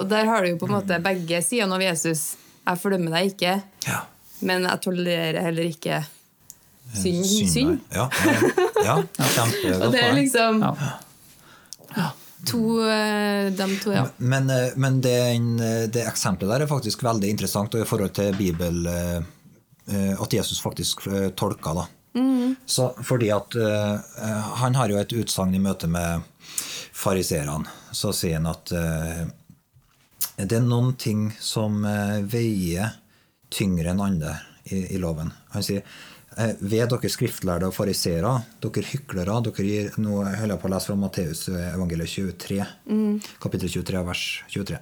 Og 0.00 0.08
der 0.08 0.24
har 0.26 0.42
du 0.42 0.48
jo 0.50 0.56
på 0.56 0.66
en 0.66 0.72
måte 0.80 0.96
begge 1.04 1.38
sidene 1.44 1.74
av 1.76 1.82
Jesus. 1.84 2.36
Jeg 2.66 2.78
fordømmer 2.80 3.10
deg 3.14 3.30
ikke, 3.34 3.62
ja. 3.86 4.00
men 4.40 4.64
jeg 4.66 4.80
tolererer 4.82 5.40
heller 5.46 5.68
ikke 5.70 6.00
synd. 6.96 7.24
synd. 7.52 7.80
Ja, 7.94 8.08
ja, 8.26 8.34
ja. 8.84 8.96
kjempegodt 9.36 9.92
poeng. 10.00 10.14
liksom 10.18 10.60
Ja. 10.64 10.72
To 12.44 12.80
eh, 12.84 13.48
De 13.56 13.78
to, 13.82 13.92
ja. 13.94 14.06
Men, 14.16 14.50
eh, 14.50 14.74
men 14.76 15.00
den, 15.00 15.60
eh, 15.60 15.86
det 15.88 16.04
eksempelet 16.06 16.52
der 16.52 16.64
er 16.66 16.70
faktisk 16.70 17.02
veldig 17.06 17.30
interessant 17.32 17.74
i 17.74 17.84
forhold 17.88 18.12
til 18.18 18.36
Bibel 18.36 18.86
eh, 18.86 19.20
eh, 19.92 20.12
At 20.20 20.32
Jesus 20.32 20.60
faktisk 20.60 21.06
eh, 21.06 21.30
tolka, 21.30 21.74
da. 21.74 21.86
Så, 22.66 22.94
fordi 23.04 23.30
at 23.30 23.54
eh, 23.54 23.94
eh, 23.94 24.44
Han 24.62 24.74
har 24.74 24.88
jo 24.88 24.96
et 25.00 25.12
utsagn 25.12 25.54
i 25.54 25.60
møte 25.60 25.88
med 25.90 26.24
fariseerne. 26.96 27.68
Så 27.92 28.12
sier 28.16 28.38
han 28.38 28.48
at 28.48 28.72
eh, 28.72 29.26
det 30.40 30.56
er 30.58 30.64
noen 30.64 30.94
ting 31.00 31.28
som 31.40 31.84
eh, 31.84 32.22
veier 32.24 32.96
tyngre 33.52 33.92
enn 33.92 34.00
andre 34.00 34.32
i, 34.64 34.94
i 34.96 35.00
loven. 35.00 35.30
Han 35.52 35.64
sier 35.64 35.82
eh, 35.84 35.92
ved 36.36 36.90
dere 36.92 37.08
skriftlærde 37.08 37.70
og 37.70 37.74
fariseere, 37.74 38.32
dere 38.60 38.84
hyklere 38.84 39.38
dere 39.46 39.64
gir, 39.64 39.92
Nå 40.02 40.18
holder 40.24 40.54
jeg 40.54 40.60
på 40.60 40.68
å 40.68 40.72
lese 40.74 40.90
fra 40.90 40.98
Matteus 41.00 41.46
eh, 41.48 41.70
evangeliet 41.72 42.12
23, 42.12 42.58
kapittel 43.40 43.72
23, 43.72 44.02
vers 44.04 44.24
23. 44.52 44.80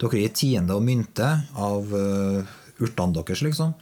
Dere 0.00 0.22
gir 0.22 0.32
tiende 0.36 0.76
og 0.76 0.86
mynte 0.86 1.28
av 1.52 1.92
uh, 1.92 2.56
urtene 2.80 3.16
deres, 3.18 3.42
liksom, 3.44 3.74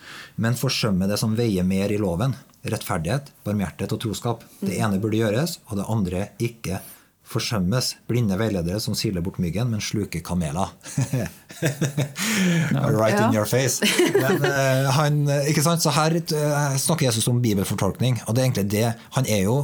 men 0.43 0.59
forsømmer 0.59 1.11
det 1.11 1.21
som 1.21 1.37
veier 1.39 1.67
mer 1.67 1.93
i 1.95 2.01
loven. 2.03 2.35
Rettferdighet, 2.65 3.31
barmhjertighet 3.45 3.95
og 3.95 4.03
troskap. 4.07 4.45
Det 4.63 4.79
ene 4.79 4.99
burde 5.03 5.21
gjøres, 5.21 5.59
og 5.69 5.79
det 5.79 5.89
andre 5.93 6.27
ikke 6.43 6.81
forsømmes. 7.29 7.95
Blinde 8.11 8.37
veiledere 8.39 8.81
som 8.83 8.97
siler 8.99 9.25
bort 9.25 9.41
myggen, 9.43 9.71
men 9.73 9.83
sluker 9.85 10.23
kameler. 10.25 10.75
right 12.75 13.21
in 13.21 13.35
your 13.35 13.49
face. 13.49 13.81
Men, 14.15 14.45
uh, 14.45 14.91
han, 14.99 15.23
ikke 15.49 15.65
sant? 15.65 15.85
Så 15.85 15.95
her 15.97 16.19
uh, 16.21 16.77
snakker 16.81 17.09
Jesus 17.09 17.29
om 17.33 17.41
bibelfortolkning, 17.45 18.21
og 18.27 18.35
det 18.35 18.43
er 18.43 18.51
egentlig 18.51 18.71
det 18.75 18.87
Han 19.17 19.27
er 19.31 19.43
jo 19.49 19.57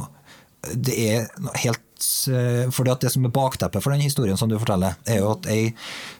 det 0.61 0.93
er 0.93 1.29
helt 1.63 2.07
eh, 2.29 2.67
fordi 2.73 2.91
at 2.93 3.01
Det 3.01 3.11
som 3.13 3.25
er 3.25 3.33
bakteppet 3.33 3.83
for 3.83 3.93
den 3.93 4.03
historien 4.03 4.37
som 4.37 4.49
du 4.49 4.57
forteller, 4.61 4.97
er 5.09 5.21
jo 5.21 5.31
at 5.33 5.47
ei, 5.49 5.71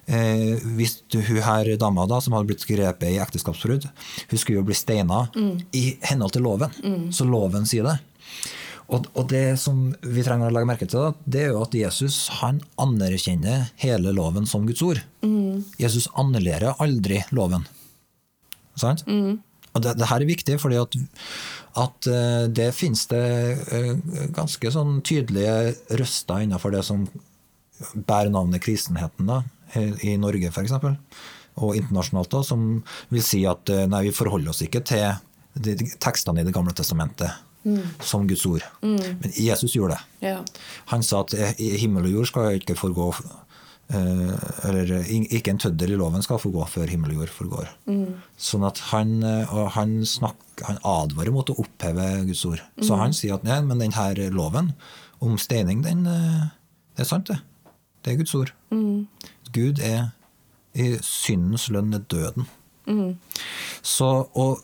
eh, 0.08 0.62
hvis 0.78 1.02
du, 1.14 1.20
hun 1.22 1.42
her 1.46 1.70
dama 1.82 2.08
da, 2.10 2.20
som 2.22 2.34
hadde 2.34 2.50
blitt 2.50 2.66
grepet 2.66 3.12
i 3.12 3.20
ekteskapsbrudd, 3.22 3.86
hun 4.32 4.42
skulle 4.42 4.62
jo 4.62 4.66
bli 4.66 4.78
steina 4.78 5.28
i 5.78 5.86
henhold 6.10 6.34
til 6.34 6.46
loven. 6.46 6.74
Så 7.14 7.28
loven 7.30 7.70
sier 7.70 7.86
det. 7.88 8.00
Og, 8.92 9.06
og 9.16 9.28
det 9.32 9.56
som 9.62 9.86
vi 10.04 10.24
trenger 10.26 10.50
å 10.50 10.54
legge 10.56 10.68
merke 10.68 10.88
til, 10.90 11.14
det 11.24 11.46
er 11.46 11.54
jo 11.54 11.62
at 11.64 11.76
Jesus 11.78 12.26
han 12.42 12.60
anerkjenner 12.82 13.70
hele 13.80 14.12
loven 14.16 14.50
som 14.50 14.66
Guds 14.68 14.84
ord. 14.84 15.00
Jesus 15.80 16.10
annullerer 16.20 16.76
aldri 16.84 17.22
loven. 17.32 17.64
Sant? 18.80 19.06
Og 19.72 19.84
det, 19.84 19.96
det 20.00 20.10
her 20.10 20.24
er 20.24 20.28
viktig, 20.28 20.58
fordi 20.60 20.80
at, 20.82 20.98
at 21.80 22.08
eh, 22.12 22.46
det 22.52 22.72
finnes 22.76 23.06
det 23.12 23.26
eh, 23.72 23.92
ganske 24.36 24.72
sånn 24.76 24.98
tydelige 25.08 25.76
røster 26.02 26.44
innenfor 26.44 26.76
det 26.76 26.84
som 26.88 27.06
bærer 27.96 28.34
navnet 28.34 28.64
kristenheten, 28.64 29.32
da, 29.32 29.42
i 30.04 30.18
Norge 30.20 30.52
f.eks., 30.52 30.76
og 31.62 31.76
internasjonalt, 31.76 32.32
da, 32.32 32.42
som 32.48 32.68
vil 33.12 33.24
si 33.24 33.42
at 33.48 33.72
eh, 33.72 33.88
nei, 33.88 34.06
vi 34.10 34.16
forholder 34.16 34.52
oss 34.52 34.64
ikke 34.66 34.84
til 34.88 35.16
tekstene 36.00 36.44
i 36.44 36.48
Det 36.48 36.54
gamle 36.56 36.72
testamentet 36.76 37.51
som 38.00 38.28
Guds 38.28 38.46
ord. 38.46 38.66
Men 38.82 39.32
Jesus 39.36 39.76
gjorde 39.76 39.98
det. 39.98 40.28
Ja. 40.32 40.40
Han 40.92 41.04
sa 41.06 41.22
at 41.26 41.36
eh, 41.38 41.58
himmel 41.82 42.08
og 42.10 42.16
jord 42.16 42.30
skal 42.32 42.58
ikke 42.58 42.76
forgå 42.78 43.08
eh, 43.94 44.32
Eller 44.70 44.94
eh, 45.00 45.12
ikke 45.38 45.54
en 45.54 45.62
tøddel 45.62 45.94
i 45.96 46.00
loven 46.00 46.26
skal 46.26 46.42
forgå 46.42 46.66
før 46.72 46.90
himmel 46.92 47.14
og 47.14 47.22
jord 47.22 47.36
forgår. 47.36 47.70
Sånn 48.38 48.66
at 48.68 48.82
han, 48.92 49.20
han, 49.76 50.00
snakker, 50.08 50.66
han 50.70 50.82
advarer 50.88 51.34
mot 51.36 51.54
å 51.54 51.60
oppheve 51.64 52.10
Guds 52.30 52.46
ord. 52.50 52.64
Så 52.82 52.98
han 53.00 53.14
sier 53.18 53.38
at 53.38 53.46
nei, 53.48 53.62
men 53.66 53.84
denne 53.84 54.32
loven 54.34 54.74
om 55.22 55.38
steining, 55.38 55.84
den, 55.86 56.08
det 56.08 57.06
er 57.06 57.10
sant, 57.10 57.30
det. 57.30 57.38
Det 58.02 58.16
er 58.16 58.24
Guds 58.24 58.34
ord. 58.34 58.56
Gud 59.54 59.80
er 59.86 60.10
i 60.74 60.96
syndens 61.06 61.68
lønn 61.70 61.94
er 61.94 62.02
døden. 62.10 62.48
Så, 63.86 64.08
og, 64.34 64.64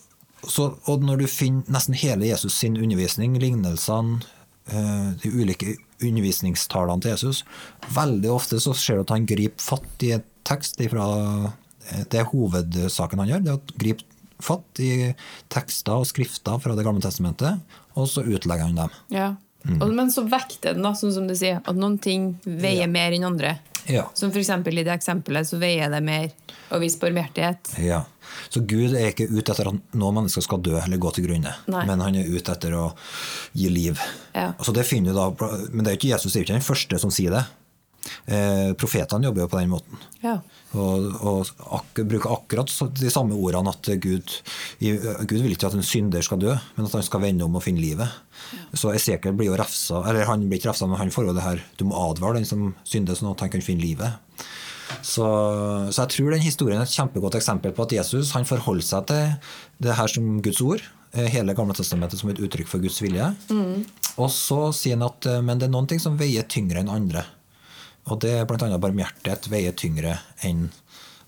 så, 0.49 0.71
og 0.87 1.03
når 1.05 1.23
du 1.23 1.27
finner 1.31 1.67
nesten 1.73 1.97
hele 1.97 2.29
Jesus 2.29 2.55
sin 2.61 2.77
undervisning, 2.79 3.37
lignelsene, 3.41 4.21
eh, 4.71 5.09
de 5.23 5.31
ulike 5.33 5.75
undervisningstalene 6.03 7.03
til 7.03 7.13
Jesus, 7.15 7.43
veldig 7.95 8.31
ofte 8.33 8.59
så 8.63 8.75
ser 8.77 8.99
du 8.99 9.05
at 9.07 9.15
han 9.15 9.27
griper 9.29 9.63
fatt 9.63 10.05
i 10.05 10.13
en 10.17 10.25
tekst 10.47 10.79
ifra 10.83 11.07
eh, 11.47 12.03
Det 12.09 12.21
er 12.21 12.29
hovedsaken 12.31 13.23
han 13.23 13.33
gjør, 13.33 13.43
det 13.43 13.51
er 13.53 13.59
å 13.59 13.79
gripe 13.81 14.07
fatt 14.43 14.79
i 14.83 14.91
tekster 15.49 15.97
og 15.97 16.05
skrifter 16.05 16.59
fra 16.61 16.75
Det 16.77 16.85
gamle 16.85 17.01
testamentet, 17.01 17.63
og 17.97 18.05
så 18.11 18.21
utlegger 18.21 18.69
han 18.69 18.81
dem. 18.83 18.97
Ja. 19.13 19.35
Mm. 19.67 19.81
men 19.97 20.11
så 20.13 20.21
vekter 20.23 20.77
den, 20.77 20.85
da, 20.85 20.93
sånn 20.95 21.11
som 21.11 21.25
du 21.27 21.33
sier, 21.35 21.57
at 21.65 21.75
noen 21.75 21.97
ting 21.99 22.37
veier 22.45 22.85
Ja. 22.85 22.91
mer 22.91 23.11
enn 23.11 23.25
andre. 23.27 23.57
Ja. 23.87 24.05
Som 24.13 24.31
f.eks. 24.33 24.49
i 24.49 24.83
det 24.83 24.93
eksempelet 24.93 25.47
så 25.47 25.59
veier 25.61 25.91
det 25.91 26.01
mer 26.03 26.31
å 26.73 26.79
vise 26.81 26.99
barmhjertighet. 27.01 27.73
Ja. 27.83 28.03
Så 28.51 28.61
Gud 28.67 28.95
er 28.95 29.13
ikke 29.13 29.29
ute 29.29 29.53
etter 29.53 29.69
at 29.71 29.95
noen 29.95 30.19
mennesker 30.19 30.43
skal 30.43 30.59
dø 30.63 30.75
eller 30.79 30.99
gå 31.01 31.11
til 31.15 31.27
grunne, 31.29 31.53
Nei. 31.71 31.85
men 31.87 32.03
han 32.03 32.17
er 32.19 32.27
ute 32.27 32.53
etter 32.53 32.75
å 32.75 32.89
gi 33.55 33.69
liv. 33.71 34.01
Ja. 34.33 34.51
Altså 34.57 34.75
det 34.75 34.83
finner 34.87 35.15
du 35.15 35.19
da, 35.21 35.53
men 35.71 35.85
det 35.85 35.93
er 35.93 35.99
ikke 35.99 36.11
Jesus 36.11 36.33
det 36.33 36.41
er 36.41 36.47
ikke 36.49 36.59
den 36.59 36.67
første 36.67 36.99
som 37.01 37.13
sier 37.13 37.33
det. 37.37 37.45
Eh, 38.25 38.71
profetene 38.79 39.29
jobber 39.29 39.45
jo 39.45 39.49
på 39.51 39.59
den 39.61 39.71
måten. 39.71 40.05
Ja. 40.23 40.37
Og, 40.77 41.07
og 41.23 41.51
ak 41.79 42.01
bruker 42.09 42.33
akkurat 42.35 42.71
de 42.99 43.11
samme 43.13 43.37
ordene 43.37 43.71
at 43.71 43.89
Gud, 44.03 44.33
Gud 44.81 45.39
vil 45.39 45.53
ikke 45.55 45.69
at 45.69 45.77
en 45.77 45.85
synder 45.85 46.25
skal 46.25 46.41
dø, 46.41 46.53
men 46.75 46.87
at 46.87 46.97
han 46.97 47.05
skal 47.07 47.23
vende 47.23 47.47
om 47.47 47.55
og 47.57 47.63
finne 47.63 47.83
livet. 47.83 48.11
Så 48.75 48.91
Esekiel 48.95 49.35
blir 49.37 49.51
jo 49.51 49.57
refsa, 49.59 50.03
eller 50.07 50.27
han 50.27 50.45
blir 50.47 50.59
ikke 50.59 50.71
refsa, 50.71 50.89
men 50.89 50.99
han 50.99 51.13
får 51.13 51.29
jo 51.29 51.35
det 51.35 51.45
her 51.45 51.63
Du 51.79 51.87
må 51.89 51.97
advare 51.99 52.39
den 52.39 52.47
som 52.47 52.71
synder, 52.87 53.17
sånn 53.17 53.31
at 53.31 53.45
han 53.45 53.53
kan 53.53 53.63
finne 53.63 53.85
livet. 53.85 54.19
Så, 55.01 55.25
så 55.91 56.03
jeg 56.03 56.13
tror 56.13 56.33
den 56.33 56.43
historien 56.43 56.79
er 56.79 56.87
et 56.87 56.95
kjempegodt 56.95 57.37
eksempel 57.39 57.73
på 57.75 57.87
at 57.87 57.95
Jesus 57.97 58.33
han 58.35 58.47
forholder 58.47 58.87
seg 58.87 59.09
til 59.09 59.33
det 59.83 59.97
her 59.97 60.11
som 60.11 60.37
Guds 60.43 60.61
ord, 60.63 60.83
eh, 61.13 61.27
hele 61.31 61.55
Gamle 61.57 61.75
testamentet 61.77 62.21
som 62.21 62.31
et 62.31 62.39
uttrykk 62.43 62.69
for 62.71 62.83
Guds 62.83 62.99
vilje. 63.03 63.27
Og 64.17 64.31
så 64.33 64.61
sier 64.75 64.97
han 64.97 65.07
at 65.09 65.27
eh, 65.29 65.43
men 65.43 65.59
det 65.59 65.67
er 65.67 65.75
noen 65.75 65.89
ting 65.89 66.01
som 66.03 66.17
veier 66.19 66.47
tyngre 66.49 66.81
enn 66.81 66.93
andre. 66.93 67.25
Og 68.07 68.19
det 68.23 68.33
er 68.37 68.47
bl.a. 68.47 68.69
barmhjertighet 68.79 69.49
veier 69.51 69.75
tyngre 69.77 70.17
enn 70.47 70.67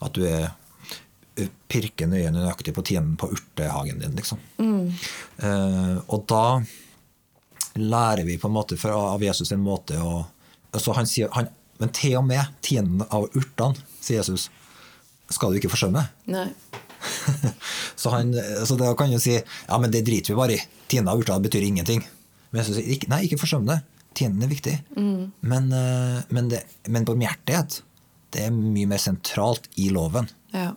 at 0.04 0.16
du 0.16 0.24
er 0.28 0.50
eh, 1.40 1.50
øyene 1.76 2.12
nøye 2.14 2.32
nøyaktig 2.34 2.74
på 2.76 2.84
tienden 2.88 3.18
på 3.20 3.32
urtehagen 3.36 4.00
din, 4.02 4.16
liksom. 4.16 4.40
Eh, 5.44 5.96
og 6.08 6.26
da 6.32 6.62
lærer 7.80 8.26
vi 8.28 8.38
på 8.40 8.50
en 8.50 8.56
måte 8.56 8.78
fra, 8.80 8.96
av 9.14 9.24
Jesus 9.24 9.52
en 9.52 9.64
måte 9.64 10.00
å 10.00 10.24
altså 10.76 10.94
han 10.98 11.08
sier, 11.10 11.30
han, 11.34 11.50
Men 11.80 11.94
til 11.96 12.18
og 12.20 12.26
med 12.28 12.44
tienden 12.66 13.06
av 13.08 13.30
urtene, 13.32 13.80
sier 14.04 14.20
Jesus, 14.20 14.50
skal 15.32 15.54
du 15.54 15.60
ikke 15.62 15.72
forsømme. 15.72 16.02
Nei. 16.28 16.50
så, 18.02 18.12
han, 18.12 18.34
så 18.68 18.76
da 18.76 18.90
kan 19.00 19.14
jo 19.14 19.20
si 19.24 19.38
ja, 19.38 19.78
men 19.80 19.88
det 19.94 20.02
driter 20.04 20.34
vi 20.34 20.40
bare 20.42 20.58
i. 20.58 20.66
Tienden 20.92 21.14
av 21.14 21.22
urtene 21.22 21.46
betyr 21.46 21.64
ingenting. 21.64 22.04
Men 22.52 22.60
Jesus 22.60 22.82
sier 22.82 22.92
ikke, 22.98 23.08
nei, 23.14 23.22
ikke 23.30 23.40
forsøm 23.40 23.64
det. 23.70 23.80
Tienden 24.20 24.44
er 24.46 24.52
viktig. 24.52 24.76
Men, 24.96 25.72
eh, 25.72 26.20
men, 26.30 26.52
det, 26.52 26.66
men 26.92 27.08
barmhjertighet 27.08 27.82
det 28.36 28.46
er 28.46 28.54
mye 28.54 28.90
mer 28.90 29.02
sentralt 29.02 29.70
i 29.82 29.90
loven. 29.94 30.28
Ja. 30.54 30.74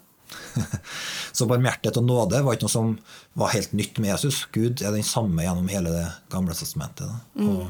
Så 1.36 1.46
barmhjertighet 1.50 1.98
og 2.00 2.06
nåde 2.08 2.40
var 2.44 2.56
ikke 2.56 2.68
noe 2.68 2.72
som 2.72 2.92
var 3.38 3.52
helt 3.52 3.74
nytt 3.76 3.98
med 4.00 4.14
Jesus. 4.14 4.44
Gud 4.54 4.80
er 4.80 4.94
den 4.94 5.04
samme 5.04 5.44
gjennom 5.44 5.68
hele 5.72 5.92
det 5.92 6.06
gamle 6.32 6.56
testamentet. 6.56 7.10
Og 7.42 7.66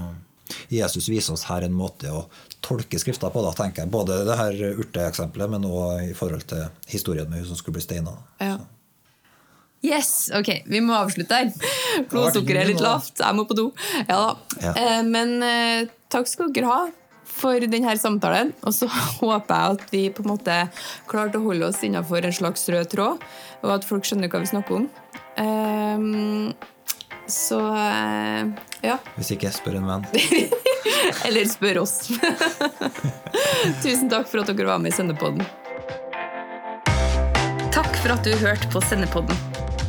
Jesus 0.73 1.09
viser 1.09 1.35
oss 1.35 1.47
her 1.49 1.65
en 1.67 1.75
måte 1.75 2.13
å 2.13 2.27
tolke 2.63 3.01
Skrifta 3.01 3.31
på, 3.33 3.43
da, 3.43 3.55
tenker 3.57 3.83
jeg. 3.83 3.93
Både 3.95 4.21
det 4.29 4.37
her 4.39 4.63
urteeksempelet, 4.77 5.51
men 5.55 5.67
òg 5.67 6.13
i 6.13 6.15
forhold 6.17 6.47
til 6.53 6.69
historien 6.93 7.31
med 7.31 7.43
hun 7.43 7.51
som 7.51 7.59
skulle 7.59 7.81
bli 7.81 7.89
steina. 7.89 8.15
ja. 8.43 8.61
Yes! 9.83 10.31
Ok, 10.39 10.49
vi 10.71 10.81
må 10.81 10.95
avslutte 10.95 11.35
her. 11.35 11.53
Blodsukkeret 12.11 12.63
er 12.63 12.71
litt 12.71 12.83
lavt. 12.83 13.19
Jeg 13.19 13.35
må 13.35 13.45
på 13.49 13.57
do. 13.59 13.69
Ja 14.07 14.19
da. 14.19 14.35
Ja. 14.63 14.75
Eh, 14.79 15.01
men 15.07 15.41
eh, 15.43 15.89
takk 16.13 16.31
skal 16.31 16.53
dere 16.55 16.71
ha 16.71 16.83
for 17.33 17.65
denne 17.67 17.95
samtalen. 17.99 18.53
Og 18.63 18.75
så 18.77 18.89
håper 19.21 19.55
jeg 19.55 19.79
at 19.79 19.95
vi 19.95 20.03
på 20.15 20.25
en 20.25 20.33
måte 20.35 20.59
klarte 21.11 21.41
å 21.41 21.47
holde 21.49 21.71
oss 21.71 21.83
innenfor 21.83 22.23
en 22.23 22.37
slags 22.37 22.69
rød 22.71 22.93
tråd, 22.93 23.25
og 23.63 23.75
at 23.75 23.87
folk 23.89 24.07
skjønner 24.07 24.31
hva 24.31 24.43
vi 24.45 24.53
snakker 24.53 24.83
om. 24.83 24.87
Ehm, 25.43 26.53
så 27.31 27.61
eh, 27.75 28.53
ja. 28.87 28.99
Hvis 29.17 29.33
ikke, 29.35 29.51
spør 29.55 29.81
en 29.81 29.91
venn. 29.91 30.07
Eller 31.27 31.49
spør 31.51 31.83
oss. 31.83 31.97
Tusen 33.83 34.11
takk 34.13 34.31
for 34.31 34.43
at 34.43 34.53
dere 34.53 34.71
var 34.71 34.83
med 34.83 34.95
i 34.95 34.97
Sendepodden. 34.97 35.43
Takk 37.73 37.97
for 38.03 38.15
at 38.15 38.23
du 38.27 38.35
hørte 38.43 38.71
på 38.71 38.83
Sendepodden. 38.85 39.52